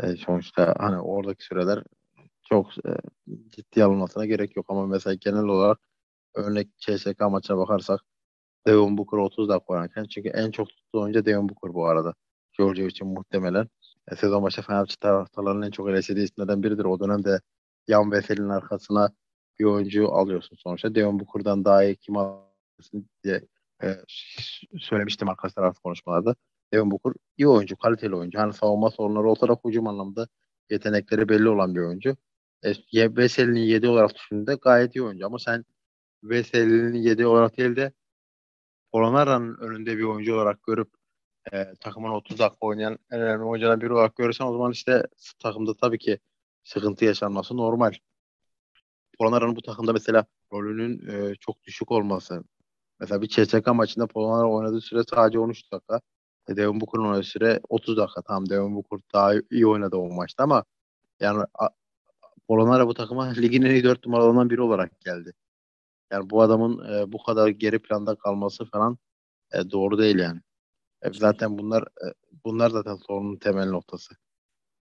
E, 0.03 0.17
sonuçta 0.17 0.75
hani 0.79 1.01
oradaki 1.01 1.45
süreler 1.45 1.85
çok 2.49 2.87
e, 2.87 2.97
ciddi 3.51 3.85
alınmasına 3.85 4.27
gerek 4.27 4.57
yok 4.57 4.67
ama 4.69 4.87
mesela 4.87 5.15
genel 5.15 5.45
olarak 5.45 5.79
örnek 6.35 6.69
CSK 6.79 7.21
maçına 7.21 7.59
bakarsak 7.59 8.01
Devon 8.67 8.99
Booker 8.99 9.19
30 9.19 9.49
dakika 9.49 9.73
oynarken 9.73 10.05
çünkü 10.05 10.29
en 10.29 10.51
çok 10.51 10.69
tuttuğu 10.69 11.01
oyuncu 11.01 11.25
Devon 11.25 11.49
Booker 11.49 11.75
bu 11.75 11.87
arada. 11.87 12.15
Georgia 12.59 12.87
için 12.87 13.07
muhtemelen. 13.07 13.69
E, 14.11 14.17
sezon 14.17 14.43
başı 14.43 14.63
Fenerbahçe 14.63 14.97
taraftarlarının 15.01 15.67
en 15.67 15.71
çok 15.71 15.89
eleştirdiği 15.91 16.25
isimlerden 16.25 16.63
biridir. 16.63 16.85
O 16.85 17.01
dönemde 17.01 17.41
Yan 17.89 18.13
Vesel'in 18.13 18.49
arkasına 18.49 19.11
bir 19.59 19.65
oyuncu 19.65 20.09
alıyorsun 20.13 20.57
sonuçta. 20.57 20.95
Devon 20.95 21.21
Booker'dan 21.21 21.65
daha 21.65 21.85
iyi 21.85 21.97
kim 21.97 22.17
alırsın 22.17 23.09
diye 23.25 23.43
e, 23.83 23.97
söylemiştim 24.79 25.29
arka 25.29 25.49
taraf 25.49 25.79
konuşmalarda. 25.79 26.35
Devon 26.73 26.91
Booker 26.91 27.13
iyi 27.39 27.49
oyuncu, 27.49 27.77
kaliteli 27.77 28.15
oyuncu. 28.15 28.39
Hani 28.39 28.53
savunma 28.53 28.91
sorunları 28.91 29.29
olsa 29.29 29.49
da 29.49 29.57
hücum 29.65 29.87
anlamda 29.89 30.29
yetenekleri 30.71 31.29
belli 31.29 31.49
olan 31.49 31.75
bir 31.75 31.81
oyuncu. 31.81 32.17
E, 32.63 33.17
Veseli'nin 33.17 33.61
7 33.61 33.89
olarak 33.89 34.15
düşündüğünde 34.15 34.55
gayet 34.55 34.97
iyi 34.97 35.03
oyuncu 35.03 35.27
ama 35.27 35.39
sen 35.39 35.65
Veseli'nin 36.23 36.95
7 36.95 37.27
olarak 37.27 37.59
değil 37.59 37.77
de 37.77 37.93
Polonara'nın 38.93 39.57
önünde 39.61 39.99
bir 39.99 40.03
oyuncu 40.03 40.35
olarak 40.35 40.63
görüp 40.63 41.00
e, 41.53 41.75
takımın 41.81 42.11
30 42.11 42.39
dakika 42.39 42.67
oynayan 42.67 42.99
en 43.11 43.21
önemli 43.21 43.45
oyunculardan 43.45 43.81
biri 43.81 43.93
olarak 43.93 44.17
görürsen 44.17 44.47
o 44.47 44.53
zaman 44.53 44.73
işte 44.73 45.07
takımda 45.39 45.75
tabii 45.77 45.99
ki 45.99 46.19
sıkıntı 46.65 47.05
yaşanması 47.05 47.57
normal. 47.57 47.93
Polonara'nın 49.19 49.57
bu 49.57 49.63
takımda 49.63 49.93
mesela 49.93 50.25
rolünün 50.53 51.09
e, 51.09 51.35
çok 51.35 51.65
düşük 51.65 51.91
olması. 51.91 52.45
Mesela 53.01 53.23
bir 53.23 53.29
CSK 53.29 53.67
maçında 53.67 54.07
Polonara 54.07 54.49
oynadığı 54.49 54.81
süre 54.81 55.03
sadece 55.11 55.39
13 55.39 55.73
dakika. 55.73 56.01
E, 56.49 56.57
Devon 56.57 56.81
Booker'ın 56.81 57.05
oynadığı 57.05 57.23
süre 57.23 57.61
30 57.69 57.97
dakika. 57.97 58.23
Tamam 58.23 58.49
Devon 58.49 58.75
Booker 58.77 58.99
daha 59.15 59.33
iyi 59.51 59.67
oynadı 59.67 59.97
o 59.97 60.13
maçta 60.15 60.45
ama 60.45 60.65
yani 61.21 61.45
Polonara 62.49 62.87
bu 62.87 62.95
takıma 62.95 63.27
ligin 63.37 63.63
en 63.63 63.71
iyi 63.71 63.85
4 63.85 64.07
numaralarından 64.07 64.51
biri 64.51 64.63
olarak 64.63 65.01
geldi. 65.01 65.33
Yani 66.13 66.31
bu 66.31 66.43
adamın 66.43 66.93
e, 66.93 67.13
bu 67.13 67.23
kadar 67.23 67.49
geri 67.49 67.79
planda 67.79 68.15
kalması 68.15 68.65
falan 68.65 68.99
e, 69.53 69.71
doğru 69.71 69.99
değil 69.99 70.19
yani. 70.19 70.41
E, 71.03 71.13
zaten 71.13 71.59
bunlar 71.59 71.83
e, 71.83 72.07
bunlar 72.45 72.71
zaten 72.71 72.97
sorunun 72.97 73.37
temel 73.37 73.69
noktası. 73.71 74.15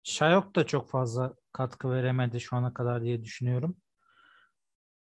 Şayok 0.03 0.55
da 0.55 0.65
çok 0.65 0.89
fazla 0.89 1.35
katkı 1.51 1.91
veremedi 1.91 2.39
şu 2.39 2.55
ana 2.55 2.73
kadar 2.73 3.03
diye 3.03 3.23
düşünüyorum. 3.23 3.77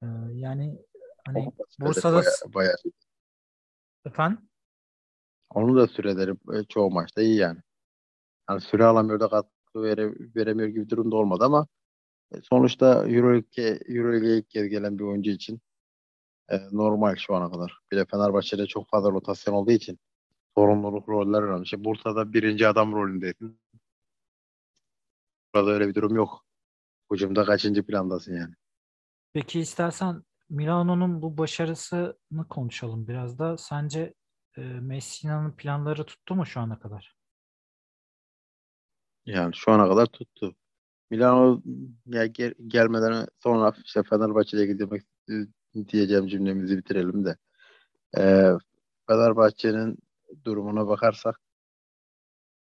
Ee, 0.03 0.07
yani 0.33 0.79
hani 1.27 1.51
Bursa'da 1.79 2.15
baya, 2.15 2.31
baya. 2.53 2.75
efendim 4.05 4.49
onun 5.53 5.77
da 5.77 5.87
süreleri 5.87 6.31
e, 6.31 6.63
çoğu 6.63 6.91
maçta 6.91 7.21
iyi 7.21 7.35
yani. 7.35 7.59
Yani 8.49 8.61
süre 8.61 8.85
alamıyor 8.85 9.19
da 9.19 9.29
katkı 9.29 9.83
vere, 9.83 10.11
veremiyor 10.35 10.69
gibi 10.69 10.89
durumda 10.89 11.15
olmadı 11.15 11.43
ama 11.43 11.67
e, 12.35 12.41
sonuçta 12.41 13.07
Euroleague'e 13.07 13.79
Euroleague'e 13.87 14.37
ilk 14.37 14.49
kez 14.49 14.69
gelen 14.69 14.99
bir 14.99 15.03
oyuncu 15.03 15.31
için 15.31 15.61
e, 16.49 16.57
normal 16.71 17.15
şu 17.15 17.35
ana 17.35 17.51
kadar. 17.51 17.79
Bir 17.91 17.97
de 17.97 18.05
Fenerbahçe'de 18.05 18.67
çok 18.67 18.89
fazla 18.89 19.11
rotasyon 19.11 19.53
olduğu 19.53 19.71
için 19.71 19.99
sorumluluk 20.57 21.09
roller 21.09 21.41
önemli. 21.41 21.63
İşte 21.63 21.83
Bursa'da 21.83 22.33
birinci 22.33 22.67
adam 22.67 22.93
rolündeydin. 22.93 23.59
Burada 25.55 25.71
öyle 25.71 25.87
bir 25.87 25.95
durum 25.95 26.15
yok. 26.15 26.45
Hücumda 27.11 27.45
kaçıncı 27.45 27.85
plandasın 27.85 28.35
yani. 28.35 28.53
Peki 29.33 29.59
istersen 29.59 30.23
Milano'nun 30.49 31.21
bu 31.21 31.37
başarısını 31.37 32.47
konuşalım 32.49 33.07
biraz 33.07 33.39
da. 33.39 33.57
Sence 33.57 34.13
e, 34.57 34.61
Messina'nın 34.61 35.51
planları 35.51 36.05
tuttu 36.05 36.35
mu 36.35 36.45
şu 36.45 36.59
ana 36.59 36.79
kadar? 36.79 37.15
Yani 39.25 39.55
şu 39.55 39.71
ana 39.71 39.87
kadar 39.87 40.05
tuttu. 40.05 40.55
Milano 41.09 41.61
ya 42.05 42.25
gel, 42.25 42.53
gelmeden 42.67 43.27
sonra 43.39 43.73
işte 43.85 44.03
Fenerbahçe'ye 44.03 44.65
gitmek 44.65 45.03
diyeceğim 45.89 46.27
cümlemizi 46.27 46.77
bitirelim 46.77 47.25
de. 47.25 47.37
Ee, 48.17 48.51
Fenerbahçe'nin 49.07 49.97
durumuna 50.45 50.87
bakarsak 50.87 51.39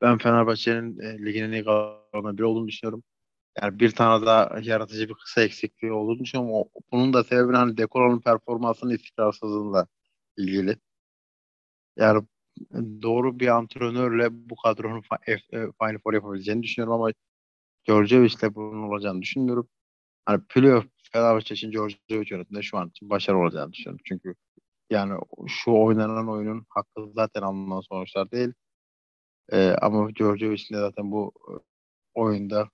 ben 0.00 0.18
Fenerbahçe'nin 0.18 0.98
e, 1.00 1.18
ligin 1.26 1.42
en 1.44 1.52
iyi 1.52 1.64
kadrolarından 1.64 2.38
biri 2.38 2.44
olduğunu 2.44 2.68
düşünüyorum. 2.68 3.04
Yani 3.62 3.80
bir 3.80 3.90
tane 3.90 4.26
daha 4.26 4.60
yaratıcı 4.62 5.08
bir 5.08 5.14
kısa 5.14 5.42
eksikliği 5.42 5.92
olduğunu 5.92 6.18
düşünüyorum. 6.20 6.54
O, 6.54 6.70
bunun 6.92 7.12
da 7.14 7.24
sebebi 7.24 7.56
hani 7.56 7.76
Dekolo'nun 7.76 8.20
performansının 8.20 8.94
istikrarsızlığıyla 8.94 9.86
ilgili. 10.38 10.76
Yani 11.96 12.26
doğru 13.02 13.40
bir 13.40 13.48
antrenörle 13.48 14.28
bu 14.30 14.56
kadronun 14.56 15.02
e, 15.26 15.36
Final 15.52 15.98
Four 16.04 16.14
yapabileceğini 16.14 16.62
düşünüyorum 16.62 16.92
ama 16.94 17.10
Georgievic'le 17.84 18.54
bunun 18.54 18.88
olacağını 18.90 19.22
düşünmüyorum. 19.22 19.68
Hani 20.26 20.42
playoff 20.48 20.86
Fenerbahçe 21.12 21.54
için 21.54 21.70
Georgievic 21.70 22.28
yönetiminde 22.30 22.62
şu 22.62 22.78
an 22.78 22.88
için 22.88 23.10
başarılı 23.10 23.42
olacağını 23.42 23.72
düşünüyorum. 23.72 24.02
Çünkü 24.08 24.34
yani 24.90 25.20
şu 25.46 25.72
oynanan 25.72 26.28
oyunun 26.28 26.66
hakkı 26.68 27.12
zaten 27.14 27.42
alınan 27.42 27.80
sonuçlar 27.80 28.30
değil. 28.30 28.52
Ee, 29.52 29.76
ama 29.82 30.10
Georgievic'in 30.10 30.76
de 30.76 30.80
zaten 30.80 31.12
bu 31.12 31.32
e, 31.48 31.52
oyunda 32.14 32.70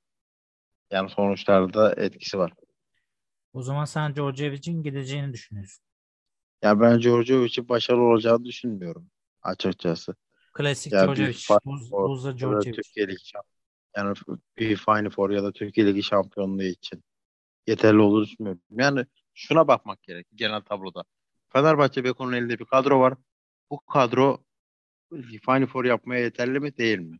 yani 0.91 1.11
sonuçlarda 1.11 1.95
etkisi 1.97 2.39
var. 2.39 2.53
O 3.53 3.63
zaman 3.63 3.85
sen 3.85 4.15
Georgievic'in 4.15 4.83
gideceğini 4.83 5.33
düşünüyorsun. 5.33 5.85
Ya 6.63 6.81
ben 6.81 6.99
Georgievic'in 6.99 7.69
başarılı 7.69 8.03
olacağını 8.03 8.45
düşünmüyorum 8.45 9.11
açıkçası. 9.43 10.15
Klasik 10.53 10.93
yani 10.93 11.07
Georgievic, 11.07 11.47
buz, 11.65 11.93
buzda 11.93 12.33
Georgievic. 12.33 12.77
Türkiye 12.77 13.09
Ligi 13.09 13.23
yani 13.97 14.17
bir 14.59 14.77
Final 14.77 15.11
Four 15.11 15.31
ya 15.31 15.43
da 15.43 15.53
Türkiye 15.53 15.87
Ligi 15.87 16.03
şampiyonluğu 16.03 16.63
için 16.63 17.05
yeterli 17.67 18.01
olur 18.01 18.27
düşünmüyorum. 18.27 18.63
Yani 18.71 19.07
şuna 19.35 19.69
bakmak 19.69 20.03
gerek 20.03 20.27
genel 20.35 20.61
tabloda. 20.61 21.05
Fenerbahçe 21.53 22.05
Beko'nun 22.05 22.33
elinde 22.33 22.59
bir 22.59 22.65
kadro 22.65 23.01
var. 23.01 23.15
Bu 23.71 23.81
kadro 23.81 24.45
Final 25.21 25.67
Four 25.67 25.85
yapmaya 25.85 26.21
yeterli 26.21 26.61
mi 26.61 26.77
değil 26.77 26.99
mi? 26.99 27.19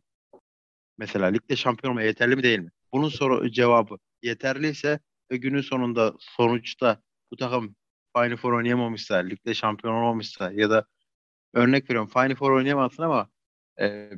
Mesela 0.97 1.27
ligde 1.27 1.55
şampiyon 1.55 1.91
olmaya 1.91 2.07
yeterli 2.07 2.35
mi 2.35 2.43
değil 2.43 2.59
mi? 2.59 2.71
Bunun 2.93 3.09
soru 3.09 3.51
cevabı 3.51 3.97
yeterliyse 4.21 4.99
ve 5.31 5.37
günün 5.37 5.61
sonunda 5.61 6.13
sonuçta 6.19 7.01
bu 7.31 7.35
takım 7.35 7.75
Final 8.17 8.37
Four 8.37 8.53
oynayamamışsa, 8.53 9.15
ligde 9.15 9.53
şampiyon 9.53 9.93
olmamışsa 9.93 10.51
ya 10.51 10.69
da 10.69 10.85
örnek 11.53 11.89
veriyorum 11.89 12.09
Final 12.09 12.35
Four 12.35 12.51
oynayamazsın 12.51 13.03
ama 13.03 13.29
e, 13.81 14.11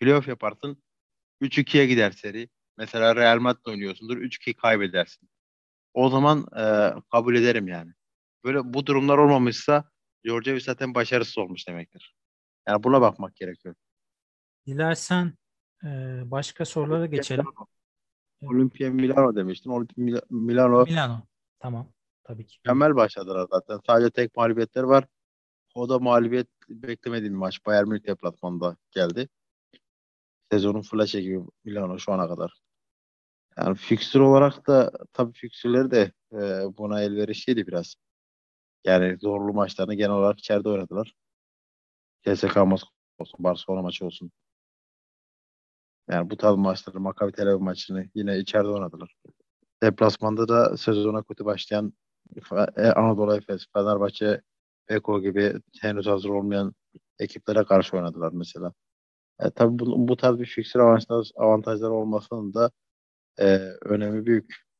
playoff 0.00 0.28
yaparsın 0.28 0.82
3-2'ye 1.40 1.86
gider 1.86 2.10
seri. 2.10 2.48
Mesela 2.78 3.16
Real 3.16 3.38
Madrid 3.38 3.66
oynuyorsundur 3.66 4.16
3-2 4.16 4.54
kaybedersin. 4.54 5.28
O 5.94 6.10
zaman 6.10 6.46
e, 6.56 6.64
kabul 7.10 7.34
ederim 7.34 7.68
yani. 7.68 7.92
Böyle 8.44 8.74
bu 8.74 8.86
durumlar 8.86 9.18
olmamışsa 9.18 9.84
Georgia 10.24 10.60
zaten 10.60 10.94
başarısız 10.94 11.38
olmuş 11.38 11.68
demektir. 11.68 12.14
Yani 12.68 12.82
buna 12.82 13.00
bakmak 13.00 13.36
gerekiyor. 13.36 13.74
Dilersen 14.66 15.34
e, 15.84 15.88
başka 16.24 16.64
sorulara 16.64 17.06
geçelim. 17.06 17.46
Olimpia 18.42 18.90
Milano 18.90 19.36
demiştin. 19.36 19.70
Olimpia 19.70 20.20
Milano. 20.30 20.84
Milano. 20.84 21.26
Tamam. 21.58 21.92
Tabii 22.24 22.46
ki. 22.46 22.58
Mükemmel 22.64 22.96
başladılar 22.96 23.46
zaten. 23.50 23.80
Sadece 23.86 24.10
tek 24.10 24.36
mağlubiyetler 24.36 24.82
var. 24.82 25.04
O 25.74 25.88
da 25.88 25.98
mağlubiyet 25.98 26.48
beklemediğim 26.68 27.34
maç. 27.34 27.66
Bayern 27.66 27.88
Münih 27.88 28.06
deplasmanında 28.06 28.76
geldi. 28.90 29.28
Sezonun 30.50 30.82
flash 30.82 31.12
gibi 31.12 31.40
Milano 31.64 31.98
şu 31.98 32.12
ana 32.12 32.28
kadar. 32.28 32.60
Yani 33.58 33.76
fikstür 33.76 34.20
olarak 34.20 34.66
da 34.66 34.92
tabii 35.12 35.32
fikstürleri 35.32 35.90
de 35.90 36.12
e, 36.32 36.38
buna 36.78 37.02
elverişliydi 37.02 37.66
biraz. 37.66 37.94
Yani 38.84 39.18
zorlu 39.20 39.52
maçlarını 39.52 39.94
genel 39.94 40.10
olarak 40.10 40.38
içeride 40.38 40.68
oynadılar. 40.68 41.14
CSK 42.26 42.56
Moskova 42.56 42.92
olsun, 43.18 43.44
Barcelona 43.44 43.82
maçı 43.82 44.06
olsun. 44.06 44.32
Yani 46.10 46.30
bu 46.30 46.36
tarz 46.36 46.56
maçları, 46.56 47.00
Maccabi 47.00 47.32
Tel 47.32 47.54
maçını 47.54 48.06
yine 48.14 48.38
içeride 48.38 48.68
oynadılar. 48.68 49.14
Deplasmanda 49.82 50.48
da 50.48 50.76
sezona 50.76 51.22
kötü 51.22 51.44
başlayan 51.44 51.92
e, 52.76 52.86
Anadolu 52.86 53.36
Efes, 53.36 53.66
Fenerbahçe, 53.72 54.40
Beko 54.88 55.22
gibi 55.22 55.54
henüz 55.80 56.06
hazır 56.06 56.28
olmayan 56.28 56.74
ekiplere 57.18 57.64
karşı 57.64 57.96
oynadılar 57.96 58.32
mesela. 58.32 58.72
E, 59.40 59.50
tabii 59.50 59.78
bu, 59.78 60.08
bu 60.08 60.16
tarz 60.16 60.38
bir 60.38 60.74
avantajları, 60.74 61.22
avantajları 61.36 61.92
olmasının 61.92 62.54
da 62.54 62.70
e, 63.40 63.46
önemi 63.82 64.26
büyük. 64.26 64.71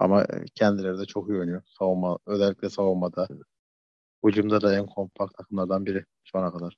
Ama 0.00 0.26
kendileri 0.54 0.98
de 0.98 1.04
çok 1.06 1.28
iyi 1.28 1.38
oynuyor. 1.38 1.62
Savunma, 1.78 2.18
özellikle 2.26 2.70
savunmada. 2.70 3.28
Hücumda 4.24 4.60
da 4.60 4.76
en 4.76 4.86
kompakt 4.86 5.34
takımlardan 5.36 5.86
biri 5.86 6.04
şu 6.24 6.38
ana 6.38 6.52
kadar. 6.52 6.76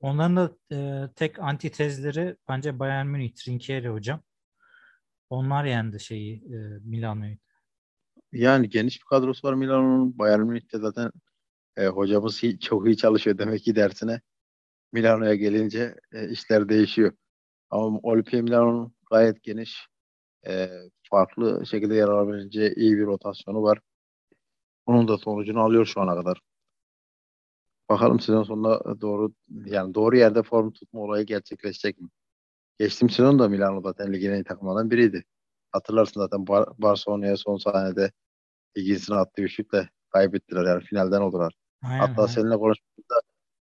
Onların 0.00 0.36
da 0.36 0.50
e, 0.72 1.08
tek 1.16 1.38
antitezleri 1.38 2.36
bence 2.48 2.78
Bayern 2.78 3.06
Münih, 3.06 3.34
Trinkieri 3.34 3.88
hocam. 3.88 4.20
Onlar 5.30 5.64
yendi 5.64 6.00
şeyi 6.00 6.36
e, 6.36 6.56
Milano'yu. 6.84 7.36
Yani 8.32 8.68
geniş 8.68 9.00
bir 9.00 9.04
kadrosu 9.04 9.48
var 9.48 9.54
Milano'nun. 9.54 10.18
Bayern 10.18 10.40
Münih'te 10.40 10.78
zaten 10.78 11.10
e, 11.76 11.86
hocamız 11.86 12.42
hi- 12.42 12.58
çok 12.60 12.86
iyi 12.86 12.96
çalışıyor 12.96 13.38
demek 13.38 13.62
ki 13.62 13.76
dersine. 13.76 14.20
Milano'ya 14.92 15.34
gelince 15.34 15.96
e, 16.12 16.28
işler 16.28 16.68
değişiyor. 16.68 17.12
Ama 17.70 17.98
Olimpia 18.02 18.42
Milano'nun 18.42 18.94
gayet 19.10 19.42
geniş, 19.42 19.86
e, 20.46 20.70
farklı 21.10 21.66
şekilde 21.66 21.94
yer 21.94 22.08
alabileceği 22.08 22.74
iyi 22.74 22.98
bir 22.98 23.06
rotasyonu 23.06 23.62
var. 23.62 23.80
Onun 24.86 25.08
da 25.08 25.18
sonucunu 25.18 25.60
alıyor 25.60 25.86
şu 25.86 26.00
ana 26.00 26.14
kadar. 26.14 26.40
Bakalım 27.88 28.20
sezon 28.20 28.42
sonunda 28.42 29.00
doğru 29.00 29.32
yani 29.64 29.94
doğru 29.94 30.16
yerde 30.16 30.42
form 30.42 30.70
tutma 30.70 31.00
olayı 31.00 31.26
gerçekleşecek 31.26 32.00
mi? 32.00 32.08
Geçtiğim 32.78 33.10
sezon 33.10 33.38
da 33.38 33.48
Milano 33.48 33.80
zaten 33.80 34.12
ligin 34.12 34.30
en 34.30 34.34
iyi 34.34 34.44
takımlarından 34.44 34.90
biriydi. 34.90 35.24
Hatırlarsın 35.72 36.20
zaten 36.20 36.46
Bar 36.46 36.68
Barcelona'ya 36.78 37.36
son 37.36 37.56
sahnede 37.56 38.12
ilgisini 38.74 39.16
attığı 39.16 39.42
bir 39.42 39.48
şutle 39.48 39.88
kaybettiler 40.10 40.64
yani 40.64 40.84
finalden 40.84 41.20
oldular. 41.20 41.54
Aynen, 41.82 41.98
Hatta 41.98 42.22
aynen. 42.22 42.32
seninle 42.32 42.56
konuştuğumuzda 42.56 43.20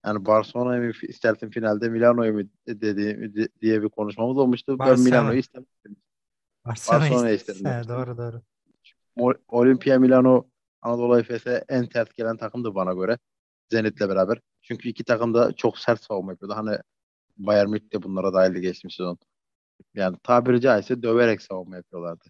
yani 0.05 0.25
Barcelona'yı 0.25 0.81
mı 0.81 0.91
istersin 1.01 1.49
finalde 1.49 1.89
Milano'yu 1.89 2.33
mu 2.33 2.41
dedi, 2.67 3.51
diye 3.61 3.83
bir 3.83 3.89
konuşmamız 3.89 4.37
olmuştu. 4.37 4.79
Ben 4.79 4.87
Barcelona. 4.87 5.03
Milano'yu 5.03 5.39
istedim. 5.39 5.65
Barcelona. 6.65 7.29
He, 7.83 7.87
doğru 7.87 8.17
doğru. 8.17 8.41
Olimpia 9.47 9.99
Milano 9.99 10.47
Anadolu 10.81 11.19
Efes'e 11.19 11.65
en 11.69 11.83
sert 11.83 12.15
gelen 12.15 12.37
takımdı 12.37 12.75
bana 12.75 12.93
göre. 12.93 13.17
Zenit'le 13.71 13.99
beraber. 13.99 14.39
Çünkü 14.61 14.89
iki 14.89 15.03
takım 15.03 15.33
da 15.33 15.53
çok 15.53 15.77
sert 15.77 16.03
savunma 16.03 16.31
yapıyordu. 16.31 16.55
Hani 16.55 16.77
Bayern 17.37 17.69
Münih 17.69 17.93
de 17.93 18.03
bunlara 18.03 18.33
dahildi 18.33 18.61
geçmiş 18.61 18.95
sezon. 18.95 19.17
Yani 19.93 20.17
tabiri 20.23 20.61
caizse 20.61 21.03
döverek 21.03 21.41
savunma 21.41 21.75
yapıyorlardı. 21.75 22.23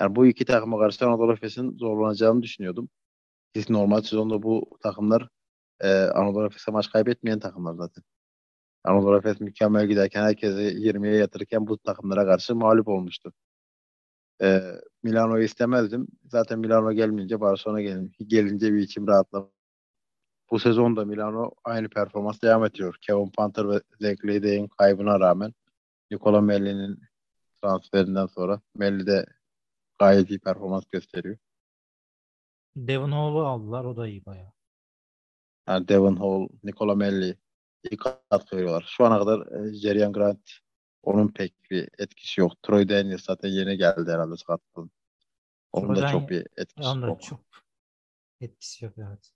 Yani 0.00 0.16
bu 0.16 0.26
iki 0.26 0.44
takıma 0.44 0.78
karşı 0.78 1.06
Anadolu 1.06 1.32
Efes'in 1.32 1.76
zorlanacağını 1.78 2.42
düşünüyordum. 2.42 2.88
Biz 3.54 3.70
normal 3.70 4.00
sezonda 4.00 4.42
bu 4.42 4.78
takımlar 4.82 5.28
e, 5.80 5.92
Anadolu 5.94 6.46
Efes'e 6.46 6.72
maç 6.72 6.90
kaybetmeyen 6.90 7.38
takımlar 7.38 7.74
zaten. 7.74 8.04
Anadolu 8.84 9.16
Efes 9.16 9.40
mükemmel 9.40 9.86
giderken 9.86 10.22
herkesi 10.22 10.60
20'ye 10.60 11.16
yatırırken 11.16 11.66
bu 11.66 11.78
takımlara 11.78 12.24
karşı 12.26 12.54
mağlup 12.54 12.88
olmuştu. 12.88 13.32
E, 14.42 14.62
Milano'yu 15.02 15.44
istemezdim. 15.44 16.06
Zaten 16.24 16.58
Milano 16.58 16.92
gelmeyince 16.92 17.40
Barcelona 17.40 17.80
gelin, 17.82 18.12
gelince 18.26 18.72
bir 18.72 18.78
içim 18.78 19.06
rahatladı. 19.06 19.50
Bu 20.50 20.58
sezon 20.58 20.96
da 20.96 21.04
Milano 21.04 21.50
aynı 21.64 21.88
performans 21.88 22.42
devam 22.42 22.64
ediyor. 22.64 22.96
Kevin 23.00 23.30
Panther 23.30 23.68
ve 23.68 23.80
Zach 24.00 24.24
Leyday'in 24.24 24.68
kaybına 24.68 25.20
rağmen 25.20 25.54
Nicola 26.10 26.40
Melli'nin 26.40 27.00
transferinden 27.62 28.26
sonra 28.26 28.60
Melli 28.76 29.06
de 29.06 29.26
gayet 29.98 30.30
iyi 30.30 30.38
performans 30.38 30.84
gösteriyor. 30.92 31.36
Devon 32.76 33.12
Hall'u 33.12 33.46
aldılar. 33.46 33.84
O 33.84 33.96
da 33.96 34.08
iyi 34.08 34.26
bayağı. 34.26 34.52
Yani 35.68 35.88
Devon 35.88 36.16
Hall, 36.16 36.48
Nicola 36.64 36.94
Melli 36.94 37.36
iyi 37.90 37.96
katkı 38.30 38.56
veriyorlar. 38.56 38.84
Şu 38.88 39.04
ana 39.04 39.18
kadar 39.18 39.46
e, 39.52 39.74
Jerian 39.74 40.12
Grant 40.12 40.50
onun 41.02 41.28
pek 41.28 41.70
bir 41.70 41.88
etkisi 41.98 42.40
yok. 42.40 42.62
Troy 42.62 42.88
Daniels 42.88 43.24
zaten 43.24 43.48
yeni 43.48 43.76
geldi 43.76 44.10
herhalde 44.10 44.36
sakatlıktan. 44.36 44.90
Onun 45.72 45.96
da 45.96 46.00
Troy 46.00 46.10
çok 46.12 46.30
bir 46.30 46.46
etkisi 46.56 46.98
yok. 46.98 47.22
çok 47.22 47.40
etkisi 48.40 48.84
yok 48.84 48.94
evet. 48.98 49.32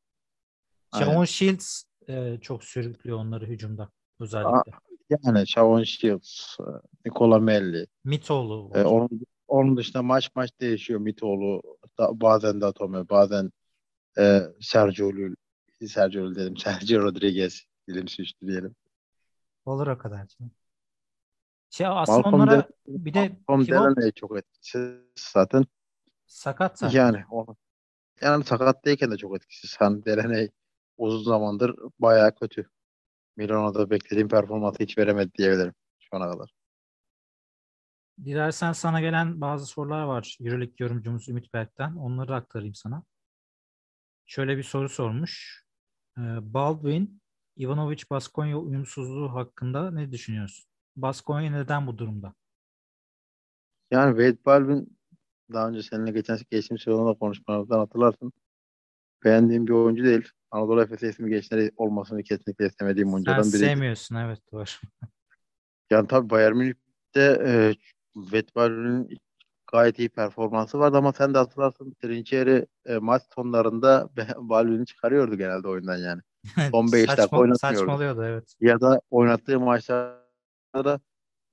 Javon 0.98 1.24
Shields 1.24 1.82
e, 2.08 2.38
çok 2.40 2.64
sürüklüyor 2.64 3.18
onları 3.18 3.46
hücumda 3.46 3.90
özellikle. 4.20 4.72
Yani 5.10 5.46
Shavon 5.46 5.82
Shields, 5.82 6.56
e, 6.60 6.62
Nicola 7.04 7.38
Melli. 7.38 7.86
Mitoğlu 8.04 8.70
E, 8.74 8.84
onun, 8.84 9.20
onun 9.48 9.76
dışında 9.76 10.02
maç 10.02 10.30
maç 10.34 10.50
değişiyor. 10.60 11.00
Mitoğlu 11.00 11.62
da, 11.98 12.20
bazen 12.20 12.60
Datome, 12.60 13.08
bazen 13.08 13.52
e, 14.18 14.42
Sergio 14.60 15.08
Llull, 15.08 15.34
Sergio 15.86 16.22
Llull 16.22 16.34
dedim. 16.34 16.56
Sergio 16.56 17.02
Rodriguez 17.02 17.62
dilim 17.88 18.08
suçtu 18.08 18.46
diyelim. 18.46 18.74
Olur 19.64 19.86
o 19.86 19.98
kadar. 19.98 20.26
canım. 20.26 20.52
Şey, 21.76 21.86
aslında 21.86 22.18
Malcolm 22.18 22.42
onlara 22.42 22.62
Del- 22.62 23.04
bir 23.04 23.14
de 23.14 23.18
Malcolm 23.48 23.66
Delaney 23.66 24.12
çok 24.12 24.38
etkisiz 24.38 24.92
zaten. 25.18 25.64
sakat 26.26 26.78
zaten. 26.78 26.96
Yani 26.96 27.24
onu, 27.30 27.56
yani 28.20 28.44
sakat 28.44 28.84
değilken 28.84 29.10
de 29.10 29.16
çok 29.16 29.36
etkisiz. 29.36 29.76
Hani 29.78 30.04
Delaney 30.04 30.50
uzun 30.96 31.22
zamandır 31.22 31.76
bayağı 31.98 32.34
kötü. 32.34 32.70
Milano'da 33.36 33.90
beklediğim 33.90 34.28
performansı 34.28 34.82
hiç 34.82 34.98
veremedi 34.98 35.32
diyebilirim 35.38 35.74
şu 35.98 36.16
ana 36.16 36.30
kadar. 36.32 36.50
Dilersen 38.24 38.72
sana 38.72 39.00
gelen 39.00 39.40
bazı 39.40 39.66
sorular 39.66 40.02
var. 40.02 40.36
Euroleague 40.40 40.74
yorumcumuz 40.78 41.28
Ümit 41.28 41.54
Berk'ten. 41.54 41.96
Onları 41.96 42.34
aktarayım 42.34 42.74
sana. 42.74 43.02
Şöyle 44.26 44.56
bir 44.56 44.62
soru 44.62 44.88
sormuş. 44.88 45.64
Ee, 46.18 46.20
Baldwin, 46.54 47.22
Ivanovic 47.58 48.02
Baskonya 48.10 48.58
uyumsuzluğu 48.58 49.34
hakkında 49.34 49.90
ne 49.90 50.12
düşünüyorsun? 50.12 50.70
Baskonya 50.96 51.50
neden 51.50 51.86
bu 51.86 51.98
durumda? 51.98 52.34
Yani 53.90 54.10
Wade 54.10 54.44
Baldwin 54.44 54.98
daha 55.52 55.68
önce 55.68 55.82
seninle 55.82 56.10
geçen 56.10 56.38
geçtiğimiz 56.50 56.82
sezonda 56.82 57.18
konuşmamızdan 57.18 57.78
hatırlarsın. 57.78 58.32
Beğendiğim 59.24 59.66
bir 59.66 59.72
oyuncu 59.72 60.04
değil. 60.04 60.28
Anadolu 60.50 60.82
Efes 60.82 61.02
ismi 61.02 61.30
gençleri 61.30 61.70
olmasını 61.76 62.22
kesinlikle 62.22 62.66
istemediğim 62.66 63.08
Sen 63.08 63.14
oyunculardan 63.14 63.44
biriydi. 63.48 63.58
sevmiyorsun 63.58 64.14
evet 64.16 64.40
doğru. 64.52 64.64
Yani 65.90 66.08
tabii 66.08 66.30
Bayern 66.30 66.56
Münih'te 66.56 67.20
e, 67.46 67.74
Wade 68.14 68.54
Baldwin'in 68.54 69.18
gayet 69.72 69.98
iyi 69.98 70.08
performansı 70.08 70.78
vardı 70.78 70.96
ama 70.96 71.12
sen 71.12 71.34
de 71.34 71.38
hatırlarsın 71.38 71.94
Trinçeri 72.02 72.66
e, 72.86 72.96
maç 72.98 73.22
sonlarında 73.34 74.08
Baldwin'i 74.38 74.86
çıkarıyordu 74.86 75.36
genelde 75.36 75.68
oyundan 75.68 75.96
yani. 75.96 76.20
Son 76.70 76.86
beş 76.92 77.08
dakika 77.08 77.22
Saçma, 77.22 77.38
oynatmıyordu. 77.38 77.78
saçmalıyordu 77.78 78.24
evet. 78.24 78.54
Ya 78.60 78.80
da 78.80 79.00
oynattığı 79.10 79.60
maçlarda 80.76 81.00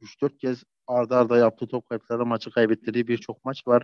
3-4 0.01 0.37
kez 0.37 0.63
arda 0.87 1.17
arda 1.17 1.37
yaptığı 1.37 1.67
top 1.67 1.89
kayıpları 1.89 2.25
maçı 2.25 2.51
kaybettirdiği 2.51 3.07
birçok 3.07 3.45
maç 3.45 3.67
var. 3.67 3.83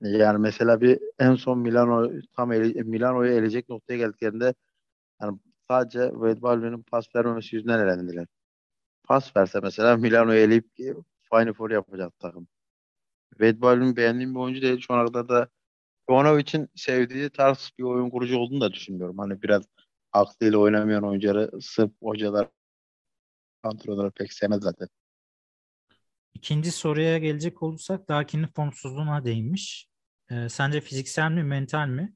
Yani 0.00 0.38
mesela 0.38 0.80
bir 0.80 1.00
en 1.18 1.34
son 1.34 1.58
Milano 1.58 2.10
tam 2.36 2.52
ele, 2.52 2.82
Milano'yu 2.82 3.32
elecek 3.32 3.68
noktaya 3.68 3.96
geldiklerinde 3.96 4.54
yani 5.22 5.38
sadece 5.68 6.10
Wade 6.10 6.42
Baldwin'in 6.42 6.82
pas 6.82 7.06
vermemesi 7.16 7.56
yüzünden 7.56 7.80
elendiler. 7.80 8.26
Pas 9.04 9.36
verse 9.36 9.60
mesela 9.62 9.96
Milano'yu 9.96 10.38
eleyip 10.40 10.66
Final 11.30 11.52
Four 11.52 11.70
yapacak 11.70 12.18
takım. 12.18 12.48
Wade 13.30 13.60
Baldwin 13.60 13.96
beğendiğim 13.96 14.34
bir 14.34 14.40
oyuncu 14.40 14.62
değil. 14.62 14.80
Şu 14.80 14.94
ana 14.94 15.06
kadar 15.06 15.28
da 15.28 15.48
Ivanovic'in 16.10 16.68
sevdiği 16.76 17.30
tarz 17.30 17.70
bir 17.78 17.84
oyun 17.84 18.10
kurucu 18.10 18.38
olduğunu 18.38 18.60
da 18.60 18.72
düşünmüyorum. 18.72 19.18
Hani 19.18 19.42
biraz 19.42 19.64
aklıyla 20.12 20.58
oynamayan 20.58 21.04
oyuncuları 21.04 21.50
sırf 21.60 21.90
hocalar 22.02 22.48
antrenörler 23.66 24.10
pek 24.10 24.32
sevmez 24.32 24.62
zaten. 24.62 24.88
İkinci 26.34 26.72
soruya 26.72 27.18
gelecek 27.18 27.62
olursak 27.62 28.08
Dakin'in 28.08 28.46
formsuzluğuna 28.46 29.24
değinmiş. 29.24 29.88
Ee, 30.30 30.48
sence 30.48 30.80
fiziksel 30.80 31.30
mi, 31.30 31.44
mental 31.44 31.88
mi? 31.88 32.14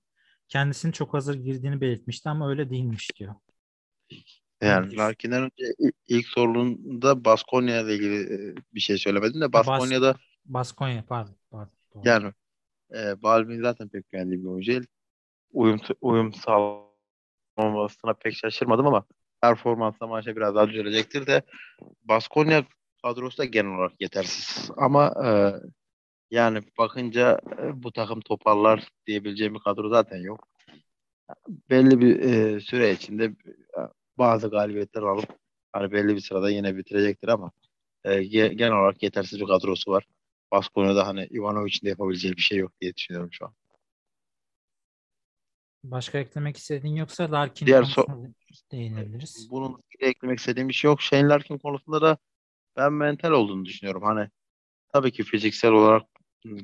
Kendisinin 0.48 0.92
çok 0.92 1.14
hazır 1.14 1.34
girdiğini 1.34 1.80
belirtmişti 1.80 2.28
ama 2.28 2.50
öyle 2.50 2.70
değilmiş 2.70 3.10
diyor. 3.16 3.34
Yani. 4.62 4.96
Larkin'den 4.96 5.42
önce 5.42 5.74
ilk 6.08 6.26
sorununda 6.26 7.24
Baskonya 7.24 7.80
ile 7.80 7.94
ilgili 7.94 8.34
e, 8.34 8.54
bir 8.74 8.80
şey 8.80 8.98
söylemedin 8.98 9.40
de 9.40 9.52
Baskonya'da 9.52 10.16
Baskonya 10.44 11.04
pardon. 11.08 11.36
pardon 11.50 11.72
yani 12.04 12.32
e, 12.94 13.22
Baldwin 13.22 13.62
zaten 13.62 13.88
pek 13.88 14.12
beğendiğim 14.12 14.42
bir 14.42 14.48
oyuncu 14.48 14.72
değil. 14.72 14.86
Uyum, 15.52 15.80
uyum 16.00 16.32
sağlamasına 16.34 18.14
pek 18.14 18.34
şaşırmadım 18.34 18.86
ama 18.86 19.04
performansla 19.42 20.06
maçta 20.06 20.36
biraz 20.36 20.54
daha 20.54 20.68
düzelecektir 20.68 21.26
de 21.26 21.42
Baskonya 22.04 22.64
kadrosu 23.02 23.38
da 23.38 23.44
genel 23.44 23.74
olarak 23.74 24.00
yetersiz. 24.00 24.70
Ama 24.76 25.14
e, 25.26 25.28
yani 26.30 26.62
bakınca 26.78 27.40
e, 27.58 27.82
bu 27.82 27.92
takım 27.92 28.20
toparlar 28.20 28.88
diyebileceğim 29.06 29.54
bir 29.54 29.60
kadro 29.60 29.88
zaten 29.88 30.16
yok. 30.16 30.48
Belli 31.70 32.00
bir 32.00 32.20
e, 32.20 32.60
süre 32.60 32.92
içinde 32.92 33.24
e, 33.24 33.80
bazı 34.18 34.50
galibiyetler 34.50 35.02
alıp 35.02 35.28
hani 35.72 35.92
belli 35.92 36.14
bir 36.16 36.20
sırada 36.20 36.50
yine 36.50 36.76
bitirecektir 36.76 37.28
ama 37.28 37.50
e, 38.04 38.10
ge- 38.10 38.52
genel 38.52 38.72
olarak 38.72 39.02
yetersiz 39.02 39.40
bir 39.40 39.46
kadrosu 39.46 39.90
var. 39.90 40.04
Baskonya'da 40.52 41.06
hani 41.06 41.28
Ivanovic'in 41.30 41.86
de 41.86 41.90
yapabileceği 41.90 42.36
bir 42.36 42.42
şey 42.42 42.58
yok 42.58 42.72
diye 42.80 42.94
düşünüyorum 42.94 43.32
şu 43.32 43.44
an. 43.46 43.52
Başka 45.84 46.18
eklemek 46.18 46.56
istediğin 46.56 46.96
yoksa 46.96 47.32
Larkin 47.32 47.66
Diğer 47.66 47.82
so- 47.82 48.32
değinebiliriz. 48.72 49.50
Bunun 49.50 49.82
eklemek 50.00 50.38
istediğim 50.38 50.68
bir 50.68 50.74
şey 50.74 50.88
yok. 50.90 51.02
Shane 51.02 51.28
Larkin 51.28 51.58
konusunda 51.58 52.02
da 52.02 52.18
ben 52.76 52.92
mental 52.92 53.30
olduğunu 53.30 53.64
düşünüyorum. 53.64 54.02
Hani 54.02 54.28
tabii 54.92 55.12
ki 55.12 55.22
fiziksel 55.22 55.72
olarak 55.72 56.06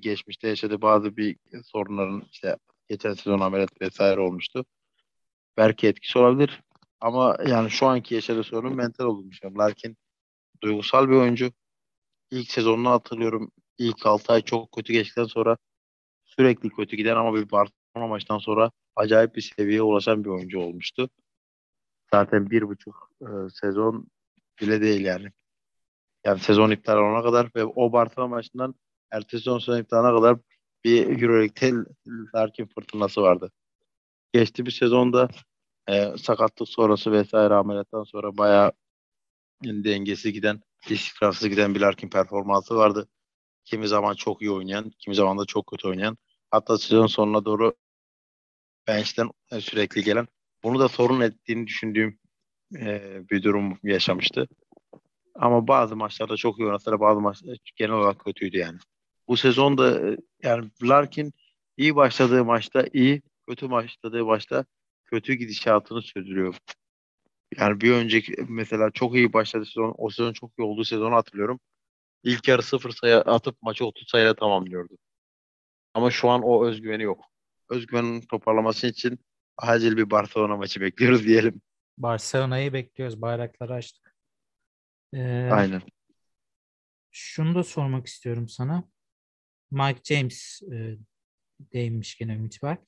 geçmişte 0.00 0.48
yaşadığı 0.48 0.82
bazı 0.82 1.16
bir 1.16 1.36
sorunların 1.64 2.22
işte 2.32 2.56
geçen 2.88 3.14
sezon 3.14 3.40
ameliyat 3.40 3.80
vesaire 3.80 4.20
olmuştu. 4.20 4.64
Belki 5.56 5.88
etkisi 5.88 6.18
olabilir. 6.18 6.62
Ama 7.00 7.36
yani 7.46 7.70
şu 7.70 7.86
anki 7.86 8.14
yaşadığı 8.14 8.44
sorun 8.44 8.76
mental 8.76 9.04
olduğunu 9.04 9.30
düşünüyorum. 9.30 9.58
Larkin 9.58 9.96
duygusal 10.62 11.08
bir 11.08 11.14
oyuncu. 11.14 11.52
İlk 12.30 12.50
sezonunu 12.50 12.90
hatırlıyorum. 12.90 13.50
ilk 13.78 14.06
6 14.06 14.32
ay 14.32 14.42
çok 14.42 14.72
kötü 14.72 14.92
geçtikten 14.92 15.24
sonra 15.24 15.56
sürekli 16.24 16.70
kötü 16.70 16.96
giden 16.96 17.16
ama 17.16 17.34
bir 17.34 17.50
Barcelona 17.94 18.08
maçtan 18.08 18.38
sonra 18.38 18.70
acayip 18.96 19.36
bir 19.36 19.40
seviyeye 19.56 19.82
ulaşan 19.82 20.24
bir 20.24 20.28
oyuncu 20.28 20.60
olmuştu. 20.60 21.10
Zaten 22.12 22.50
bir 22.50 22.62
buçuk 22.62 23.10
e, 23.22 23.26
sezon 23.60 24.06
bile 24.60 24.80
değil 24.80 25.04
yani. 25.04 25.32
Yani 26.24 26.40
sezon 26.40 26.70
iptal 26.70 26.96
olana 26.98 27.22
kadar 27.22 27.50
ve 27.56 27.64
o 27.64 27.92
Barcelona 27.92 28.28
maçından 28.28 28.74
ertesi 29.10 29.44
sezon 29.44 29.58
sezon 29.58 29.78
iptalına 29.78 30.16
kadar 30.16 30.38
bir 30.84 31.22
Euroleague'de 31.22 31.90
Larkin 32.34 32.66
fırtınası 32.66 33.22
vardı. 33.22 33.52
Geçti 34.32 34.66
bir 34.66 34.70
sezonda 34.70 35.28
e, 35.88 36.16
sakatlık 36.18 36.68
sonrası 36.68 37.12
vesaire 37.12 37.54
ameliyattan 37.54 38.04
sonra 38.04 38.38
bayağı 38.38 38.72
dengesi 39.64 40.32
giden, 40.32 40.60
istikrarsız 40.90 41.48
giden 41.48 41.74
bir 41.74 41.80
Larkin 41.80 42.08
performansı 42.08 42.76
vardı. 42.76 43.08
Kimi 43.64 43.88
zaman 43.88 44.14
çok 44.14 44.42
iyi 44.42 44.50
oynayan, 44.50 44.90
kimi 44.98 45.14
zaman 45.14 45.38
da 45.38 45.44
çok 45.44 45.66
kötü 45.66 45.88
oynayan. 45.88 46.18
Hatta 46.50 46.78
sezon 46.78 47.06
sonuna 47.06 47.44
doğru 47.44 47.74
bench'ten 48.88 49.30
sürekli 49.60 50.02
gelen. 50.02 50.28
Bunu 50.62 50.78
da 50.78 50.88
sorun 50.88 51.20
ettiğini 51.20 51.66
düşündüğüm 51.66 52.18
e, 52.76 53.02
bir 53.30 53.42
durum 53.42 53.78
yaşamıştı. 53.82 54.48
Ama 55.34 55.68
bazı 55.68 55.96
maçlarda 55.96 56.36
çok 56.36 56.58
iyi 56.58 56.66
oynadı. 56.66 57.00
Bazı 57.00 57.20
maçlar 57.20 57.58
genel 57.76 57.92
olarak 57.92 58.18
kötüydü 58.24 58.58
yani. 58.58 58.78
Bu 59.28 59.36
sezonda 59.36 60.10
e, 60.10 60.16
yani 60.42 60.70
Larkin 60.82 61.32
iyi 61.76 61.96
başladığı 61.96 62.44
maçta 62.44 62.86
iyi, 62.92 63.22
kötü 63.48 63.70
başladığı 63.70 64.24
maçta 64.24 64.64
kötü 65.04 65.34
gidişatını 65.34 66.02
sürdürüyor. 66.02 66.56
Yani 67.58 67.80
bir 67.80 67.92
önceki 67.92 68.34
mesela 68.48 68.90
çok 68.90 69.14
iyi 69.14 69.32
başladı 69.32 69.66
sezon, 69.66 69.94
o 69.98 70.10
sezon 70.10 70.32
çok 70.32 70.50
iyi 70.58 70.62
olduğu 70.62 70.84
sezonu 70.84 71.14
hatırlıyorum. 71.14 71.60
İlk 72.24 72.48
yarı 72.48 72.62
sıfır 72.62 72.90
sayı 72.90 73.16
atıp 73.16 73.62
maçı 73.62 73.86
30 73.86 74.08
sayıyla 74.08 74.34
tamamlıyordu. 74.34 74.98
Ama 75.94 76.10
şu 76.10 76.30
an 76.30 76.42
o 76.42 76.66
özgüveni 76.66 77.02
yok. 77.02 77.24
Özgüvenin 77.74 78.20
toparlaması 78.20 78.86
için 78.86 79.18
acil 79.56 79.96
bir 79.96 80.10
Barcelona 80.10 80.56
maçı 80.56 80.80
bekliyoruz 80.80 81.24
diyelim. 81.26 81.60
Barcelona'yı 81.98 82.72
bekliyoruz. 82.72 83.22
Bayrakları 83.22 83.74
açtık. 83.74 84.16
Ee, 85.14 85.48
Aynen. 85.52 85.82
Şunu 87.10 87.54
da 87.54 87.64
sormak 87.64 88.06
istiyorum 88.06 88.48
sana. 88.48 88.88
Mike 89.70 90.14
James 90.14 90.62
e, 90.72 90.96
değinmiş 91.72 92.18
gene 92.18 92.34
Ümit 92.34 92.62
Berk. 92.62 92.80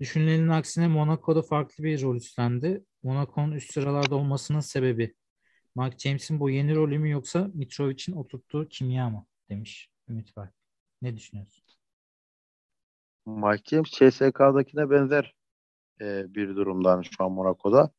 Düşünülenin 0.00 0.48
aksine 0.48 0.88
Monaco'da 0.88 1.42
farklı 1.42 1.84
bir 1.84 2.02
rol 2.02 2.16
üstlendi. 2.16 2.84
Monaco'nun 3.02 3.52
üst 3.52 3.72
sıralarda 3.72 4.14
olmasının 4.16 4.60
sebebi 4.60 5.14
Mike 5.76 5.98
James'in 5.98 6.40
bu 6.40 6.50
yeni 6.50 6.74
rolü 6.74 6.98
mü 6.98 7.10
yoksa 7.10 7.50
Mitrovic'in 7.54 8.16
oturttuğu 8.16 8.68
kimya 8.68 9.10
mı 9.10 9.26
demiş 9.48 9.90
Ümit 10.08 10.36
Berk. 10.36 10.54
Ne 11.02 11.16
düşünüyorsun? 11.16 11.64
Mike 13.36 13.62
James 13.66 13.90
CSK'dakine 13.90 14.90
benzer 14.90 15.34
e, 16.00 16.34
bir 16.34 16.56
durumdan 16.56 17.02
şu 17.02 17.24
an 17.24 17.32
Monaco'da. 17.32 17.90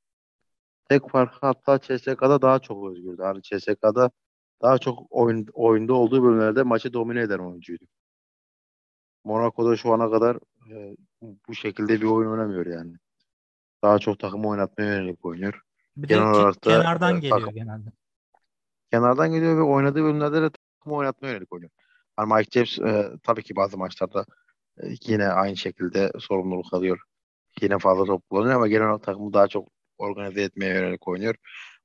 Tek 0.90 1.10
farkı 1.10 1.38
hatta 1.42 1.80
CSK'da 1.80 2.42
daha 2.42 2.60
çok 2.60 2.92
özgürdü. 2.92 3.22
Hani 3.22 3.42
CSK'da 3.42 4.12
daha 4.62 4.78
çok 4.78 5.00
oyun, 5.10 5.48
oyunda 5.54 5.94
olduğu 5.94 6.24
bölümlerde 6.24 6.64
maçı 6.64 6.94
domine 6.94 7.22
eden 7.22 7.40
oyuncuydu. 7.40 7.86
Monaco'da 9.24 9.78
şu 9.78 9.94
ana 9.94 10.12
kadar 10.12 10.38
e, 10.72 10.98
bu 11.22 11.56
şekilde 11.56 12.02
bir 12.02 12.06
oyun 12.06 12.32
oynamıyor 12.32 12.66
yani. 12.66 12.96
Daha 13.84 14.00
çok 14.00 14.20
takım 14.20 14.46
oynatmaya 14.46 14.96
yönelik 14.96 15.26
oynuyor. 15.26 15.62
Bir 15.98 16.10
de 16.10 16.14
Genel 16.14 16.32
olarak 16.32 16.66
da, 16.66 16.70
kenardan 16.70 17.16
e, 17.16 17.20
geliyor 17.20 17.40
takım, 17.40 17.54
genelde. 17.56 17.90
Kenardan 18.92 19.32
geliyor 19.32 19.58
ve 19.58 19.62
oynadığı 19.62 20.04
bölümlerde 20.04 20.42
de 20.42 20.50
takım 20.50 20.94
oynatmaya 20.94 21.34
yönelik 21.34 21.54
oynuyor. 21.54 21.72
Yani 22.20 22.34
Mike 22.34 22.52
James 22.52 22.80
e, 22.80 23.12
tabii 23.24 23.44
ki 23.44 23.56
bazı 23.56 23.78
maçlarda 23.78 24.22
e, 24.22 24.26
yine 25.08 25.28
aynı 25.28 25.58
şekilde 25.58 26.12
sorumluluk 26.20 26.74
alıyor. 26.74 27.00
Yine 27.62 27.80
fazla 27.80 28.06
top 28.06 28.30
kullanıyor 28.30 28.56
ama 28.56 28.68
genel 28.68 28.88
olarak 28.88 29.04
takımı 29.04 29.34
daha 29.34 29.48
çok 29.48 29.70
organize 29.98 30.42
etmeye 30.42 30.74
yönelik 30.74 31.08
oynuyor. 31.08 31.36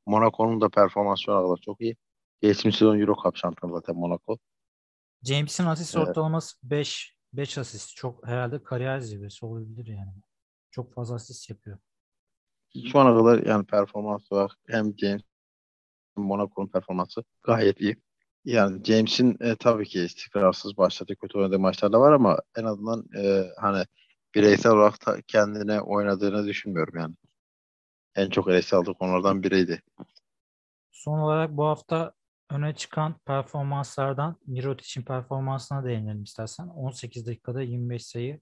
Monaco'nun 0.07 0.61
da 0.61 0.69
performansı 0.69 1.23
şu 1.23 1.33
kadar 1.33 1.57
çok 1.57 1.81
iyi. 1.81 1.97
Geçmiş 2.41 2.77
sezon 2.77 3.01
Euro 3.01 3.15
Cup 3.23 3.37
şampiyonu 3.37 3.75
zaten 3.75 3.97
Monaco. 3.97 4.39
James'in 5.23 5.67
asist 5.67 5.97
evet. 5.97 6.09
ortalaması 6.09 6.57
5 6.63 7.17
5 7.33 7.59
asist. 7.59 7.97
Çok 7.97 8.27
herhalde 8.27 8.63
kariyer 8.63 9.01
zirvesi 9.01 9.47
olabilir 9.47 9.87
yani. 9.87 10.13
Çok 10.71 10.95
fazla 10.95 11.15
asist 11.15 11.51
yapıyor. 11.51 11.79
Şu 12.93 12.99
ana 12.99 13.19
kadar 13.19 13.47
yani 13.47 13.67
performans 13.67 14.33
olarak 14.33 14.57
hem 14.69 14.99
James 14.99 15.23
Monaco'nun 16.17 16.69
performansı 16.69 17.25
gayet 17.43 17.81
iyi. 17.81 17.97
Yani 18.47 18.85
James'in 18.85 19.37
e, 19.41 19.57
tabii 19.57 19.85
ki 19.85 20.01
istikrarsız 20.01 20.77
başladı. 20.77 21.17
Kötü 21.17 21.39
oynadığı 21.39 21.59
maçlarda 21.59 22.01
var 22.01 22.13
ama 22.13 22.39
en 22.57 22.65
azından 22.65 23.05
e, 23.17 23.45
hani 23.61 23.85
bireysel 24.35 24.73
olarak 24.73 25.07
da 25.07 25.23
kendine 25.27 25.81
oynadığını 25.81 26.47
düşünmüyorum 26.47 26.99
yani. 26.99 27.15
En 28.15 28.31
çok 28.31 28.49
eleştiri 28.49 28.79
aldığı 28.79 28.95
konulardan 28.95 29.43
biriydi. 29.43 29.83
Son 30.93 31.19
olarak 31.19 31.51
bu 31.51 31.65
hafta 31.67 32.13
öne 32.51 32.75
çıkan 32.75 33.19
performanslardan 33.19 34.37
Mirotic'in 34.47 35.05
performansına 35.05 35.85
değinelim 35.85 36.23
istersen. 36.23 36.69
18 36.69 37.27
dakikada 37.27 37.63
25 37.63 38.07
sayı 38.07 38.41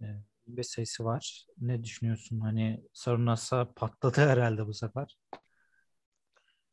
25 0.00 0.66
e, 0.66 0.68
sayısı 0.68 1.04
var. 1.04 1.46
Ne 1.58 1.84
düşünüyorsun? 1.84 2.40
Hani 2.40 2.84
Sarunas'a 2.92 3.72
patladı 3.72 4.20
herhalde 4.28 4.66
bu 4.66 4.74
sefer. 4.74 5.16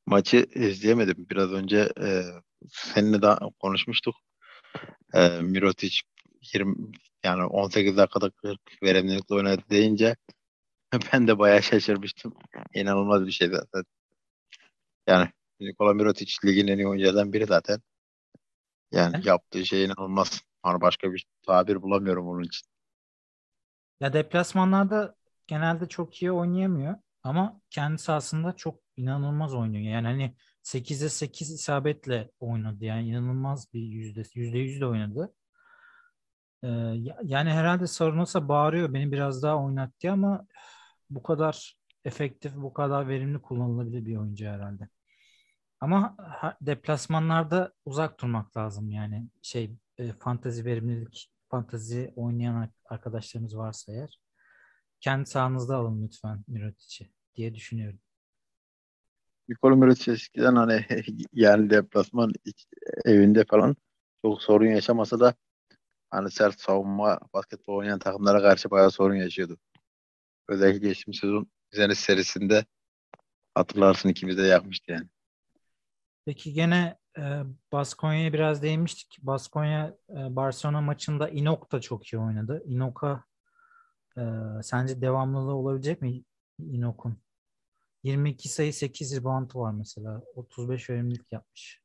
Maçı 0.07 0.47
izleyemedim. 0.55 1.27
Biraz 1.29 1.51
önce 1.53 1.89
e, 2.01 2.23
seninle 2.69 3.23
daha 3.23 3.39
konuşmuştuk. 3.59 4.15
E, 5.13 5.29
Mirotic 5.41 5.97
20 6.53 6.75
yani 7.25 7.43
18 7.45 7.97
dakikada 7.97 8.29
40 8.31 8.61
verimlilikle 8.83 9.35
oynadı 9.35 9.61
deyince 9.69 10.15
ben 11.13 11.27
de 11.27 11.39
bayağı 11.39 11.63
şaşırmıştım. 11.63 12.35
İnanılmaz 12.75 13.27
bir 13.27 13.31
şey 13.31 13.49
zaten. 13.49 13.83
Yani 15.07 15.29
Nikola 15.59 15.93
Mirotic 15.93 16.33
ligin 16.45 16.67
en 16.67 16.77
iyi 16.77 16.87
oyunculardan 16.87 17.33
biri 17.33 17.45
zaten. 17.45 17.81
Yani 18.91 19.15
Hı? 19.15 19.21
yaptığı 19.23 19.65
şey 19.65 19.83
inanılmaz. 19.85 20.41
Hani 20.63 20.81
başka 20.81 21.13
bir 21.13 21.25
tabir 21.41 21.81
bulamıyorum 21.81 22.27
onun 22.27 22.43
için. 22.43 22.67
Ya 23.99 24.13
deplasmanlarda 24.13 25.15
genelde 25.47 25.85
çok 25.89 26.21
iyi 26.21 26.31
oynayamıyor 26.31 26.95
ama 27.23 27.61
kendi 27.69 27.97
sahasında 27.97 28.55
çok 28.55 28.79
inanılmaz 28.97 29.53
oynuyor. 29.53 29.83
Yani 29.83 30.07
hani 30.07 30.35
8'e 30.63 31.09
8 31.09 31.51
isabetle 31.51 32.31
oynadı. 32.39 32.85
Yani 32.85 33.09
inanılmaz 33.09 33.73
bir 33.73 33.81
yüzde 33.81 34.23
yüzde 34.35 34.57
yüzde 34.57 34.85
oynadı. 34.85 35.33
Ee, 36.63 36.67
yani 37.23 37.49
herhalde 37.49 37.87
Sarunas'a 37.87 38.49
bağırıyor 38.49 38.93
beni 38.93 39.11
biraz 39.11 39.43
daha 39.43 39.63
oynattı 39.63 40.11
ama 40.11 40.47
bu 41.09 41.23
kadar 41.23 41.77
efektif, 42.05 42.55
bu 42.55 42.73
kadar 42.73 43.07
verimli 43.07 43.41
kullanılabilir 43.41 44.05
bir 44.05 44.17
oyuncu 44.17 44.45
herhalde. 44.45 44.89
Ama 45.79 46.17
deplasmanlarda 46.61 47.73
uzak 47.85 48.21
durmak 48.21 48.57
lazım 48.57 48.91
yani 48.91 49.27
şey 49.41 49.77
e, 49.97 50.13
fantazi 50.13 50.65
verimlilik, 50.65 51.31
fantazi 51.49 52.13
oynayan 52.15 52.69
arkadaşlarımız 52.85 53.57
varsa 53.57 53.91
eğer 53.93 54.21
kendi 54.99 55.25
sahanızda 55.29 55.77
alın 55.77 56.03
lütfen 56.03 56.43
Mirotic'i 56.47 57.11
diye 57.35 57.55
düşünüyorum. 57.55 57.99
Nikola 59.49 59.75
Mirotic 59.75 60.11
eskiden 60.11 60.55
hani 60.55 60.85
yani 61.33 61.69
deplasman 61.69 62.33
evinde 63.05 63.45
falan 63.45 63.75
çok 64.21 64.41
sorun 64.41 64.65
yaşamasa 64.65 65.19
da 65.19 65.33
hani 66.09 66.31
sert 66.31 66.59
savunma 66.61 67.19
basketbol 67.33 67.75
oynayan 67.75 67.99
takımlara 67.99 68.41
karşı 68.41 68.71
bayağı 68.71 68.91
sorun 68.91 69.15
yaşıyordu. 69.15 69.57
Özellikle 70.47 70.87
geçmiş 70.87 71.19
sezon 71.19 71.47
Zenes 71.71 71.99
serisinde 71.99 72.65
hatırlarsın 73.55 74.09
ikimiz 74.09 74.37
de 74.37 74.41
yakmıştı 74.41 74.91
yani. 74.91 75.07
Peki 76.25 76.53
gene 76.53 76.97
e, 77.17 77.43
Baskonya'ya 77.71 78.33
biraz 78.33 78.61
değinmiştik. 78.61 79.17
Baskonya 79.21 79.97
e, 80.09 80.35
Barcelona 80.35 80.81
maçında 80.81 81.29
Inok 81.29 81.71
da 81.71 81.81
çok 81.81 82.13
iyi 82.13 82.19
oynadı. 82.19 82.63
Inok'a 82.65 83.23
e, 84.17 84.21
sence 84.63 85.01
devamlılığı 85.01 85.55
olabilecek 85.55 86.01
mi 86.01 86.23
Inok'un? 86.59 87.17
22 88.03 88.49
sayı 88.49 88.73
8 88.73 89.17
rebound 89.17 89.55
var 89.55 89.71
mesela. 89.71 90.21
35 90.35 90.89
verimlilik 90.89 91.31
yapmış. 91.31 91.81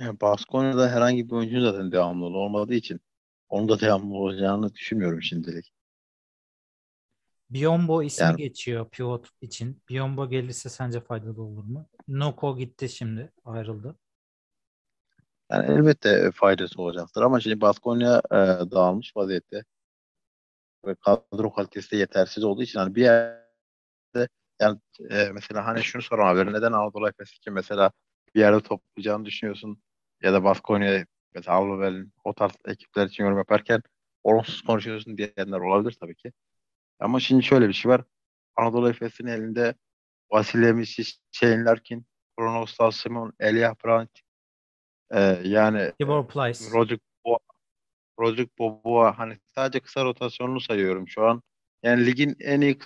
Yani 0.00 0.20
Baskonya'da 0.20 0.90
herhangi 0.90 1.26
bir 1.26 1.32
oyuncu 1.32 1.60
zaten 1.60 1.92
devamlı 1.92 2.24
olmadığı 2.24 2.74
için 2.74 3.00
onun 3.48 3.68
da 3.68 3.80
devamlı 3.80 4.14
olacağını 4.14 4.74
düşünmüyorum 4.74 5.22
şimdilik. 5.22 5.72
Biombo 7.50 8.02
ismi 8.02 8.24
yani, 8.24 8.36
geçiyor 8.36 8.90
pivot 8.90 9.28
için. 9.40 9.82
Biombo 9.88 10.28
gelirse 10.28 10.68
sence 10.68 11.00
faydalı 11.00 11.42
olur 11.42 11.64
mu? 11.64 11.88
Noko 12.08 12.56
gitti 12.56 12.88
şimdi 12.88 13.32
ayrıldı. 13.44 13.98
Yani 15.50 15.72
elbette 15.72 16.30
faydası 16.34 16.82
olacaktır 16.82 17.22
ama 17.22 17.40
şimdi 17.40 17.60
Baskonya 17.60 18.22
e, 18.30 18.36
dağılmış 18.70 19.16
vaziyette 19.16 19.64
ve 20.86 20.94
kadro 20.94 21.52
kalitesi 21.52 21.90
de 21.90 21.96
yetersiz 21.96 22.44
olduğu 22.44 22.62
için 22.62 22.78
hani 22.78 22.94
bir 22.94 23.02
yerde 23.02 24.28
yani 24.60 24.78
e, 25.10 25.30
mesela 25.32 25.66
hani 25.66 25.82
şunu 25.82 26.02
soralım 26.02 26.38
abi 26.38 26.52
neden 26.52 26.72
Anadolu 26.72 27.08
Efes 27.08 27.32
için 27.32 27.52
mesela 27.52 27.92
bir 28.34 28.40
yerde 28.40 28.60
toplayacağını 28.60 29.24
düşünüyorsun 29.24 29.82
ya 30.22 30.32
da 30.32 30.44
Baskonya 30.44 31.06
mesela 31.34 31.56
Alubel'in 31.56 32.12
o 32.24 32.34
tarz 32.34 32.52
ekipler 32.64 33.06
için 33.06 33.24
yorum 33.24 33.38
yaparken 33.38 33.82
olumsuz 34.24 34.62
konuşuyorsun 34.62 35.18
diyenler 35.18 35.60
olabilir 35.60 35.96
tabii 36.00 36.14
ki. 36.14 36.32
Ama 37.00 37.20
şimdi 37.20 37.42
şöyle 37.42 37.68
bir 37.68 37.72
şey 37.72 37.90
var. 37.90 38.04
Anadolu 38.56 38.90
Efes'in 38.90 39.26
elinde 39.26 39.74
Vasilya 40.30 40.72
Misic, 40.72 41.12
Shane 41.32 41.64
Larkin, 41.64 42.06
Kronos 42.38 42.96
Simon, 42.96 43.32
Elia 43.40 43.74
Brandt 43.84 44.20
e, 45.10 45.20
yani 45.44 45.92
Tibor 45.98 46.28
Plyce. 46.28 46.64
Rodrik 46.72 47.00
Boa, 47.24 47.38
Rodrik 48.20 48.58
Boboa 48.58 49.18
hani 49.18 49.38
sadece 49.46 49.80
kısa 49.80 50.04
rotasyonunu 50.04 50.60
sayıyorum 50.60 51.08
şu 51.08 51.26
an. 51.26 51.42
Yani 51.82 52.06
ligin 52.06 52.36
en 52.40 52.60
iyi 52.60 52.78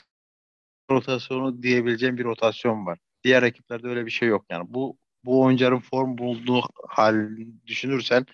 rotasyonu 0.91 1.63
diyebileceğim 1.63 2.19
bir 2.19 2.25
rotasyon 2.25 2.87
var. 2.87 2.99
Diğer 3.25 3.43
ekiplerde 3.43 3.89
öyle 3.89 4.07
bir 4.07 4.11
şey 4.11 4.29
yok 4.29 4.45
yani. 4.51 4.65
Bu 4.69 4.99
bu 5.25 5.43
oyuncuların 5.43 5.79
form 5.79 6.19
bulduğu 6.19 6.63
hal 6.89 7.37
düşünürsen 7.67 8.27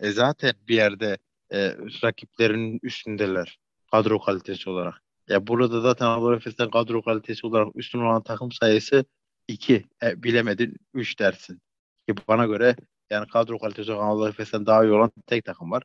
e, 0.00 0.10
zaten 0.10 0.52
bir 0.68 0.74
yerde 0.74 1.18
e, 1.52 1.76
rakiplerinin 2.04 2.80
üstündeler 2.82 3.58
kadro 3.90 4.18
kalitesi 4.20 4.70
olarak. 4.70 5.02
Ya 5.28 5.46
burada 5.46 5.80
zaten 5.80 6.06
Anadolu 6.06 6.36
Efes'ten 6.36 6.70
kadro 6.70 7.02
kalitesi 7.02 7.46
olarak 7.46 7.76
üstün 7.76 7.98
olan 7.98 8.22
takım 8.22 8.52
sayısı 8.52 9.04
2. 9.48 9.84
E, 10.02 10.22
bilemedin 10.22 10.76
3 10.94 11.18
dersin. 11.18 11.60
Ki 12.08 12.14
bana 12.28 12.46
göre 12.46 12.76
yani 13.10 13.28
kadro 13.28 13.58
kalitesi 13.58 13.92
olarak 13.92 14.04
Anadolu 14.04 14.28
Efes'ten 14.28 14.66
daha 14.66 14.84
iyi 14.84 14.92
olan 14.92 15.12
tek 15.26 15.44
takım 15.44 15.70
var. 15.70 15.82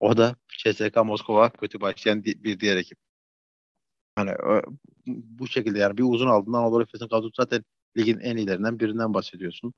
O 0.00 0.16
da 0.16 0.36
CSK 0.48 0.96
Moskova 1.04 1.50
kötü 1.50 1.80
başlayan 1.80 2.24
bir 2.24 2.60
diğer 2.60 2.76
ekip. 2.76 2.98
Hani 4.14 4.30
bu 5.06 5.46
şekilde 5.48 5.78
yani 5.78 5.98
bir 5.98 6.02
uzun 6.02 6.26
aldığında 6.26 6.58
Anadolu 6.58 6.82
Efes'in 6.82 7.08
kadrosu 7.08 7.32
zaten 7.36 7.64
ligin 7.96 8.18
en 8.18 8.36
iyilerinden 8.36 8.80
birinden 8.80 9.14
bahsediyorsun. 9.14 9.74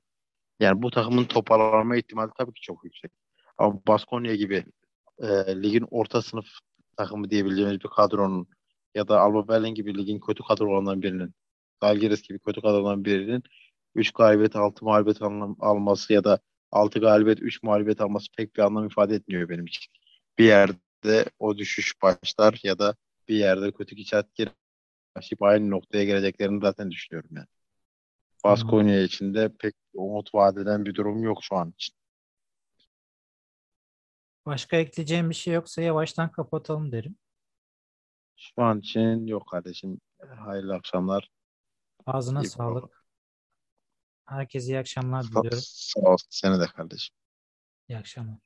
Yani 0.59 0.81
bu 0.81 0.91
takımın 0.91 1.25
toparlanma 1.25 1.97
ihtimali 1.97 2.31
tabii 2.37 2.53
ki 2.53 2.61
çok 2.61 2.83
yüksek. 2.83 3.11
Ama 3.57 3.79
Baskonya 3.87 4.35
gibi 4.35 4.65
e, 5.19 5.27
ligin 5.63 5.87
orta 5.91 6.21
sınıf 6.21 6.45
takımı 6.97 7.29
diyebileceğimiz 7.29 7.79
bir 7.83 7.89
kadronun 7.89 8.47
ya 8.95 9.07
da 9.07 9.19
Alba 9.21 9.47
Berlin 9.47 9.75
gibi 9.75 9.97
ligin 9.97 10.19
kötü 10.19 10.43
kadrolarından 10.43 11.01
birinin 11.01 11.33
Dalgiris 11.81 12.21
gibi 12.21 12.39
kötü 12.39 12.61
kadrolarından 12.61 13.05
birinin 13.05 13.43
3 13.95 14.11
galibiyet 14.11 14.55
6 14.55 14.85
mağlubiyet 14.85 15.21
alması 15.59 16.13
ya 16.13 16.23
da 16.23 16.39
6 16.71 16.99
galibiyet 16.99 17.41
3 17.41 17.63
mağlubiyet 17.63 18.01
alması 18.01 18.27
pek 18.37 18.55
bir 18.55 18.61
anlam 18.61 18.87
ifade 18.87 19.15
etmiyor 19.15 19.49
benim 19.49 19.65
için. 19.65 19.93
Bir 20.39 20.45
yerde 20.45 21.25
o 21.39 21.57
düşüş 21.57 22.01
başlar 22.01 22.59
ya 22.63 22.79
da 22.79 22.95
bir 23.27 23.35
yerde 23.35 23.71
kötü 23.71 23.95
gidişat. 23.95 24.27
Başlayıp 25.15 25.43
aynı 25.43 25.69
noktaya 25.69 26.03
geleceklerini 26.03 26.61
zaten 26.61 26.91
düşünüyorum 26.91 27.29
yani. 27.33 27.47
Baskonya 28.43 28.97
hmm. 28.97 29.05
için 29.05 29.33
de 29.33 29.51
pek 29.59 29.75
umut 29.93 30.35
vadeden 30.35 30.85
bir 30.85 30.95
durum 30.95 31.23
yok 31.23 31.37
şu 31.41 31.55
an 31.55 31.71
için. 31.71 31.95
Başka 34.45 34.77
ekleyeceğim 34.77 35.29
bir 35.29 35.35
şey 35.35 35.53
yoksa 35.53 35.81
yavaştan 35.81 36.31
kapatalım 36.31 36.91
derim. 36.91 37.15
Şu 38.37 38.61
an 38.61 38.79
için 38.79 39.27
yok 39.27 39.47
kardeşim. 39.51 40.01
Hayırlı 40.37 40.75
akşamlar. 40.75 41.29
Ağzına 42.05 42.41
iyi 42.41 42.49
sağlık. 42.49 42.83
Baba. 42.83 42.93
Herkese 44.25 44.67
iyi 44.67 44.79
akşamlar 44.79 45.23
diliyorum. 45.23 45.59
Sağ 45.61 45.99
ol. 45.99 46.17
Seni 46.29 46.59
de 46.59 46.65
kardeşim. 46.65 47.15
İyi 47.89 47.97
akşamlar. 47.97 48.37